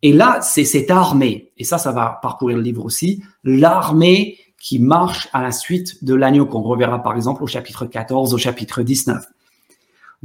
[0.02, 4.78] Et là, c'est cette armée, et ça, ça va parcourir le livre aussi, l'armée qui
[4.78, 8.82] marche à la suite de l'agneau qu'on reverra par exemple au chapitre 14, au chapitre
[8.82, 9.22] 19.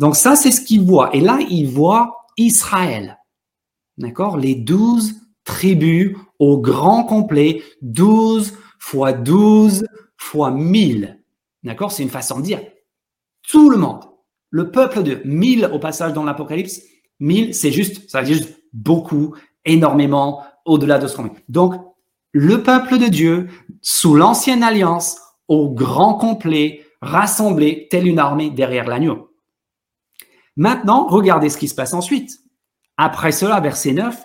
[0.01, 1.15] Donc ça, c'est ce qu'il voit.
[1.15, 3.19] Et là, il voit Israël.
[3.99, 4.35] D'accord?
[4.35, 9.85] Les douze tribus au grand complet, 12 fois 12
[10.17, 11.23] fois 1000.
[11.61, 11.91] D'accord?
[11.91, 12.61] C'est une façon de dire
[13.47, 14.03] tout le monde.
[14.49, 16.81] Le peuple de 1000 au passage dans l'Apocalypse,
[17.19, 19.35] 1000, c'est juste, ça veut dire juste beaucoup,
[19.65, 21.75] énormément au-delà de ce qu'on Donc,
[22.31, 23.49] le peuple de Dieu,
[23.81, 29.30] sous l'ancienne alliance, au grand complet, rassemblé, telle une armée derrière l'agneau.
[30.55, 32.39] Maintenant, regardez ce qui se passe ensuite.
[32.97, 34.21] Après cela, verset 9,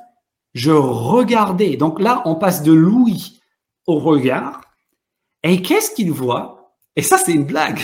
[0.54, 1.76] je regardais.
[1.76, 3.40] Donc là, on passe de Louis
[3.86, 4.60] au regard.
[5.42, 6.74] Et qu'est-ce qu'il voit?
[6.96, 7.80] Et ça, c'est une blague.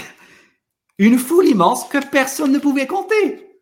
[0.99, 3.53] Une foule immense que personne ne pouvait compter.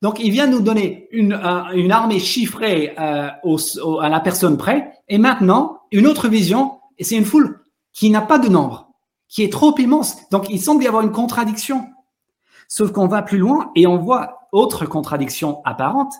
[0.00, 1.40] Donc, il vient nous donner une,
[1.74, 3.28] une armée chiffrée euh,
[4.00, 4.92] à la personne près.
[5.08, 7.60] Et maintenant, une autre vision, et c'est une foule
[7.92, 8.92] qui n'a pas de nombre,
[9.28, 10.28] qui est trop immense.
[10.30, 11.84] Donc, il semble y avoir une contradiction.
[12.68, 16.12] Sauf qu'on va plus loin et on voit autre contradiction apparente.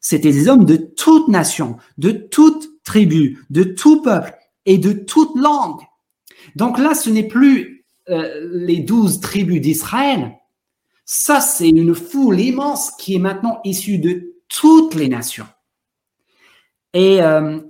[0.00, 4.34] C'était des hommes de toute nation, de toute tribu, de tout peuple
[4.66, 5.80] et de toute langue.
[6.54, 10.36] Donc là, ce n'est plus euh, les douze tribus d'Israël,
[11.08, 15.46] ça, c'est une foule immense qui est maintenant issue de toutes les nations.
[16.92, 17.60] Et, euh,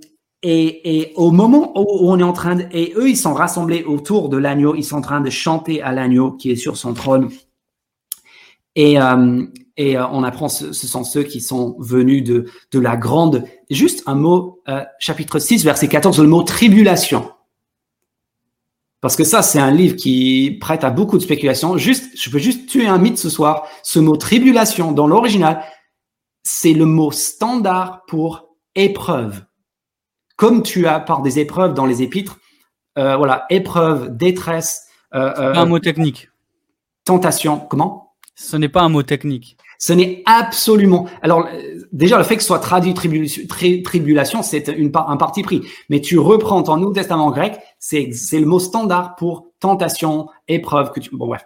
[0.41, 3.83] et, et, au moment où on est en train de, et eux, ils sont rassemblés
[3.83, 6.95] autour de l'agneau, ils sont en train de chanter à l'agneau qui est sur son
[6.95, 7.29] trône.
[8.77, 9.43] Et, euh,
[9.75, 13.43] et euh, on apprend, ce, ce, sont ceux qui sont venus de, de la grande,
[13.71, 17.29] juste un mot, euh, chapitre 6, verset 14, le mot tribulation.
[19.01, 21.77] Parce que ça, c'est un livre qui prête à beaucoup de spéculation.
[21.77, 23.67] Juste, je peux juste tuer un mythe ce soir.
[23.81, 25.63] Ce mot tribulation, dans l'original,
[26.43, 29.43] c'est le mot standard pour épreuve.
[30.35, 32.37] comme tu as par des épreuves dans les épîtres,
[32.99, 34.85] euh, voilà, épreuve, détresse,
[35.15, 36.29] euh, un mot technique.
[37.05, 38.06] Tentation, comment?
[38.39, 39.57] Ce n'est pas un mot technique.
[39.79, 41.07] Ce n'est absolument.
[41.23, 41.49] Alors
[41.91, 45.63] déjà le fait que ce soit traduit tribulation, c'est une un parti pris.
[45.89, 50.99] Mais tu reprends ton Nouveau Testament grec, c'est le mot standard pour tentation, épreuve que
[50.99, 51.09] tu.
[51.15, 51.45] Bon bref.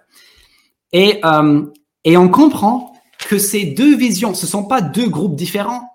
[0.92, 1.22] Et
[2.04, 2.94] et on comprend
[3.30, 5.88] que ces deux visions, ce sont pas deux groupes différents,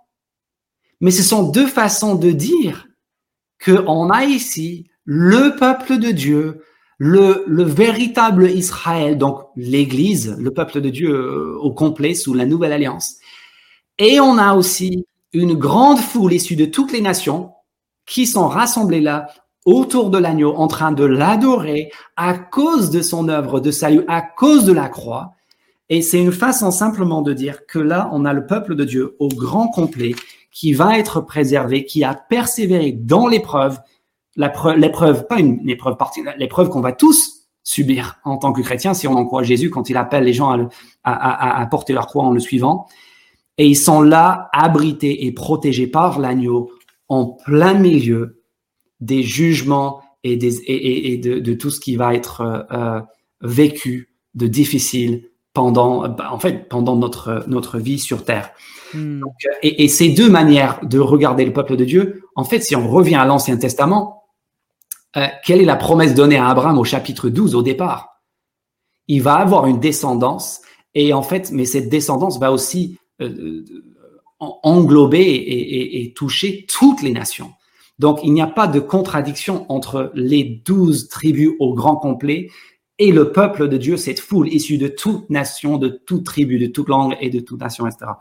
[1.03, 2.87] mais ce sont deux façons de dire
[3.63, 6.63] qu'on a ici le peuple de Dieu,
[6.99, 12.47] le, le véritable Israël, donc l'Église, le peuple de Dieu euh, au complet sous la
[12.47, 13.17] nouvelle alliance.
[13.99, 17.53] Et on a aussi une grande foule issue de toutes les nations
[18.07, 19.27] qui sont rassemblées là
[19.65, 24.23] autour de l'agneau en train de l'adorer à cause de son œuvre de salut, à
[24.23, 25.33] cause de la croix.
[25.89, 29.17] Et c'est une façon simplement de dire que là, on a le peuple de Dieu
[29.19, 30.15] au grand complet
[30.51, 33.79] qui va être préservé, qui a persévéré dans l'épreuve,
[34.37, 39.09] l'épreuve, pas une épreuve particulière, l'épreuve qu'on va tous subir en tant que chrétiens si
[39.09, 40.69] on en croit Jésus quand il appelle les gens à,
[41.03, 42.87] à, à, porter leur croix en le suivant.
[43.59, 46.71] Et ils sont là, abrités et protégés par l'agneau
[47.09, 48.43] en plein milieu
[49.01, 53.01] des jugements et, des, et, et de, de, tout ce qui va être euh, euh
[53.43, 58.51] vécu de difficile pendant, bah, en fait, pendant notre, notre vie sur Terre.
[58.95, 59.21] Hmm.
[59.63, 62.89] et, et, ces deux manières de regarder le peuple de Dieu, en fait, si on
[62.89, 64.26] revient à l'Ancien Testament,
[65.17, 68.23] euh, quelle est la promesse donnée à Abraham au chapitre 12 au départ?
[69.09, 70.61] Il va avoir une descendance,
[70.95, 73.65] et en fait, mais cette descendance va aussi euh,
[74.39, 77.53] englober et, et, toucher toutes les nations.
[77.99, 82.51] Donc, il n'y a pas de contradiction entre les douze tribus au grand complet
[82.99, 86.67] et le peuple de Dieu, cette foule issue de toute nation, de toute tribu, de
[86.67, 88.13] toute langue et de toute nation, etc.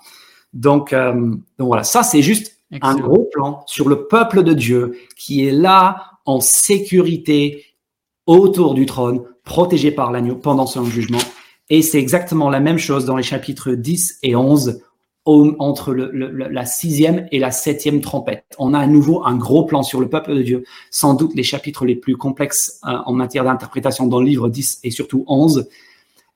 [0.53, 4.97] Donc, euh, donc voilà, ça c'est juste un gros plan sur le peuple de Dieu
[5.15, 7.64] qui est là en sécurité
[8.26, 11.19] autour du trône, protégé par l'agneau pendant son jugement.
[11.69, 14.81] Et c'est exactement la même chose dans les chapitres 10 et 11
[15.27, 18.45] entre la sixième et la septième trompette.
[18.60, 21.41] On a à nouveau un gros plan sur le peuple de Dieu, sans doute les
[21.41, 25.68] chapitres les plus complexes euh, en matière d'interprétation dans le livre 10 et surtout 11.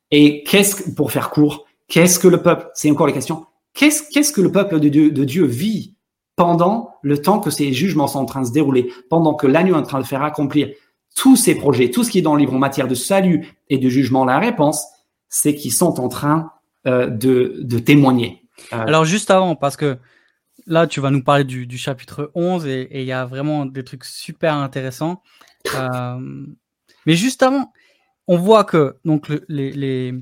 [0.10, 3.46] Et qu'est-ce que, pour faire court, qu'est-ce que le peuple, c'est encore la question,
[3.76, 5.94] qu'est-ce, que le peuple de Dieu vit
[6.40, 9.76] pendant le temps que ces jugements sont en train de se dérouler, pendant que l'agneau
[9.76, 10.70] est en train de faire accomplir
[11.14, 13.78] tous ces projets, tout ce qui est dans le livre en matière de salut et
[13.78, 14.86] de jugement, la réponse,
[15.28, 16.54] c'est qu'ils sont en train
[16.88, 19.98] euh, de, témoigner ah Alors juste avant, parce que
[20.66, 24.06] là, tu vas nous parler du, chapitre 11 et il y a vraiment des trucs
[24.06, 25.22] super intéressants.
[25.76, 26.46] Euh,
[27.06, 27.74] mais juste avant,
[28.30, 30.14] on voit que donc les,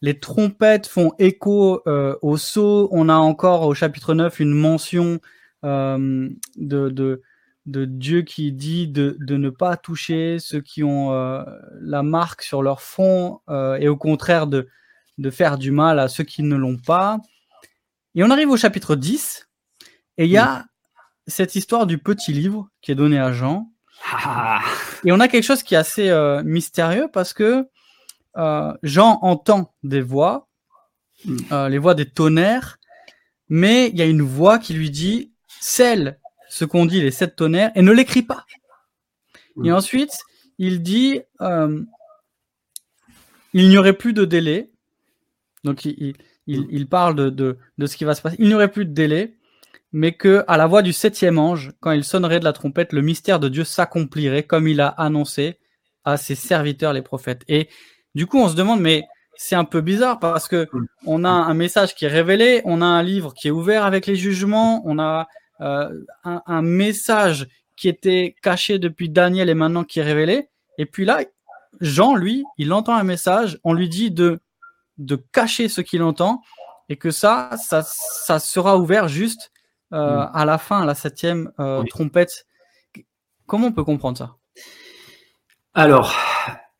[0.00, 2.88] les, trompettes font écho euh, au saut.
[2.90, 5.20] On a encore au chapitre 9 une mention
[5.64, 7.22] euh, de, de,
[7.66, 11.10] de, Dieu qui dit de, de, ne pas toucher ceux qui ont
[11.80, 13.40] la marque sur leur front
[13.80, 14.68] et au contraire de,
[15.18, 17.18] de faire du mal à ceux qui ne l'ont pas.
[18.14, 19.48] Et on arrive au chapitre 10,
[20.16, 20.64] et il y a
[21.26, 23.70] cette histoire du petit livre qui est donné à Jean.
[24.12, 24.60] Ah.
[25.04, 27.68] Et on a quelque chose qui est assez euh, mystérieux parce que
[28.36, 30.48] euh, Jean entend des voix,
[31.24, 31.36] hmm.
[31.52, 32.78] euh, les voix des tonnerres,
[33.48, 36.18] mais il y a une voix qui lui dit celle
[36.48, 38.46] ce qu'on dit les sept tonnerres et ne l'écrit pas.
[39.64, 40.18] Et ensuite,
[40.58, 41.20] il dit
[43.52, 44.70] il n'y aurait plus de délai.
[45.64, 46.14] Donc il,
[46.46, 48.36] il, parle de, ce qui va se passer.
[48.38, 49.34] Il n'y aurait plus de délai,
[49.92, 53.02] mais que à la voix du septième ange, quand il sonnerait de la trompette, le
[53.02, 55.58] mystère de Dieu s'accomplirait comme il a annoncé
[56.04, 57.42] à ses serviteurs les prophètes.
[57.48, 57.68] Et
[58.14, 59.04] du coup, on se demande, mais
[59.36, 60.68] c'est un peu bizarre parce que
[61.06, 64.06] on a un message qui est révélé, on a un livre qui est ouvert avec
[64.06, 65.24] les jugements, on a euh,
[65.60, 65.90] un,
[66.24, 70.48] un, message qui était caché depuis Daniel et maintenant qui est révélé.
[70.78, 71.20] Et puis là,
[71.80, 74.40] Jean, lui, il entend un message, on lui dit de
[74.98, 76.42] de cacher ce qu'il entend
[76.88, 79.52] et que ça, ça, ça sera ouvert juste
[79.92, 80.30] euh, mm.
[80.34, 82.46] à la fin, à la septième euh, trompette.
[83.46, 84.36] Comment on peut comprendre ça?
[85.74, 86.14] Alors,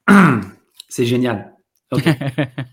[0.88, 1.54] c'est génial.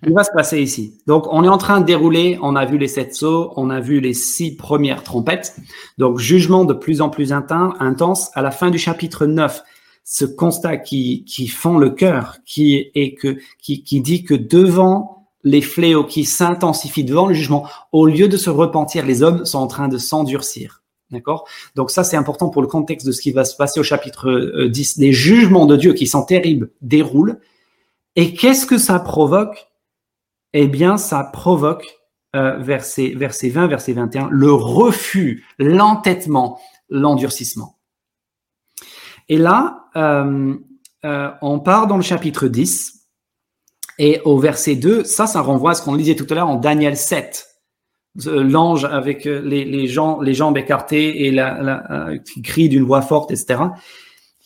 [0.06, 1.00] Il va se passer ici.
[1.08, 2.38] Donc, on est en train de dérouler.
[2.42, 5.56] On a vu les sept sauts, on a vu les six premières trompettes.
[5.98, 8.30] Donc, jugement de plus en plus intense.
[8.34, 9.64] À la fin du chapitre 9,
[10.04, 15.16] ce constat qui, qui fend le cœur, qui est que, qui, qui dit que devant
[15.44, 19.60] les fléaux qui s'intensifient devant le jugement, au lieu de se repentir, les hommes sont
[19.60, 20.82] en train de s'endurcir.
[21.12, 21.48] D'accord?
[21.76, 24.66] Donc ça, c'est important pour le contexte de ce qui va se passer au chapitre
[24.66, 24.98] 10.
[24.98, 27.40] Euh, les jugements de Dieu qui sont terribles déroulent.
[28.16, 29.68] Et qu'est-ce que ça provoque?
[30.54, 31.86] Eh bien, ça provoque,
[32.36, 36.60] euh, verset, verset 20, verset 21, le refus, l'entêtement,
[36.90, 37.78] l'endurcissement.
[39.28, 40.56] Et là, euh,
[41.04, 43.08] euh, on part dans le chapitre 10
[43.98, 46.56] et au verset 2, ça, ça renvoie à ce qu'on disait tout à l'heure en
[46.56, 47.48] Daniel 7.
[48.26, 51.38] L'ange avec les, jambes écartées et
[52.24, 53.60] qui crie d'une voix forte, etc.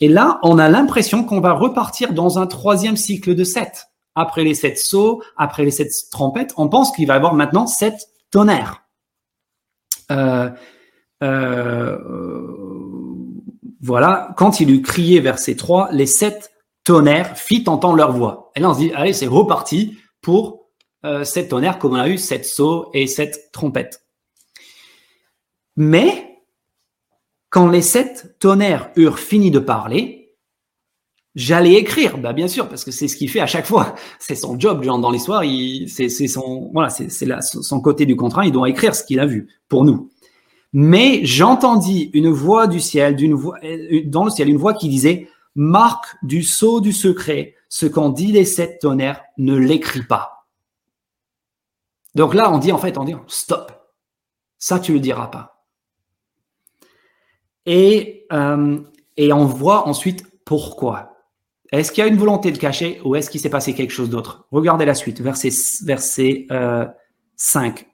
[0.02, 3.88] Et là, on a l'impression qu'on va repartir dans un troisième cycle de sept.
[4.16, 7.68] Après les sept sauts, après les sept trompettes, on pense qu'il va y avoir maintenant
[7.68, 8.84] sept tonnerres.
[10.12, 10.50] Euh,
[11.24, 11.98] euh,
[13.82, 16.52] voilà, quand il eut crié verset 3, les sept
[16.84, 18.52] tonnerres fit entendre leur voix.
[18.56, 20.70] Et là, on se dit, allez, c'est reparti pour
[21.06, 24.04] euh, sept tonnerres, comme on a eu sept sauts et sept trompettes.
[25.76, 26.29] Mais
[27.50, 30.36] quand les sept tonnerres eurent fini de parler,
[31.36, 33.96] j'allais écrire, bah bien sûr, parce que c'est ce qu'il fait à chaque fois.
[34.20, 35.44] C'est son job, genre dans l'histoire,
[35.88, 38.46] c'est son voilà, c'est son côté du contrat.
[38.46, 40.12] Il doit écrire ce qu'il a vu pour nous.
[40.72, 44.88] Mais j'entendis une voix du ciel, d'une voix euh, dans le ciel, une voix qui
[44.88, 50.46] disait marque du sceau du secret, ce qu'ont dit les sept tonnerres, ne l'écris pas.
[52.14, 53.72] Donc là, on dit en fait, on dit stop.
[54.60, 55.59] Ça, tu le diras pas.
[57.66, 58.80] Et, euh,
[59.18, 61.10] et on voit ensuite pourquoi.
[61.72, 64.10] Est-ce qu'il y a une volonté de cacher ou est-ce qu'il s'est passé quelque chose
[64.10, 64.48] d'autre?
[64.52, 65.50] Regardez la suite, verset,
[65.84, 66.86] verset euh,
[67.36, 67.86] 5.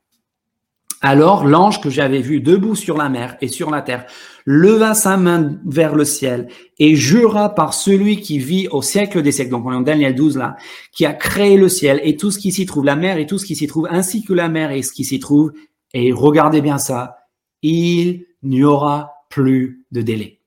[1.01, 4.05] Alors l'ange que j'avais vu debout sur la mer et sur la terre
[4.45, 6.47] leva sa main vers le ciel
[6.79, 10.15] et jura par celui qui vit au siècle des siècles, donc on est en Daniel
[10.15, 10.55] 12 là,
[10.91, 13.37] qui a créé le ciel et tout ce qui s'y trouve, la mer et tout
[13.37, 15.51] ce qui s'y trouve, ainsi que la mer et ce qui s'y trouve,
[15.93, 17.17] et regardez bien ça,
[17.61, 20.41] il n'y aura plus de délai.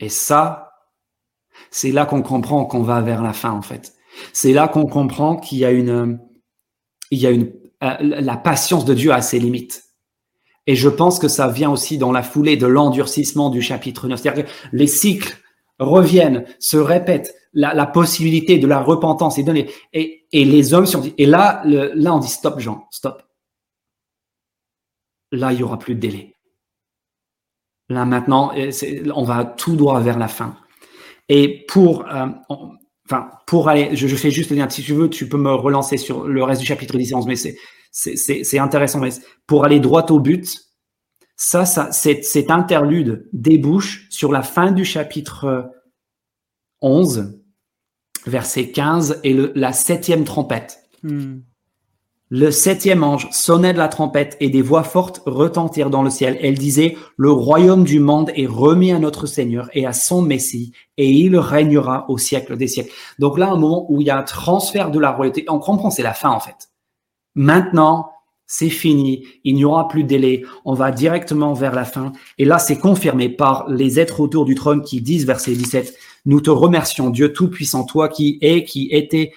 [0.00, 0.72] Et ça,
[1.70, 3.94] c'est là qu'on comprend qu'on va vers la fin, en fait.
[4.32, 6.18] C'est là qu'on comprend qu'il y a une,
[7.10, 7.52] il y a une,
[7.82, 9.84] euh, la patience de Dieu a ses limites.
[10.66, 14.20] Et je pense que ça vient aussi dans la foulée de l'endurcissement du chapitre 9.
[14.20, 15.36] C'est-à-dire que les cycles
[15.78, 19.70] reviennent, se répètent, la, possibilité de la repentance est donnée.
[19.92, 23.25] Et, et les hommes sont dit, et là, là, on dit stop, Jean, stop
[25.32, 26.34] là, il y aura plus de délai.
[27.88, 28.52] Là, maintenant,
[29.14, 30.56] on va tout droit vers la fin.
[31.28, 32.26] Et pour, euh,
[33.06, 34.68] enfin, pour aller, je, fais juste le lien.
[34.68, 37.36] Si tu veux, tu peux me relancer sur le reste du chapitre 10 11, mais
[37.36, 39.00] c'est, intéressant.
[39.00, 39.10] Mais
[39.46, 40.58] pour aller droit au but,
[41.36, 45.70] ça, ça, cet interlude débouche sur la fin du chapitre
[46.80, 47.40] 11,
[48.26, 50.78] verset 15 et la septième trompette.
[51.02, 51.40] Hmm.
[52.28, 56.36] Le septième ange sonnait de la trompette et des voix fortes retentirent dans le ciel.
[56.42, 60.72] Elle disait, le royaume du monde est remis à notre Seigneur et à son Messie
[60.96, 62.92] et il régnera au siècle des siècles.
[63.20, 65.90] Donc là, un moment où il y a un transfert de la royauté, on comprend,
[65.90, 66.70] c'est la fin en fait.
[67.36, 68.10] Maintenant,
[68.48, 72.12] c'est fini, il n'y aura plus de délai, on va directement vers la fin.
[72.38, 75.96] Et là, c'est confirmé par les êtres autour du trône qui disent, verset 17,
[76.26, 79.32] nous te remercions, Dieu Tout-Puissant, toi qui es, qui étais,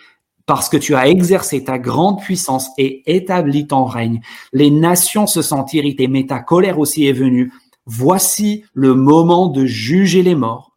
[0.50, 4.20] parce que tu as exercé ta grande puissance et établi ton règne.
[4.52, 7.54] Les nations se sentent irritées, mais ta colère aussi est venue.
[7.86, 10.76] Voici le moment de juger les morts,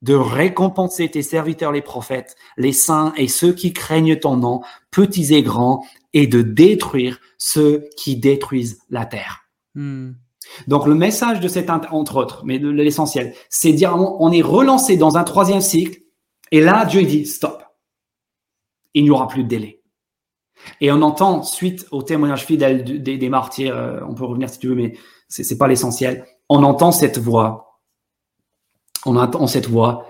[0.00, 5.34] de récompenser tes serviteurs les prophètes, les saints et ceux qui craignent ton nom, petits
[5.34, 5.84] et grands,
[6.14, 9.50] et de détruire ceux qui détruisent la terre.
[9.74, 10.12] Hmm.
[10.66, 15.18] Donc le message de cet entre autres, mais l'essentiel, c'est dire on est relancé dans
[15.18, 16.00] un troisième cycle,
[16.52, 17.65] et là Dieu dit stop
[18.96, 19.82] il n'y aura plus de délai.
[20.80, 24.68] Et on entend, suite au témoignage fidèle des, martyrs, euh, on peut revenir si tu
[24.68, 24.94] veux, mais
[25.28, 27.80] c'est n'est pas l'essentiel, on entend cette voix,
[29.04, 30.06] on entend cette voix,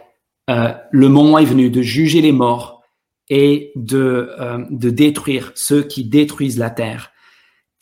[0.49, 2.83] euh, le moment est venu de juger les morts
[3.29, 7.11] et de, euh, de détruire ceux qui détruisent la terre.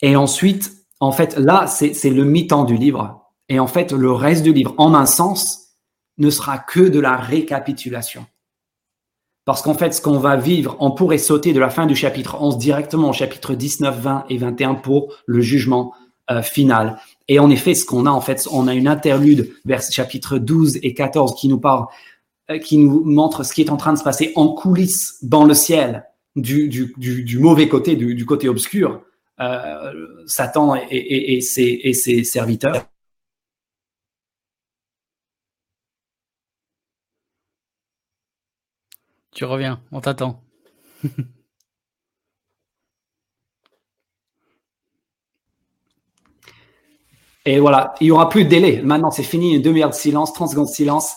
[0.01, 3.21] Et ensuite, en fait, là, c'est le mi-temps du livre.
[3.47, 5.75] Et en fait, le reste du livre, en un sens,
[6.17, 8.25] ne sera que de la récapitulation.
[9.45, 12.41] Parce qu'en fait, ce qu'on va vivre, on pourrait sauter de la fin du chapitre
[12.41, 15.93] 11 directement au chapitre 19, 20 et 21 pour le jugement
[16.31, 16.97] euh, final.
[17.27, 20.79] Et en effet, ce qu'on a, en fait, on a une interlude vers chapitre 12
[20.81, 21.85] et 14 qui nous parle,
[22.49, 25.45] euh, qui nous montre ce qui est en train de se passer en coulisses dans
[25.45, 26.05] le ciel
[26.35, 29.01] du, du, mauvais côté, du, côté obscur,
[29.39, 29.93] euh,
[30.25, 32.87] Satan et, et, et ses serviteurs.
[39.35, 40.41] Tu reviens, on t'attend.
[47.45, 48.81] Et voilà, il n'y aura plus de délai.
[48.81, 51.15] Maintenant, c'est fini, une demi-heure de silence, 30 secondes de silence.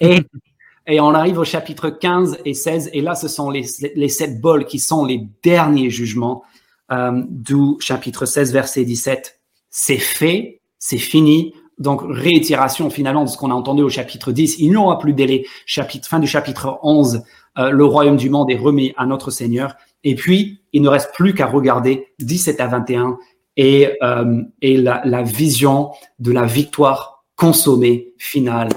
[0.00, 0.20] Et,
[0.86, 2.90] et on arrive au chapitre 15 et 16.
[2.92, 3.64] Et là, ce sont les,
[3.96, 6.44] les sept bols qui sont les derniers jugements,
[6.92, 9.40] euh, d'où chapitre 16, verset 17.
[9.70, 11.54] C'est fait, c'est fini.
[11.78, 14.56] Donc, réitération finalement de ce qu'on a entendu au chapitre 10.
[14.58, 15.46] Il n'y aura plus de délai.
[15.64, 17.24] Chapitre, fin du chapitre 11,
[17.58, 19.76] euh, le royaume du monde est remis à notre Seigneur.
[20.02, 23.16] Et puis, il ne reste plus qu'à regarder 17 à 21
[23.56, 28.68] et, euh, et la, la, vision de la victoire consommée finale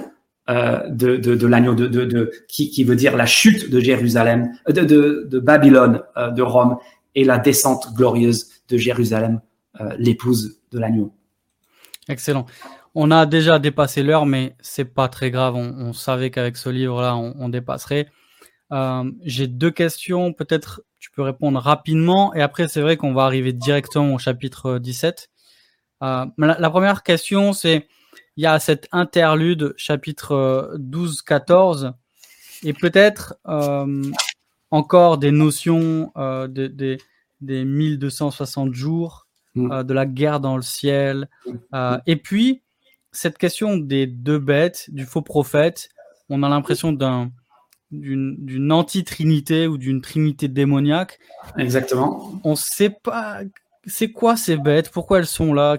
[0.50, 3.82] euh, de, de, de l'agneau de, de, de, qui, qui veut dire la chute de
[3.82, 6.78] Jérusalem, euh, de, de, Babylone, euh, de Rome
[7.16, 9.42] et la descente glorieuse de Jérusalem,
[9.98, 11.14] l'épouse de l'agneau.
[12.08, 12.46] Excellent.
[12.96, 15.56] On a déjà dépassé l'heure, mais c'est pas très grave.
[15.56, 18.08] On, on savait qu'avec ce livre-là, on, on, dépasserait.
[18.72, 20.34] Euh, J'ai deux questions.
[20.34, 22.34] Peut-être tu peux répondre rapidement.
[22.34, 25.30] Et après, c'est vrai qu'on va arriver directement au chapitre 17.
[26.04, 27.88] Euh, la, la, première question, c'est
[28.36, 31.94] il y a cette interlude, chapitre 12-14,
[32.64, 34.04] et peut-être euh,
[34.72, 36.98] encore des notions euh, de, de,
[37.42, 39.72] des 1260 jours, mm.
[39.72, 41.30] euh, de la guerre dans le ciel,
[41.74, 42.62] euh, et puis
[43.12, 45.90] cette question des deux bêtes, du faux prophète,
[46.30, 47.32] on a l'impression d'un
[47.92, 51.20] d'une anti-trinité ou d'une trinité démoniaque.
[51.58, 52.34] Exactement.
[52.44, 53.42] On ne sait pas
[53.88, 55.78] c'est quoi ces bêtes, pourquoi elles sont là,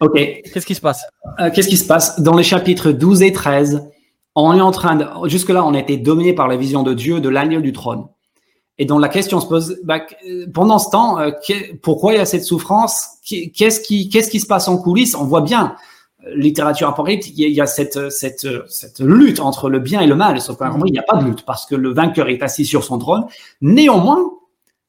[0.00, 0.14] Ok.
[0.14, 1.04] Qu'est-ce qui se passe?
[1.38, 2.20] Euh, Qu'est-ce qui se passe?
[2.20, 3.88] Dans les chapitres 12 et 13,
[4.34, 5.06] on est en train de.
[5.28, 8.06] Jusque-là, on a été dominé par la vision de Dieu, de l'agneau du trône.
[8.78, 10.00] Et donc la question se pose bah,
[10.52, 11.30] pendant ce temps, euh,
[11.82, 13.10] pourquoi il y a cette souffrance?
[13.24, 15.14] Qu'est-ce qui, qu'est-ce qui se passe en coulisses?
[15.14, 15.76] On voit bien,
[16.34, 20.40] littérature apocalyptique, il y a cette, cette, cette lutte entre le bien et le mal.
[20.40, 22.84] Sauf qu'en il n'y a pas de lutte parce que le vainqueur est assis sur
[22.84, 23.24] son trône.
[23.60, 24.30] Néanmoins,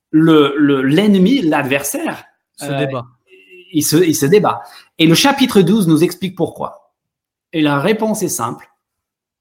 [0.10, 2.24] le, le l'ennemi, l'adversaire,
[2.56, 3.06] se euh, débat
[3.72, 4.62] il se, il se débat.
[4.98, 6.94] Et le chapitre 12 nous explique pourquoi.
[7.54, 8.70] Et la réponse est simple.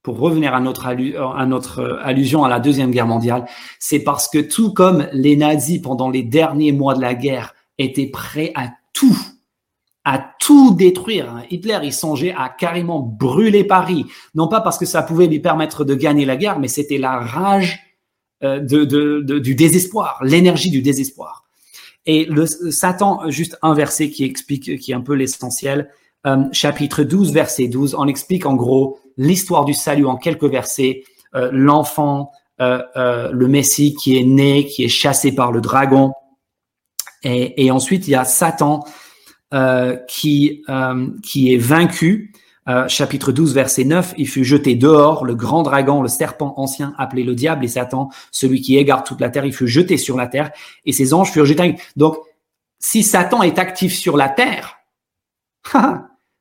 [0.03, 3.45] Pour revenir à notre, à notre allusion à la Deuxième Guerre mondiale,
[3.81, 8.07] c'est parce que tout comme les nazis pendant les derniers mois de la guerre étaient
[8.07, 9.17] prêts à tout,
[10.07, 11.29] à tout détruire.
[11.29, 11.43] Hein.
[11.51, 14.07] Hitler, il songeait à carrément brûler Paris.
[14.37, 17.19] Non pas parce que ça pouvait lui permettre de gagner la guerre, mais c'était la
[17.19, 17.81] rage
[18.45, 21.45] euh, de, de, de, du désespoir, l'énergie du désespoir.
[22.07, 25.91] Et le Satan, juste un verset qui explique, qui est un peu l'essentiel,
[26.25, 31.03] euh, chapitre 12, verset 12, on explique en gros l'histoire du salut en quelques versets,
[31.35, 32.31] euh, l'enfant,
[32.61, 36.13] euh, euh le Messie qui est né, qui est chassé par le dragon.
[37.25, 38.85] Et, et ensuite, il y a Satan
[40.09, 42.33] qui, euh, qui est vaincu
[42.69, 46.95] euh, chapitre 12, verset 9, il fut jeté dehors, le grand dragon, le serpent ancien,
[46.99, 50.17] appelé le diable et Satan, celui qui égare toute la terre, il fut jeté sur
[50.17, 50.51] la terre,
[50.85, 51.77] et ses anges furent jetés.
[51.95, 52.17] Donc,
[52.81, 54.79] si Satan est actif sur la terre,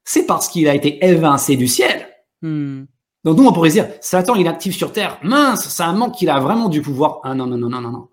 [0.04, 2.08] c'est parce qu'il a été évincé du ciel.
[2.42, 2.86] Hmm.
[3.24, 5.20] Donc nous, on pourrait dire, Satan, il est actif sur terre.
[5.24, 7.20] Mince, c'est un manque qu'il a vraiment du pouvoir.
[7.24, 8.08] Ah non, non, non, non, non, non.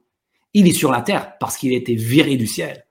[0.55, 2.87] Il est sur la terre parce qu'il a été viré du ciel,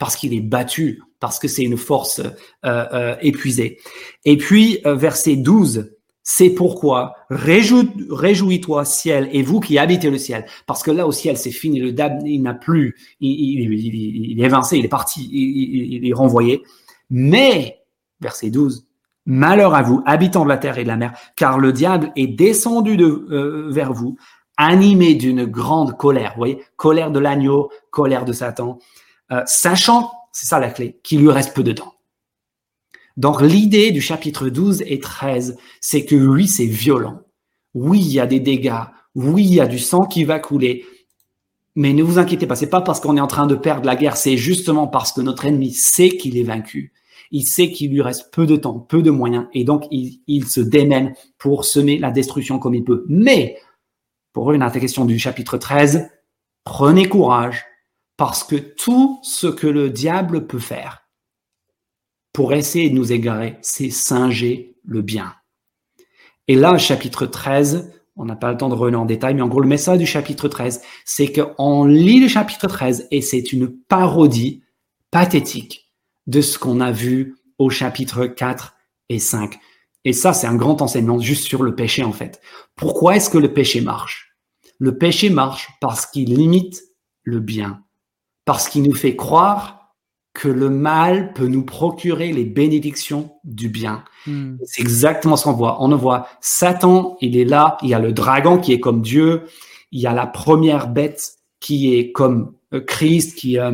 [0.00, 2.20] parce qu'il est battu, parce que c'est une force
[2.64, 3.78] euh, euh, épuisée.
[4.24, 10.46] Et puis, euh, verset 12, c'est pourquoi réjouis-toi ciel et vous qui habitez le ciel,
[10.66, 13.94] parce que là au ciel c'est fini, le dab il n'a plus, il, il, il,
[14.32, 16.62] il, est évincé, il est parti, il, est renvoyé.
[17.10, 17.80] Mais,
[18.20, 18.86] verset 12,
[19.26, 22.28] malheur à vous, habitants de la terre et de la mer, car le diable est
[22.28, 24.16] descendu de, vers vous,
[24.56, 28.78] animé d'une grande colère, vous voyez, colère de l'agneau, colère de Satan,
[29.32, 31.94] euh, sachant c'est ça la clé, qu'il lui reste peu de temps.
[33.16, 37.20] Donc l'idée du chapitre 12 et 13, c'est que oui, c'est violent.
[37.74, 38.84] Oui, il y a des dégâts.
[39.14, 40.84] Oui, il y a du sang qui va couler.
[41.76, 43.96] Mais ne vous inquiétez pas, c'est pas parce qu'on est en train de perdre la
[43.96, 46.92] guerre, c'est justement parce que notre ennemi sait qu'il est vaincu.
[47.30, 50.48] Il sait qu'il lui reste peu de temps, peu de moyens, et donc il, il
[50.48, 53.04] se démène pour semer la destruction comme il peut.
[53.08, 53.56] Mais,
[54.32, 56.08] pour ta question du chapitre 13,
[56.64, 57.64] prenez courage,
[58.20, 61.08] parce que tout ce que le diable peut faire
[62.34, 65.34] pour essayer de nous égarer, c'est singer le bien.
[66.46, 69.48] Et là, chapitre 13, on n'a pas le temps de revenir en détail, mais en
[69.48, 73.74] gros, le message du chapitre 13, c'est qu'on lit le chapitre 13 et c'est une
[73.74, 74.64] parodie
[75.10, 75.90] pathétique
[76.26, 78.74] de ce qu'on a vu au chapitre 4
[79.08, 79.58] et 5.
[80.04, 82.42] Et ça, c'est un grand enseignement juste sur le péché, en fait.
[82.76, 84.36] Pourquoi est-ce que le péché marche?
[84.78, 86.82] Le péché marche parce qu'il limite
[87.22, 87.82] le bien
[88.50, 89.94] parce qu'il nous fait croire
[90.34, 94.02] que le mal peut nous procurer les bénédictions du bien.
[94.26, 94.56] Hmm.
[94.64, 95.80] C'est exactement ce qu'on voit.
[95.80, 99.44] On voit Satan, il est là, il y a le dragon qui est comme Dieu,
[99.92, 103.70] il y a la première bête qui est comme euh, Christ, qui euh,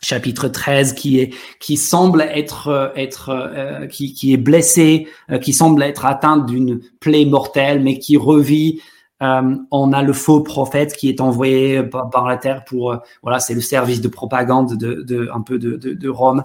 [0.00, 5.08] chapitre 13 qui est qui semble être euh, être euh, qui, qui est blessé,
[5.42, 8.80] qui semble être atteint d'une plaie mortelle mais qui revit
[9.20, 13.40] euh, on a le faux prophète qui est envoyé par, la terre pour euh, voilà,
[13.40, 16.44] c'est le service de propagande de, un peu de, de, de, Rome.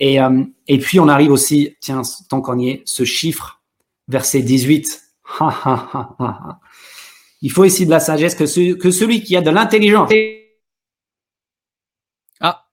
[0.00, 3.62] Et, euh, et puis on arrive aussi, tiens, tant qu'on y est, ce chiffre,
[4.08, 5.02] verset 18.
[7.42, 10.10] Il faut ici de la sagesse que, que celui qui a de l'intelligence.
[12.40, 12.66] Ah.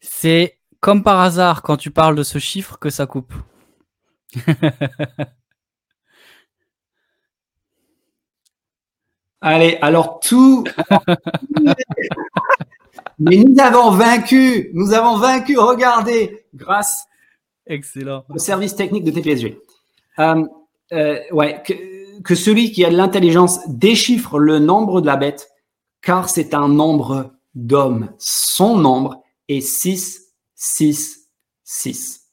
[0.00, 3.32] C'est comme par hasard quand tu parles de ce chiffre que ça coupe.
[9.42, 10.64] Allez, alors tout.
[13.18, 17.06] Mais nous avons vaincu, nous avons vaincu, regardez, grâce
[17.66, 18.24] Excellent.
[18.28, 19.58] au service technique de TPSG.
[20.20, 20.44] Euh,
[20.92, 25.50] euh, ouais, que, que, celui qui a de l'intelligence déchiffre le nombre de la bête,
[26.02, 28.12] car c'est un nombre d'hommes.
[28.18, 31.28] Son nombre est 6, 6,
[31.64, 32.28] 6.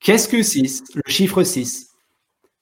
[0.00, 1.88] Qu'est-ce que 6 Le chiffre 6.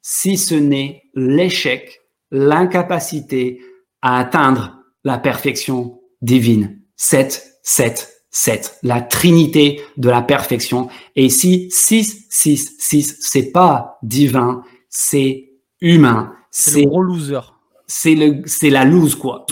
[0.03, 2.01] Si ce n'est l'échec
[2.31, 3.61] l'incapacité
[4.03, 6.81] à atteindre la perfection divine.
[6.97, 8.79] 7, 7, 7.
[8.83, 10.89] La trinité de la perfection.
[11.17, 15.51] Et si 6, 6, 6, c'est pas divin, c'est
[15.81, 16.35] humain.
[16.51, 17.41] C'est le gros loser.
[17.87, 19.47] C'est le, c'est la lose, quoi.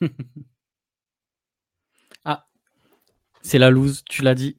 [2.24, 2.46] ah.
[3.42, 4.56] C'est la lose, tu l'as dit.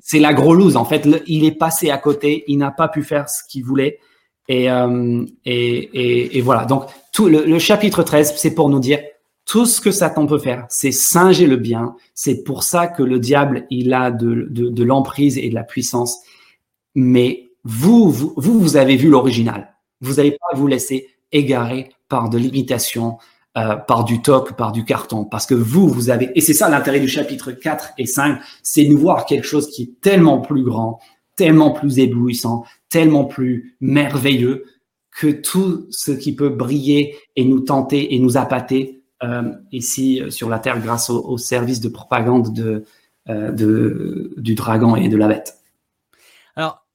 [0.00, 0.76] C'est la gros lose.
[0.76, 3.98] En fait, il est passé à côté, il n'a pas pu faire ce qu'il voulait.
[4.48, 5.24] Et, euh,
[6.42, 6.64] voilà.
[6.64, 9.00] Donc, tout le, chapitre 13, c'est pour nous dire
[9.46, 11.94] tout ce que Satan peut faire, c'est singer le bien.
[12.14, 16.18] C'est pour ça que le diable, il a de l'emprise et de la puissance.
[16.96, 19.74] Mais vous, vous, vous, avez vu l'original.
[20.00, 23.18] Vous n'allez pas vous laisser égarer par de l'imitation,
[23.56, 25.24] euh, par du toc, par du carton.
[25.24, 28.84] Parce que vous, vous avez, et c'est ça l'intérêt du chapitre 4 et 5, c'est
[28.84, 31.00] de voir quelque chose qui est tellement plus grand,
[31.34, 34.66] tellement plus éblouissant, tellement plus merveilleux
[35.10, 40.30] que tout ce qui peut briller et nous tenter et nous appâter euh, ici euh,
[40.30, 42.84] sur la terre grâce au, service de propagande de,
[43.26, 45.56] de, du dragon et de la bête.
[46.54, 46.86] Alors,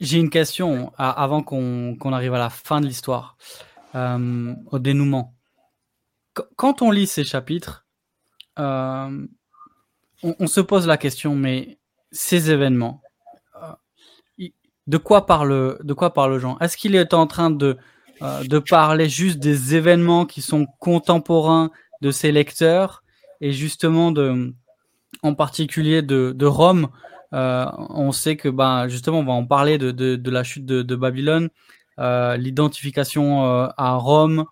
[0.00, 3.36] j'ai une question avant qu'on arrive à la fin de l'histoire.
[3.94, 5.34] Euh, au dénouement.
[6.56, 7.86] quand on lit ces chapitres,
[8.58, 9.26] euh,
[10.22, 11.78] on, se pose la question, mais
[12.12, 13.02] ces événements,
[13.56, 14.48] euh,
[14.86, 16.58] de quoi parle, de quoi parle Jean?
[16.58, 17.78] Est-ce qu'il est en train de,
[18.20, 21.70] de parler juste des événements qui sont contemporains
[22.02, 23.02] de ses lecteurs
[23.40, 24.54] et justement de,
[25.22, 26.88] en particulier de, de Rome?
[27.32, 30.82] on sait que ben justement on va en parler de, de, de la chute de,
[30.82, 31.48] de Babylone.
[31.98, 34.44] Euh, l'identification euh, à Rome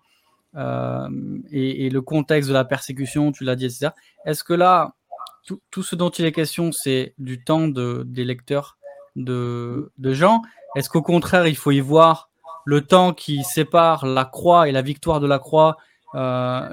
[0.55, 1.07] euh,
[1.49, 3.89] et, le contexte de la persécution, tu l'as dit, etc.
[4.25, 4.95] Est-ce que là,
[5.45, 8.77] tout, ce dont il est question, c'est du temps de, des lecteurs
[9.15, 10.41] de, de Jean
[10.75, 12.29] Est-ce qu'au contraire, il faut y voir
[12.65, 15.77] le temps qui sépare la croix et la victoire de la croix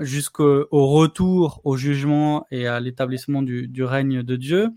[0.01, 4.71] jusqu'au retour au jugement et à l'établissement du, règne de Dieu?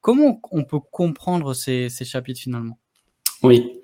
[0.00, 2.78] comment on peut comprendre ces chapitres finalement?
[3.42, 3.80] Oui.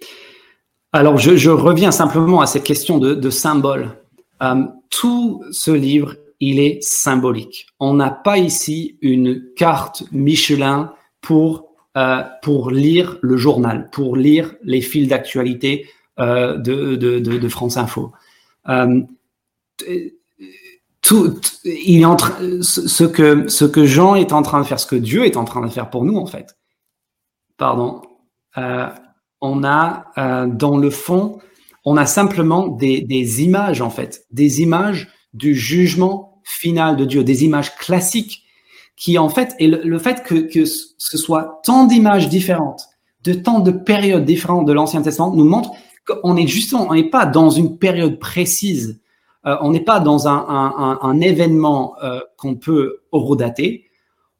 [0.93, 3.97] Alors, je, reviens simplement à cette question de, symbole.
[4.43, 7.67] Euh, tout ce livre, il est symbolique.
[7.79, 14.55] On n'a pas ici une carte Michelin pour euh, pour lire le journal, pour lire
[14.63, 15.89] les fils d'actualité
[16.21, 18.13] euh, de, de, France Info.
[21.03, 22.17] tout, il est en
[22.63, 25.45] ce que ce que Jean est en train de faire, ce que Dieu est en
[25.45, 26.57] train de faire pour nous en fait.
[27.57, 28.03] Pardon
[29.41, 31.39] on a euh, dans le fond,
[31.85, 37.45] on a simplement des, images en fait, des images du jugement final de Dieu, des
[37.45, 38.45] images classiques
[38.97, 42.83] qui en fait, et le, fait que, que, ce soit tant d'images différentes,
[43.25, 45.71] de tant de périodes différentes de l'Ancien Testament, nous montre
[46.07, 49.01] qu'on est justement, on n'est pas dans une période précise,
[49.47, 53.87] euh, on n'est pas dans un, événement euh, qu'on peut horodater,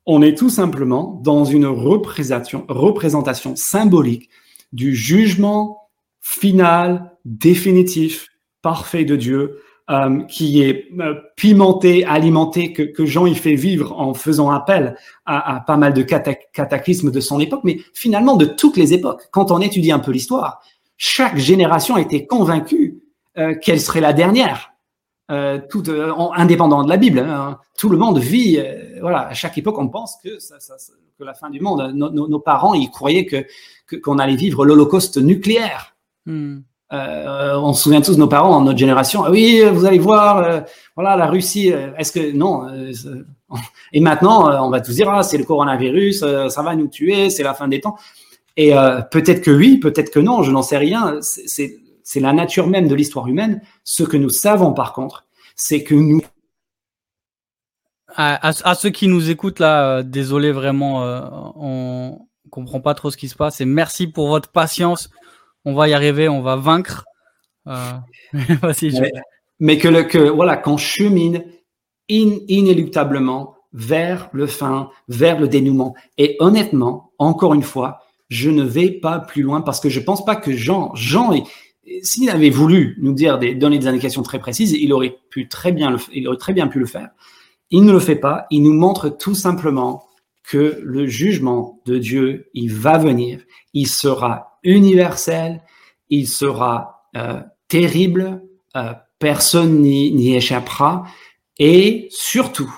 [0.05, 4.29] on est tout simplement dans une représentation, représentation symbolique
[4.73, 5.91] du jugement
[6.21, 8.29] final, définitif,
[8.63, 9.61] parfait de Dieu,
[9.91, 15.65] euh, qui est euh, pimenté, alimenté, que, Jean y fait vivre en faisant appel à,
[15.67, 19.29] pas mal de cataclysmes de son époque, mais finalement de toutes les époques.
[19.33, 20.63] Quand on étudie un peu l'histoire,
[20.97, 23.03] chaque génération était convaincue
[23.37, 24.73] euh, qu'elle serait la dernière.
[25.71, 25.83] tout
[26.37, 27.59] indépendant de la Bible, hein.
[27.77, 28.61] tout le monde vit.
[29.01, 30.77] voilà, à chaque époque, on pense que, ça, ça,
[31.21, 31.93] que la fin du monde.
[31.95, 33.47] nos parents, ils croyaient que
[33.99, 35.97] qu'on allait vivre l'Holocauste nucléaire.
[36.27, 36.61] Hmm.
[36.93, 39.23] Euh, on se souvient tous de nos parents dans notre génération.
[39.25, 40.61] Ah oui, vous allez voir, euh,
[40.97, 41.73] voilà la Russie.
[41.73, 42.67] Euh, est-ce que non
[43.93, 47.43] Et maintenant, on va tous dire ah c'est le coronavirus, ça va nous tuer, c'est
[47.43, 47.97] la fin des temps.
[48.57, 48.73] Et
[49.11, 51.19] peut-être que oui, peut-être que non, je n'en sais rien.
[51.23, 53.63] C'est la nature même de l'histoire humaine.
[53.85, 55.27] Ce que nous savons par contre,
[55.57, 56.23] c'est que nous
[58.17, 61.21] à, ceux qui nous écoutent là, euh, désolé vraiment, euh,
[61.57, 63.61] on comprend pas trop ce qui se passe.
[63.61, 65.11] Et merci pour votre patience.
[65.65, 67.05] On va y arriver, on va vaincre.
[67.67, 67.93] Euh,
[69.61, 71.45] mais, que le que voilà, qu'on chemine
[72.09, 75.95] inéluctablement vers le fin, vers le dénouement.
[76.19, 80.25] Et honnêtement, encore une fois, je ne vais pas plus loin parce que je pense
[80.25, 81.33] pas que Jean, Jean,
[82.03, 85.71] s'il avait voulu nous dire des, donner des indications très précises, il aurait pu très
[85.73, 87.11] bien, il aurait très bien pu le faire.
[87.71, 88.47] Il ne le fait pas.
[88.51, 90.05] Il nous montre tout simplement
[90.45, 93.41] que le jugement de Dieu, il va venir.
[93.73, 95.63] Il sera universel.
[96.09, 98.43] Il sera euh, terrible.
[98.77, 101.05] Euh, personne n'y échappera.
[101.59, 102.73] Et surtout,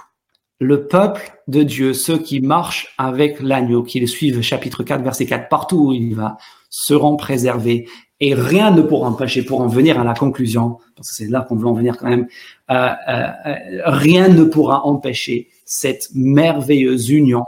[0.63, 5.27] le peuple de Dieu, ceux qui marchent avec l'agneau, qui le suivent, chapitre 4, verset
[5.27, 6.37] 4, partout où il va,
[6.71, 7.89] seront préservés
[8.23, 11.41] et rien ne pourra empêcher, pour en venir à la conclusion, parce que c'est là
[11.41, 12.29] qu'on veut en venir quand même,
[12.71, 17.45] euh, euh, euh, rien ne pourra empêcher cette merveilleuse union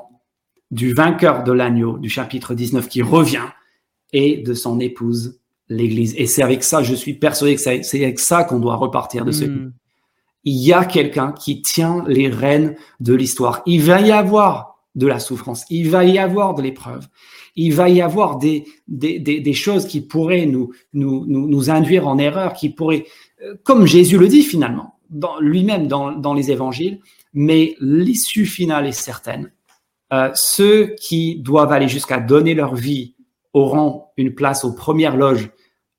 [0.73, 3.47] du vainqueur de l'agneau du chapitre 19 qui revient
[4.13, 5.39] et de son épouse,
[5.69, 6.13] l'Église.
[6.19, 9.31] Et c'est avec ça, je suis persuadé que c'est avec ça qu'on doit repartir de
[9.31, 9.73] ce hmm.
[10.43, 13.63] Il y a quelqu'un qui tient les rênes de l'histoire.
[13.65, 17.09] Il va y avoir de la souffrance, il va y avoir de l'épreuve,
[17.57, 22.07] il va y avoir des, des, des, choses qui pourraient nous, nous, nous, nous, induire
[22.07, 23.05] en erreur, qui pourraient,
[23.43, 24.99] euh, comme Jésus le dit finalement,
[25.41, 27.01] lui-même dans, dans les évangiles,
[27.33, 29.53] mais l'issue finale est certaine.
[30.13, 33.15] Euh, ceux qui doivent aller jusqu'à donner leur vie
[33.53, 35.51] auront une place aux premières loges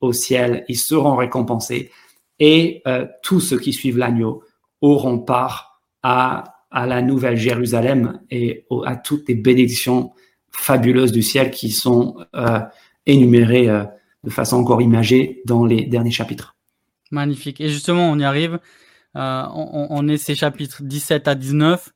[0.02, 1.92] au ciel, ils seront récompensés,
[2.40, 4.44] et euh, tous ceux qui suivent l'agneau
[4.82, 10.12] auront part à, à la nouvelle Jérusalem et à toutes les bénédictions
[10.52, 12.60] fabuleuses du ciel qui sont euh,
[13.06, 13.86] énumérées euh,
[14.26, 16.58] de façon encore imagée dans les derniers chapitres.
[17.12, 17.62] Magnifique.
[17.62, 18.60] Et justement, on y arrive.
[19.16, 21.94] Euh, on, est ces chapitres 17 à 19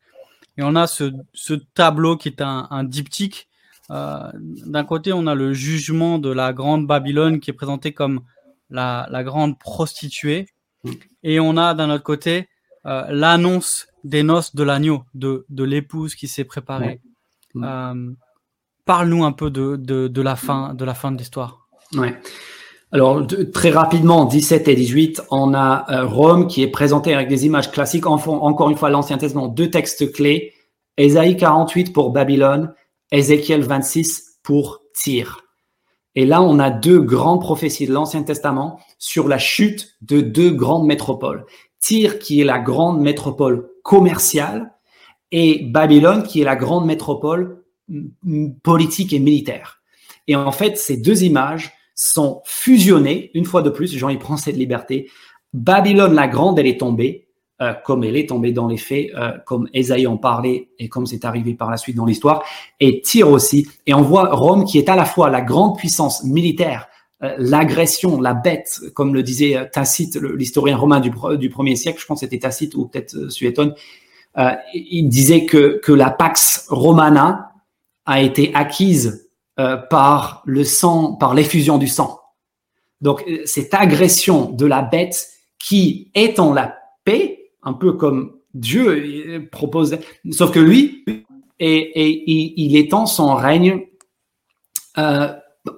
[0.58, 3.50] et on a ce, ce tableau qui est un, un diptyque.
[3.90, 8.22] D'un côté, on a le jugement de la grande Babylone qui est présenté comme
[8.70, 10.46] la, la grande prostituée.
[10.86, 10.92] Mm.
[11.24, 12.48] Et on a d'un autre côté
[12.86, 17.02] l'annonce des noces de l'agneau, de, de l'épouse qui s'est préparée.
[17.54, 18.14] Mm.
[18.86, 21.68] Parle-nous un peu de, de, la fin de la fin de l'histoire.
[21.94, 22.20] Ouais.
[22.92, 27.46] Alors très rapidement, 17 et 18, on a euh, Rome qui est présenté avec des
[27.46, 28.08] images classiques.
[28.08, 30.54] encore une fois, l'Ancien Testament, deux textes clés.
[30.98, 32.74] Ésaïe 48 pour Babylone,
[33.12, 35.42] Ézéchiel 26 pour Tyr.
[36.16, 40.50] Et là, on a deux grandes prophéties de l'Ancien Testament sur la chute de deux
[40.50, 41.46] grandes métropoles.
[41.80, 44.74] Tyr, qui est la grande métropole commerciale,
[45.32, 47.64] et Babylone, qui est la grande métropole
[48.64, 49.82] politique et militaire.
[50.28, 54.38] Et en fait, ces deux images sont fusionnées, une fois de plus, Jean y prend
[54.38, 55.10] cette liberté.
[55.54, 57.28] Babylone la Grande, elle est tombée,
[57.62, 61.06] euh, comme elle est tombée dans les faits, euh, comme Esaïe en parlait et comme
[61.06, 62.44] c'est arrivé par la suite dans l'histoire,
[62.80, 63.68] et Tyr aussi.
[63.86, 66.88] Et on voit Rome qui est à la fois la grande puissance militaire,
[67.22, 72.22] l'agression, la bête, comme le disait Tacite, l'historien romain du, du premier siècle, je pense
[72.22, 73.76] que c'était Tacite ou peut-être Suétone,
[74.74, 77.50] il disait que, que la Pax Romana,
[78.10, 79.30] a été acquise
[79.60, 82.20] euh, par le sang, par l'effusion du sang.
[83.02, 85.28] Donc euh, cette agression de la bête
[85.60, 89.96] qui est en la paix, un peu comme Dieu euh, propose,
[90.32, 91.06] sauf que lui,
[91.60, 93.86] et, il étend son règne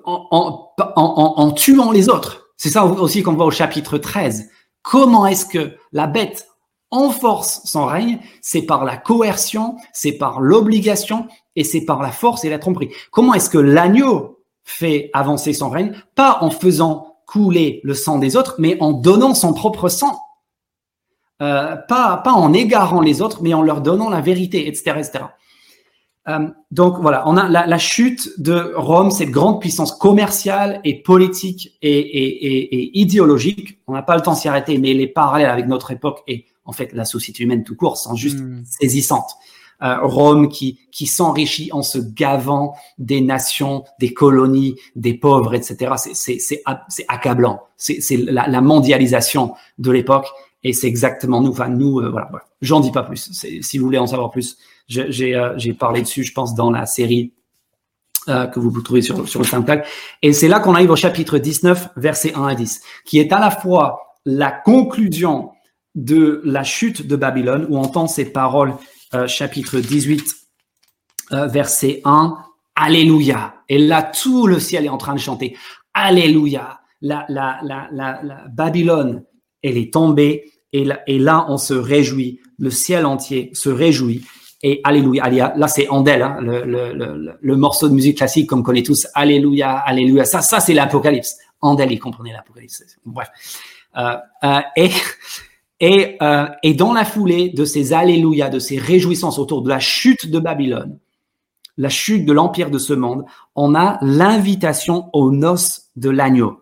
[0.05, 2.53] en, en, tuant les autres.
[2.57, 4.49] C'est ça aussi qu'on voit au chapitre 13.
[4.81, 6.47] Comment est-ce que la bête
[6.91, 12.43] enforce son règne, c'est par la coercion, c'est par l'obligation et c'est par la force
[12.43, 12.91] et la tromperie.
[13.11, 15.93] Comment est-ce que l'agneau fait avancer son règne?
[16.15, 20.19] Pas en faisant couler le sang des autres, mais en donnant son propre sang.
[21.41, 24.97] Euh, pas, pas en égarant les autres, mais en leur donnant la vérité, etc.
[24.97, 25.25] etc.
[26.27, 31.01] Euh, donc voilà, on a la, la, chute de Rome, cette grande puissance commerciale et
[31.01, 33.79] politique et, et, et, et idéologique.
[33.87, 36.73] On n'a pas le temps s'y arrêter, mais les parallèles avec notre époque et en
[36.73, 38.63] fait, la société humaine tout court sont juste hmm.
[38.65, 39.31] saisissantes.
[39.83, 45.95] Euh, Rome qui, qui s'enrichit en se gavant des nations, des colonies, des pauvres, etc.
[46.13, 46.61] C'est
[47.07, 47.63] accablant.
[47.77, 50.27] C'est la, la, mondialisation de l'époque
[50.63, 51.49] et c'est exactement nous.
[51.49, 52.29] Enfin, nous, euh, voilà.
[52.61, 53.31] J'en dis pas plus.
[53.33, 54.59] Si vous voulez en savoir plus,
[54.91, 57.33] j'ai euh, parlé dessus, je pense, dans la série
[58.29, 59.81] euh, que vous trouver sur, sur le SoundCloud.
[60.21, 63.39] Et c'est là qu'on arrive au chapitre 19, versets 1 à 10, qui est à
[63.39, 65.49] la fois la conclusion
[65.95, 68.75] de la chute de Babylone, où on entend ces paroles,
[69.15, 70.23] euh, chapitre 18,
[71.31, 72.37] euh, verset 1,
[72.75, 73.55] Alléluia.
[73.69, 75.57] Et là, tout le ciel est en train de chanter,
[75.95, 76.79] Alléluia.
[77.01, 77.25] La,
[78.51, 79.23] Babylone,
[79.63, 80.85] elle est tombée et
[81.17, 82.39] là, on se réjouit.
[82.59, 84.23] Le ciel entier se réjouit.
[84.63, 85.53] Et Alléluia.
[85.55, 89.07] Là, c'est Andel, hein, le, morceau de musique classique qu'on connaît tous.
[89.15, 90.23] Alléluia, Alléluia.
[90.25, 91.37] Ça, ça, c'est l'Apocalypse.
[91.61, 92.83] Andel, il comprenait l'Apocalypse.
[93.05, 93.29] Bref.
[93.97, 94.91] Euh, euh, et
[95.81, 99.79] et, euh, et dans la foulée de ces Alléluia, de ces réjouissances autour de la
[99.79, 100.99] chute de Babylone,
[101.75, 103.25] la chute de l'empire de ce monde,
[103.55, 106.61] on a l'invitation aux noces de l'agneau.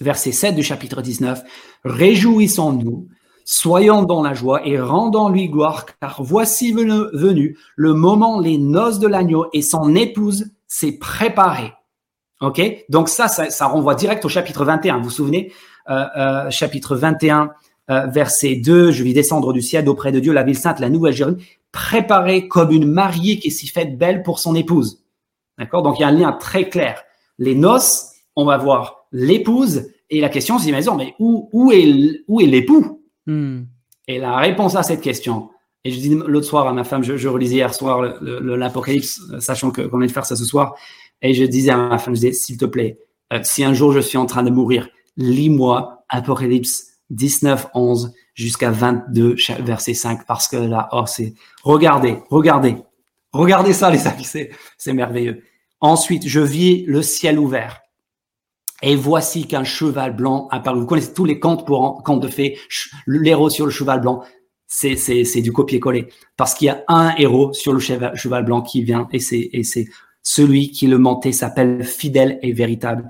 [0.00, 1.40] Verset 7 du chapitre 19.
[1.84, 3.06] Réjouissons-nous,
[3.44, 9.06] soyons dans la joie et rendons-lui gloire, car voici venu le moment, les noces de
[9.06, 11.72] l'agneau et son épouse s'est préparée.
[12.40, 12.60] OK?
[12.88, 14.98] Donc ça, ça, renvoie direct au chapitre 21.
[14.98, 15.52] Vous vous souvenez?
[15.90, 17.50] Euh, euh, Chapitre 21,
[17.90, 20.88] euh, verset 2, je vis descendre du ciel auprès de Dieu la ville sainte, la
[20.88, 25.04] nouvelle Jérusalem, préparée comme une mariée qui s'y fait belle pour son épouse.
[25.58, 25.82] D'accord?
[25.82, 27.02] Donc il y a un lien très clair.
[27.38, 31.72] Les noces, on va voir l'épouse, et la question c'est, mais où, où
[32.28, 33.03] où est l'époux?
[33.26, 33.62] Hmm.
[34.06, 35.50] Et la réponse à cette question,
[35.84, 39.70] et je dis l'autre soir à ma femme, je, je relisais hier soir l'Apocalypse, sachant
[39.70, 40.74] qu'on vient de faire ça ce soir,
[41.22, 42.98] et je disais à ma femme, je disais, s'il te plaît,
[43.32, 48.70] euh, si un jour je suis en train de mourir, lis-moi Apocalypse 19, 11 jusqu'à
[48.70, 52.76] 22, verset 5, parce que là, oh, c'est, regardez, regardez,
[53.32, 55.42] regardez ça, les amis, c'est merveilleux.
[55.80, 57.83] Ensuite, je vis le ciel ouvert.
[58.86, 60.80] Et voici qu'un cheval blanc apparut.
[60.80, 62.58] Vous connaissez tous les contes pour contes de fées,
[63.06, 64.22] l'héros sur le cheval blanc.
[64.66, 66.08] C'est, c'est, c'est du copier-coller.
[66.36, 69.48] Parce qu'il y a un héros sur le cheval, cheval blanc qui vient et c'est,
[69.52, 69.88] et c'est
[70.22, 73.08] celui qui le montait s'appelle fidèle et véritable.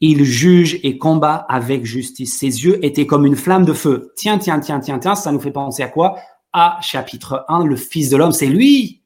[0.00, 2.38] Il juge et combat avec justice.
[2.38, 4.12] Ses yeux étaient comme une flamme de feu.
[4.16, 6.16] Tiens, tiens, tiens, tiens, tiens, ça nous fait penser à quoi?
[6.54, 9.02] À chapitre 1, le Fils de l'homme, c'est lui.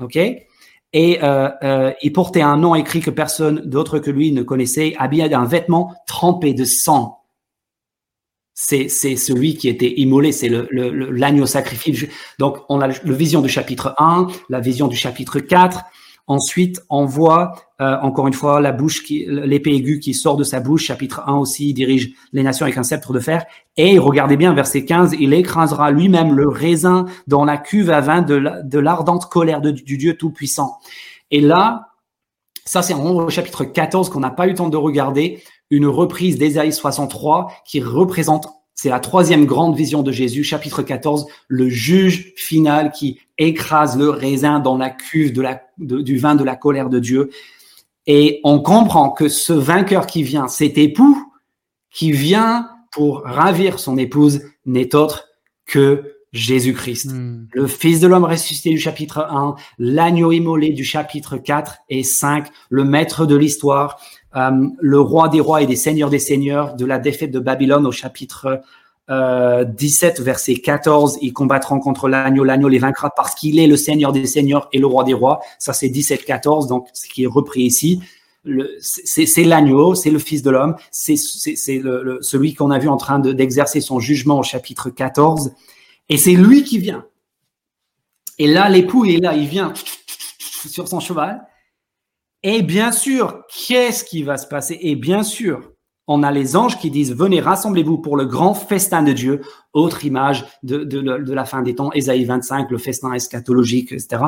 [0.00, 0.18] OK?
[0.94, 4.94] Et euh, euh, il portait un nom écrit que personne d'autre que lui ne connaissait,
[4.96, 7.20] habillé d'un vêtement trempé de sang.
[8.54, 10.68] C'est, c'est celui qui était immolé, c'est le,
[11.10, 12.08] l'agneau sacrifié.
[12.38, 15.80] Donc, on a le vision du chapitre 1, la vision du chapitre 4,
[16.26, 20.60] Ensuite, on voit euh, encore une fois la bouche l'épée aiguë qui sort de sa
[20.60, 20.84] bouche.
[20.84, 23.44] Chapitre 1 aussi, il dirige les nations avec un sceptre de fer.
[23.76, 28.22] Et regardez bien, verset 15, il écrasera lui-même le raisin dans la cuve à vin
[28.22, 30.78] de l'ardente colère du Dieu Tout-Puissant.
[31.30, 31.88] Et là,
[32.64, 36.38] ça c'est en chapitre 14 qu'on n'a pas eu le temps de regarder, une reprise
[36.38, 42.32] d'Ésaïe 63 qui représente c'est la troisième grande vision de Jésus, chapitre 14, le juge
[42.36, 46.88] final qui écrase le raisin dans la cuve de la, du vin de la colère
[46.88, 47.30] de Dieu.
[48.06, 51.16] Et on comprend que ce vainqueur qui vient, cet époux
[51.90, 55.28] qui vient pour ravir son épouse, n'est autre
[55.66, 57.46] que Jésus-Christ, hmm.
[57.52, 62.48] le Fils de l'homme ressuscité du chapitre 1, l'agneau immolé du chapitre 4 et 5,
[62.70, 64.00] le maître de l'histoire,
[64.36, 67.86] euh, le roi des rois et des seigneurs des seigneurs de la défaite de Babylone
[67.86, 68.62] au chapitre
[69.10, 71.18] euh, 17, verset 14.
[71.20, 74.78] Ils combattront contre l'agneau, l'agneau les vaincra parce qu'il est le seigneur des seigneurs et
[74.78, 75.40] le roi des rois.
[75.58, 78.00] Ça, c'est 17, 14, donc ce qui est repris ici.
[78.80, 83.80] C'est l'agneau, c'est le Fils de l'homme, c'est celui qu'on a vu en train d'exercer
[83.80, 85.52] son jugement au chapitre 14.
[86.10, 87.06] Et c'est lui qui vient.
[88.38, 89.72] Et là, l'époux est là, il vient
[90.68, 91.46] sur son cheval.
[92.46, 94.78] Et bien sûr, qu'est-ce qui va se passer?
[94.82, 95.72] Et bien sûr,
[96.06, 99.40] on a les anges qui disent, venez, rassemblez-vous pour le grand festin de Dieu,
[99.72, 104.22] autre image de, de, la fin des temps, Ésaïe 25, le festin eschatologique, etc.,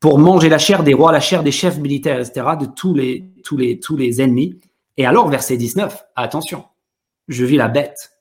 [0.00, 3.24] pour manger la chair des rois, la chair des chefs militaires, etc., de tous les,
[3.42, 4.60] tous les, tous les ennemis.
[4.98, 6.64] Et alors, verset 19, attention,
[7.28, 8.12] je vis la bête,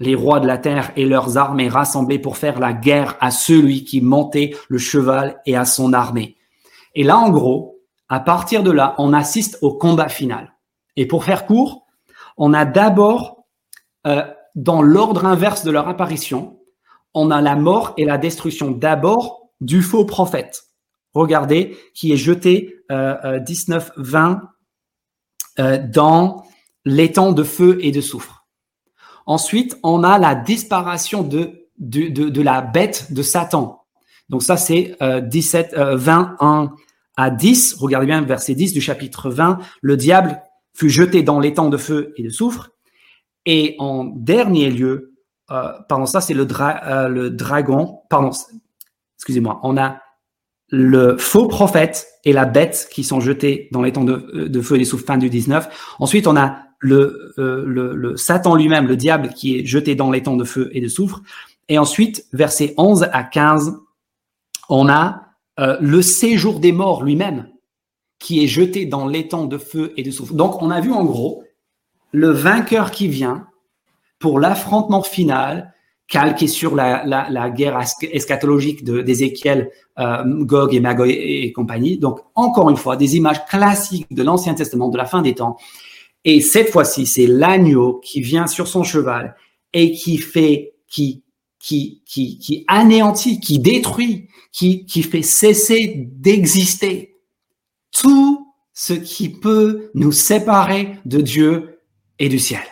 [0.00, 3.84] les rois de la terre et leurs armées rassemblés pour faire la guerre à celui
[3.84, 6.36] qui montait le cheval et à son armée.
[6.94, 7.79] Et là, en gros,
[8.10, 10.52] à partir de là, on assiste au combat final.
[10.96, 11.86] Et pour faire court,
[12.36, 13.46] on a d'abord,
[14.06, 14.24] euh,
[14.56, 16.58] dans l'ordre inverse de leur apparition,
[17.14, 20.64] on a la mort et la destruction d'abord du faux prophète.
[21.14, 23.80] Regardez, qui est jeté euh, 19-20
[24.16, 24.36] euh,
[25.60, 26.44] euh, dans
[26.84, 28.46] l'étang de feu et de soufre.
[29.26, 33.84] Ensuite, on a la disparition de, de, de, la bête de Satan.
[34.28, 36.74] Donc ça, c'est euh, 17, 21
[37.20, 40.40] à 10, regardez bien verset 10 du chapitre 20, le diable
[40.72, 42.70] fut jeté dans l'étang de feu et de soufre.
[43.44, 45.12] Et en dernier lieu,
[45.50, 48.30] euh, pardon, ça c'est le, euh, le dragon, pardon,
[49.18, 49.98] excusez-moi, on a
[50.70, 54.76] le faux prophète et la bête qui sont jetés dans l'étang de, euh, de feu
[54.76, 55.96] et de soufre, fin du 19.
[55.98, 60.10] Ensuite, on a le, euh, le, le Satan lui-même, le diable, qui est jeté dans
[60.10, 61.20] l'étang de feu et de soufre.
[61.68, 63.76] Et ensuite, versets 11 à 15,
[64.70, 65.29] on a
[65.60, 67.48] euh, le séjour des morts lui-même,
[68.18, 70.34] qui est jeté dans l'étang de feu et de souffle.
[70.34, 71.44] Donc, on a vu en gros
[72.12, 73.46] le vainqueur qui vient,
[74.18, 75.72] pour l'affrontement final,
[76.08, 81.98] calqué sur la, la, la guerre eschatologique d'Ézéchiel, euh, Gog et Magog et, compagnie.
[81.98, 85.56] Donc, encore une fois, des images classiques de l'Ancien Testament, de la fin des temps.
[86.24, 89.36] Et cette fois-ci, c'est l'agneau qui vient sur son cheval
[89.72, 91.22] et qui fait, qui,
[91.60, 97.18] qui, qui, qui anéantit, qui détruit, qui, qui fait cesser d'exister
[97.92, 101.80] tout ce qui peut nous séparer de Dieu
[102.18, 102.62] et du ciel.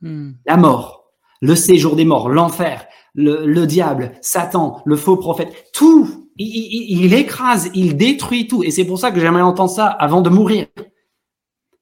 [0.00, 0.32] Hmm.
[0.46, 7.12] La mort, le séjour des morts, l'enfer, le, diable, Satan, le faux prophète, tout, il,
[7.12, 8.62] écrase, il détruit tout.
[8.62, 10.66] Et c'est pour ça que j'aimerais entendre ça avant de mourir.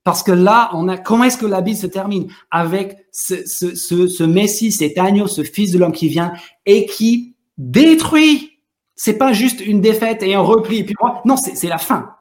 [0.08, 2.28] Parce que là, on a, comment est-ce que la Bible se termine?
[2.50, 6.32] Avec ce, Messie, cet agneau, ce Fils de l'homme qui vient
[6.64, 8.62] et qui détruit.
[8.96, 10.86] C'est pas juste une défaite et un repli.
[11.26, 12.14] non, c'est la fin.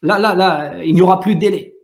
[0.00, 1.76] Là, là, là, il n'y aura plus de délai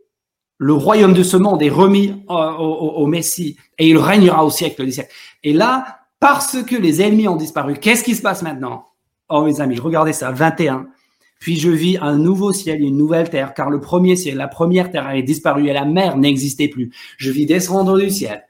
[0.57, 4.91] le royaume de ce monde est remis au, Messie et il régnera au siècle des
[4.91, 5.13] siècles.
[5.43, 8.87] Et là, parce que les ennemis ont disparu, qu'est-ce qui se passe maintenant?
[9.29, 10.87] Oh mes amis, regardez ça, 21.
[11.39, 14.47] Puis je vis un nouveau ciel et une nouvelle terre, car le premier ciel, la
[14.47, 16.91] première terre avait disparu et la mer n'existait plus.
[17.17, 18.43] Je vis descendre du ciel.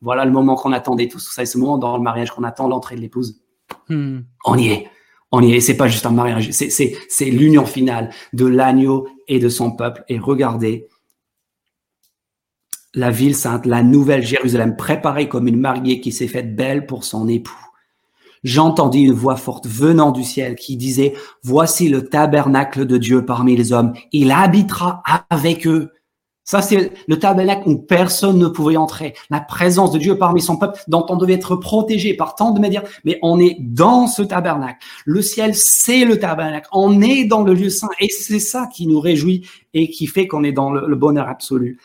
[0.00, 1.26] Voilà le moment qu'on attendait tous.
[1.26, 3.40] Vous savez, ce moment dans le mariage qu'on attend l'entrée de l'épouse.
[3.88, 4.20] Hmm.
[4.44, 4.88] On y est.
[5.32, 5.60] On y est.
[5.60, 6.50] C'est pas juste un mariage.
[6.50, 10.04] C'est l'union finale de l'agneau et de son peuple.
[10.08, 10.88] Et regardez,
[12.94, 17.04] la ville sainte, la nouvelle Jérusalem, préparée comme une mariée qui s'est faite belle pour
[17.04, 17.67] son époux.
[18.44, 23.56] J'entendis une voix forte venant du ciel qui disait, Voici le tabernacle de Dieu parmi
[23.56, 25.92] les hommes, il habitera avec eux.
[26.48, 29.12] Ça, c'est le tabernacle où personne ne pouvait entrer.
[29.28, 32.58] La présence de Dieu parmi son peuple, dont on devait être protégé par tant de
[32.58, 32.84] médias.
[33.04, 34.78] Mais on est dans ce tabernacle.
[35.04, 36.66] Le ciel, c'est le tabernacle.
[36.72, 37.90] On est dans le lieu saint.
[38.00, 41.78] Et c'est ça qui nous réjouit et qui fait qu'on est dans le, bonheur absolu.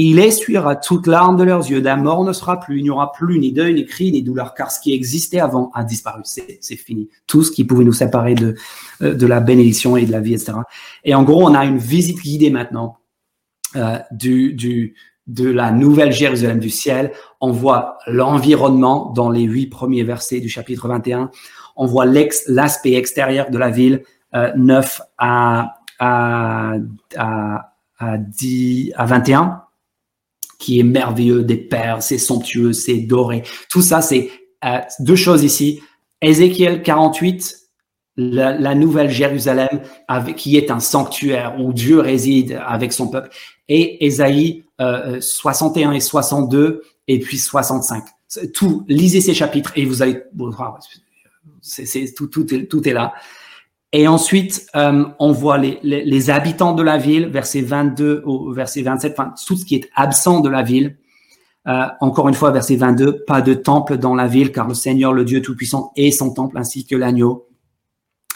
[0.00, 1.80] Il essuiera toute larme de leurs yeux.
[1.80, 2.78] La mort ne sera plus.
[2.78, 5.72] Il n'y aura plus ni deuil, ni cri, ni douleur, car ce qui existait avant
[5.74, 6.22] a disparu.
[6.24, 7.08] C'est fini.
[7.26, 8.54] Tout ce qui pouvait nous séparer de,
[9.02, 10.52] euh, de la bénédiction et de la vie, etc.
[11.02, 12.98] Et en gros, on a une visite guidée maintenant
[13.74, 14.94] euh, du, du,
[15.26, 17.10] de la nouvelle Jérusalem du ciel.
[17.40, 21.28] On voit l'environnement dans les huit premiers versets du chapitre 21.
[21.74, 24.04] On voit l'aspect extérieur de la ville,
[24.36, 26.74] euh, 9 à, à,
[27.16, 29.62] à, à, 10, à 21,
[30.58, 33.44] qui est merveilleux, des perles, c'est somptueux, c'est doré.
[33.70, 34.30] Tout ça, c'est
[34.64, 35.80] euh, deux choses ici.
[36.20, 37.56] Ézéchiel 48,
[38.16, 43.30] la, nouvelle Jérusalem avec, qui est un sanctuaire où Dieu réside avec son peuple
[43.68, 48.04] et Ésaïe 61 euh, et 62 et puis 65.
[48.52, 50.22] Tout, lisez ces chapitres et vous allez,
[51.62, 53.14] c'est, tout, tout, tout est là.
[53.92, 58.82] Et ensuite, euh, on voit les, les, habitants de la ville, verset 22 au verset
[58.82, 60.98] 27, enfin, tout ce qui est absent de la ville.
[61.66, 65.12] Euh, encore une fois, verset 22, pas de temple dans la ville, car le Seigneur,
[65.12, 67.48] le Dieu Tout-Puissant, est son temple ainsi que l'agneau.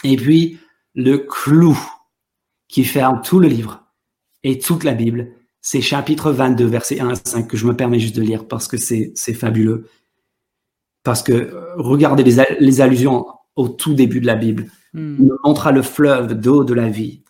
[0.03, 0.57] Et puis,
[0.95, 1.77] le clou
[2.67, 3.83] qui ferme tout le livre
[4.43, 5.29] et toute la Bible,
[5.61, 8.67] c'est chapitre 22, verset 1 à 5, que je me permets juste de lire parce
[8.67, 9.87] que c'est fabuleux.
[11.03, 13.25] Parce que euh, regardez les, les, allusions
[13.55, 14.67] au tout début de la Bible.
[14.93, 15.15] Hmm.
[15.19, 17.21] Il montra le fleuve d'eau de la vie.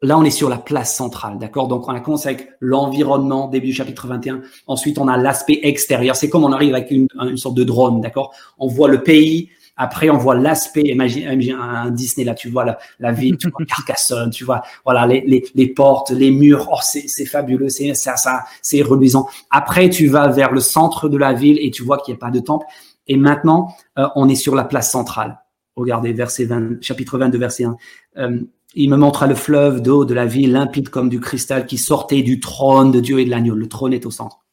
[0.00, 1.68] Là, on est sur la place centrale, d'accord?
[1.68, 4.42] Donc, on a commencé avec l'environnement, début du chapitre 21.
[4.66, 6.16] Ensuite, on a l'aspect extérieur.
[6.16, 8.34] C'est comme on arrive avec une, une sorte de drone, d'accord?
[8.58, 12.78] On voit le pays, après, on voit l'aspect, imagine, un Disney, là, tu vois la,
[13.00, 16.78] la ville, tu vois Carcassonne, tu vois, voilà, les, les, les portes, les murs, oh,
[16.82, 19.26] c'est fabuleux, c'est ça, ça, c'est reluisant.
[19.50, 22.20] Après, tu vas vers le centre de la ville et tu vois qu'il n'y a
[22.20, 22.66] pas de temple.
[23.08, 25.41] Et maintenant, euh, on est sur la place centrale.
[25.76, 27.76] Regardez, verset 20, chapitre 22, verset 1.
[28.18, 28.40] Euh,
[28.74, 32.22] il me montra le fleuve d'eau de la ville, limpide comme du cristal, qui sortait
[32.22, 33.54] du trône de Dieu et de l'agneau.
[33.54, 34.44] Le trône est au centre.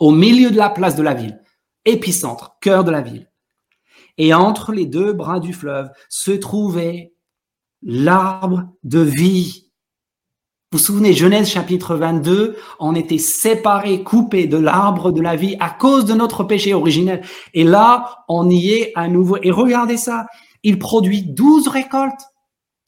[0.00, 1.40] Au milieu de la place de la ville,
[1.84, 3.28] épicentre, cœur de la ville
[4.18, 7.12] et entre les deux bras du fleuve se trouvait
[7.82, 9.63] l'arbre de vie.
[10.74, 15.70] Vous souvenez, Genèse chapitre 22, on était séparés, coupés de l'arbre de la vie à
[15.70, 17.22] cause de notre péché originel.
[17.54, 19.36] Et là, on y est à nouveau.
[19.40, 20.26] Et regardez ça,
[20.64, 22.22] il produit douze récoltes.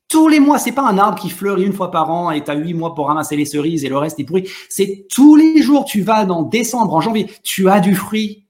[0.09, 2.51] Tous les mois, c'est pas un arbre qui fleurit une fois par an et tu
[2.51, 4.51] as huit mois pour ramasser les cerises et le reste est pourri.
[4.69, 8.49] C'est tous les jours, tu vas dans décembre, en janvier, tu as du fruit.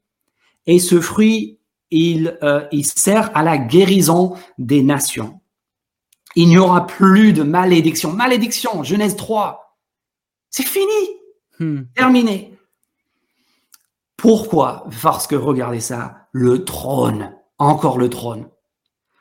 [0.65, 1.59] Et ce fruit
[1.91, 5.41] il, euh, il sert à la guérison des nations.
[6.37, 8.13] Il n'y aura plus de malédiction.
[8.13, 9.79] Malédiction, Genèse 3.
[10.51, 10.85] C'est fini.
[11.59, 11.85] Hmm.
[11.95, 12.59] Terminé.
[14.19, 14.87] Pourquoi?
[15.03, 18.49] Parce que regardez ça, le trône, encore le trône.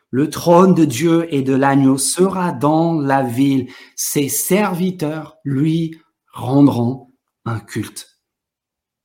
[0.09, 3.71] Le trône de Dieu et de l'agneau sera dans la ville.
[3.95, 5.99] Ses serviteurs lui
[6.33, 7.13] rendront
[7.45, 8.19] un culte.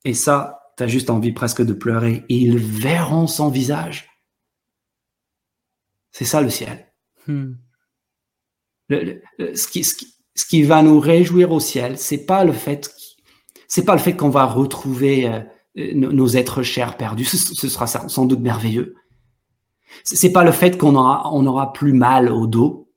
[0.05, 2.24] Et ça, tu as juste envie presque de pleurer.
[2.28, 4.09] Ils verront son visage.
[6.11, 6.93] C'est ça le ciel.
[7.28, 7.53] Hmm.
[8.91, 12.91] Ce, qui, ce, qui, va nous réjouir au ciel, c'est pas le fait,
[13.69, 15.41] c'est pas le fait qu'on va retrouver euh,
[15.95, 17.25] nos êtres chers perdus.
[17.25, 18.97] Ce, sera sans doute merveilleux.
[20.05, 22.89] C'est pas le fait qu'on aura, on aura plus mal au dos.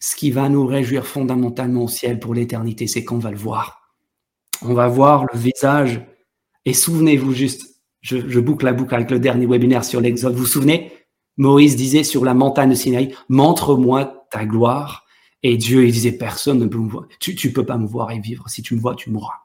[0.00, 3.82] Ce qui va nous réjouir fondamentalement au ciel pour l'éternité, c'est qu'on va le voir.
[4.62, 6.04] On va voir le visage.
[6.64, 10.34] Et souvenez-vous juste, je, boucle la boucle avec le dernier webinaire sur l'Exode.
[10.34, 10.92] Vous vous souvenez?
[11.36, 15.06] Moïse disait sur la montagne de Sinaï, montre-moi ta gloire.
[15.42, 17.08] Et Dieu, il disait, personne ne peut me voir.
[17.18, 18.48] Tu, tu peux pas me voir et vivre.
[18.48, 19.40] Si tu me vois, tu mourras.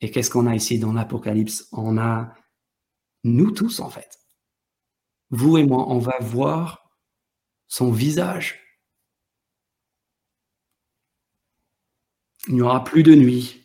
[0.00, 1.68] Et qu'est-ce qu'on a ici dans l'Apocalypse?
[1.72, 2.32] On a
[3.22, 4.18] nous tous, en fait.
[5.30, 6.90] Vous et moi, on va voir
[7.68, 8.60] son visage.
[12.48, 13.59] Il n'y aura plus de nuit.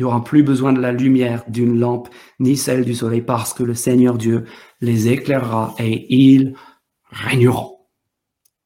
[0.00, 2.08] N'y aura plus besoin de la lumière d'une lampe,
[2.38, 4.46] ni celle du soleil, parce que le Seigneur Dieu
[4.80, 6.54] les éclairera et ils
[7.10, 7.80] régneront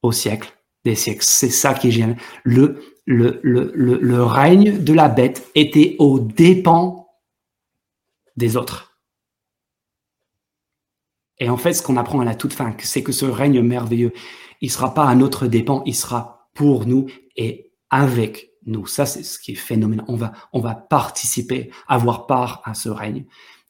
[0.02, 1.24] au siècle des siècles.
[1.24, 2.16] C'est ça qui est génial.
[2.44, 7.08] Le, le, le, le, règne de la bête était aux dépens
[8.36, 9.00] des autres.
[11.40, 14.12] Et en fait, ce qu'on apprend à la toute fin, c'est que ce règne merveilleux,
[14.60, 18.86] il sera pas à notre dépens, il sera pour nous et avec nous.
[18.86, 20.04] Ça, c'est ce qui est phénoménal.
[20.08, 23.26] On va, on va participer, avoir part à ce règne.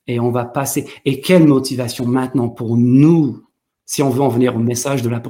[0.07, 0.87] Et on va passer.
[1.05, 3.47] Et quelle motivation maintenant pour nous,
[3.87, 5.23] si on veut en venir au message de la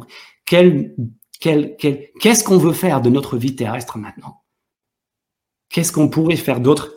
[0.46, 0.94] quel,
[1.38, 4.42] qu'est-ce qu'on veut faire de notre vie terrestre maintenant?
[5.68, 6.92] Qu'est-ce qu'on pourrait faire d'autre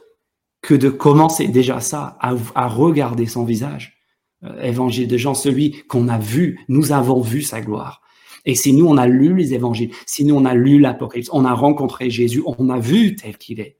[0.61, 3.97] que de commencer déjà ça, à, à regarder son visage?
[4.43, 8.01] Euh, évangile de Jean, celui qu'on a vu, nous avons vu sa gloire.
[8.47, 11.45] Et si nous, on a lu les évangiles, si nous, on a lu l'Apocalypse, on
[11.45, 13.77] a rencontré Jésus, on a vu tel qu'il est.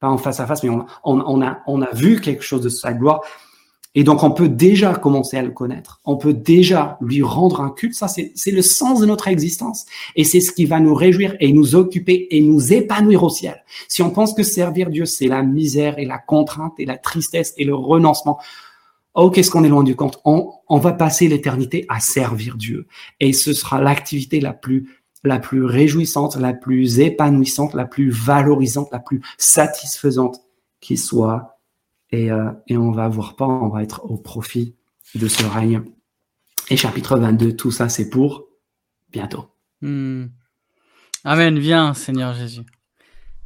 [0.00, 2.68] Pas en face à face, mais on, on, a, on a vu quelque chose de
[2.68, 3.20] sa gloire.
[3.96, 6.00] Et donc, on peut déjà commencer à le connaître.
[6.04, 7.94] On peut déjà lui rendre un culte.
[7.94, 9.86] Ça, c'est le sens de notre existence.
[10.14, 13.64] Et c'est ce qui va nous réjouir et nous occuper et nous épanouir au ciel.
[13.88, 17.54] Si on pense que servir Dieu, c'est la misère et la contrainte et la tristesse
[17.56, 18.38] et le renoncement,
[19.16, 20.20] oh, qu'est-ce qu'on est loin du compte.
[20.24, 22.86] On, on va passer l'éternité à servir Dieu.
[23.18, 24.88] Et ce sera l'activité la plus,
[25.24, 30.40] la plus réjouissante, la plus épanouissante, la plus valorisante, la plus satisfaisante
[30.80, 31.58] qui soit.
[32.10, 34.76] Et, euh, et on va avoir pas, on va être au profit
[35.14, 35.82] de ce règne.
[36.70, 38.44] Et chapitre 22, tout ça, c'est pour
[39.10, 39.46] bientôt.
[39.80, 40.26] Hmm.
[41.24, 41.58] Amen.
[41.58, 42.62] Viens, Seigneur Jésus.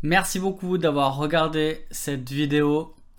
[0.02, 2.94] Merci beaucoup d'avoir regardé cette vidéo.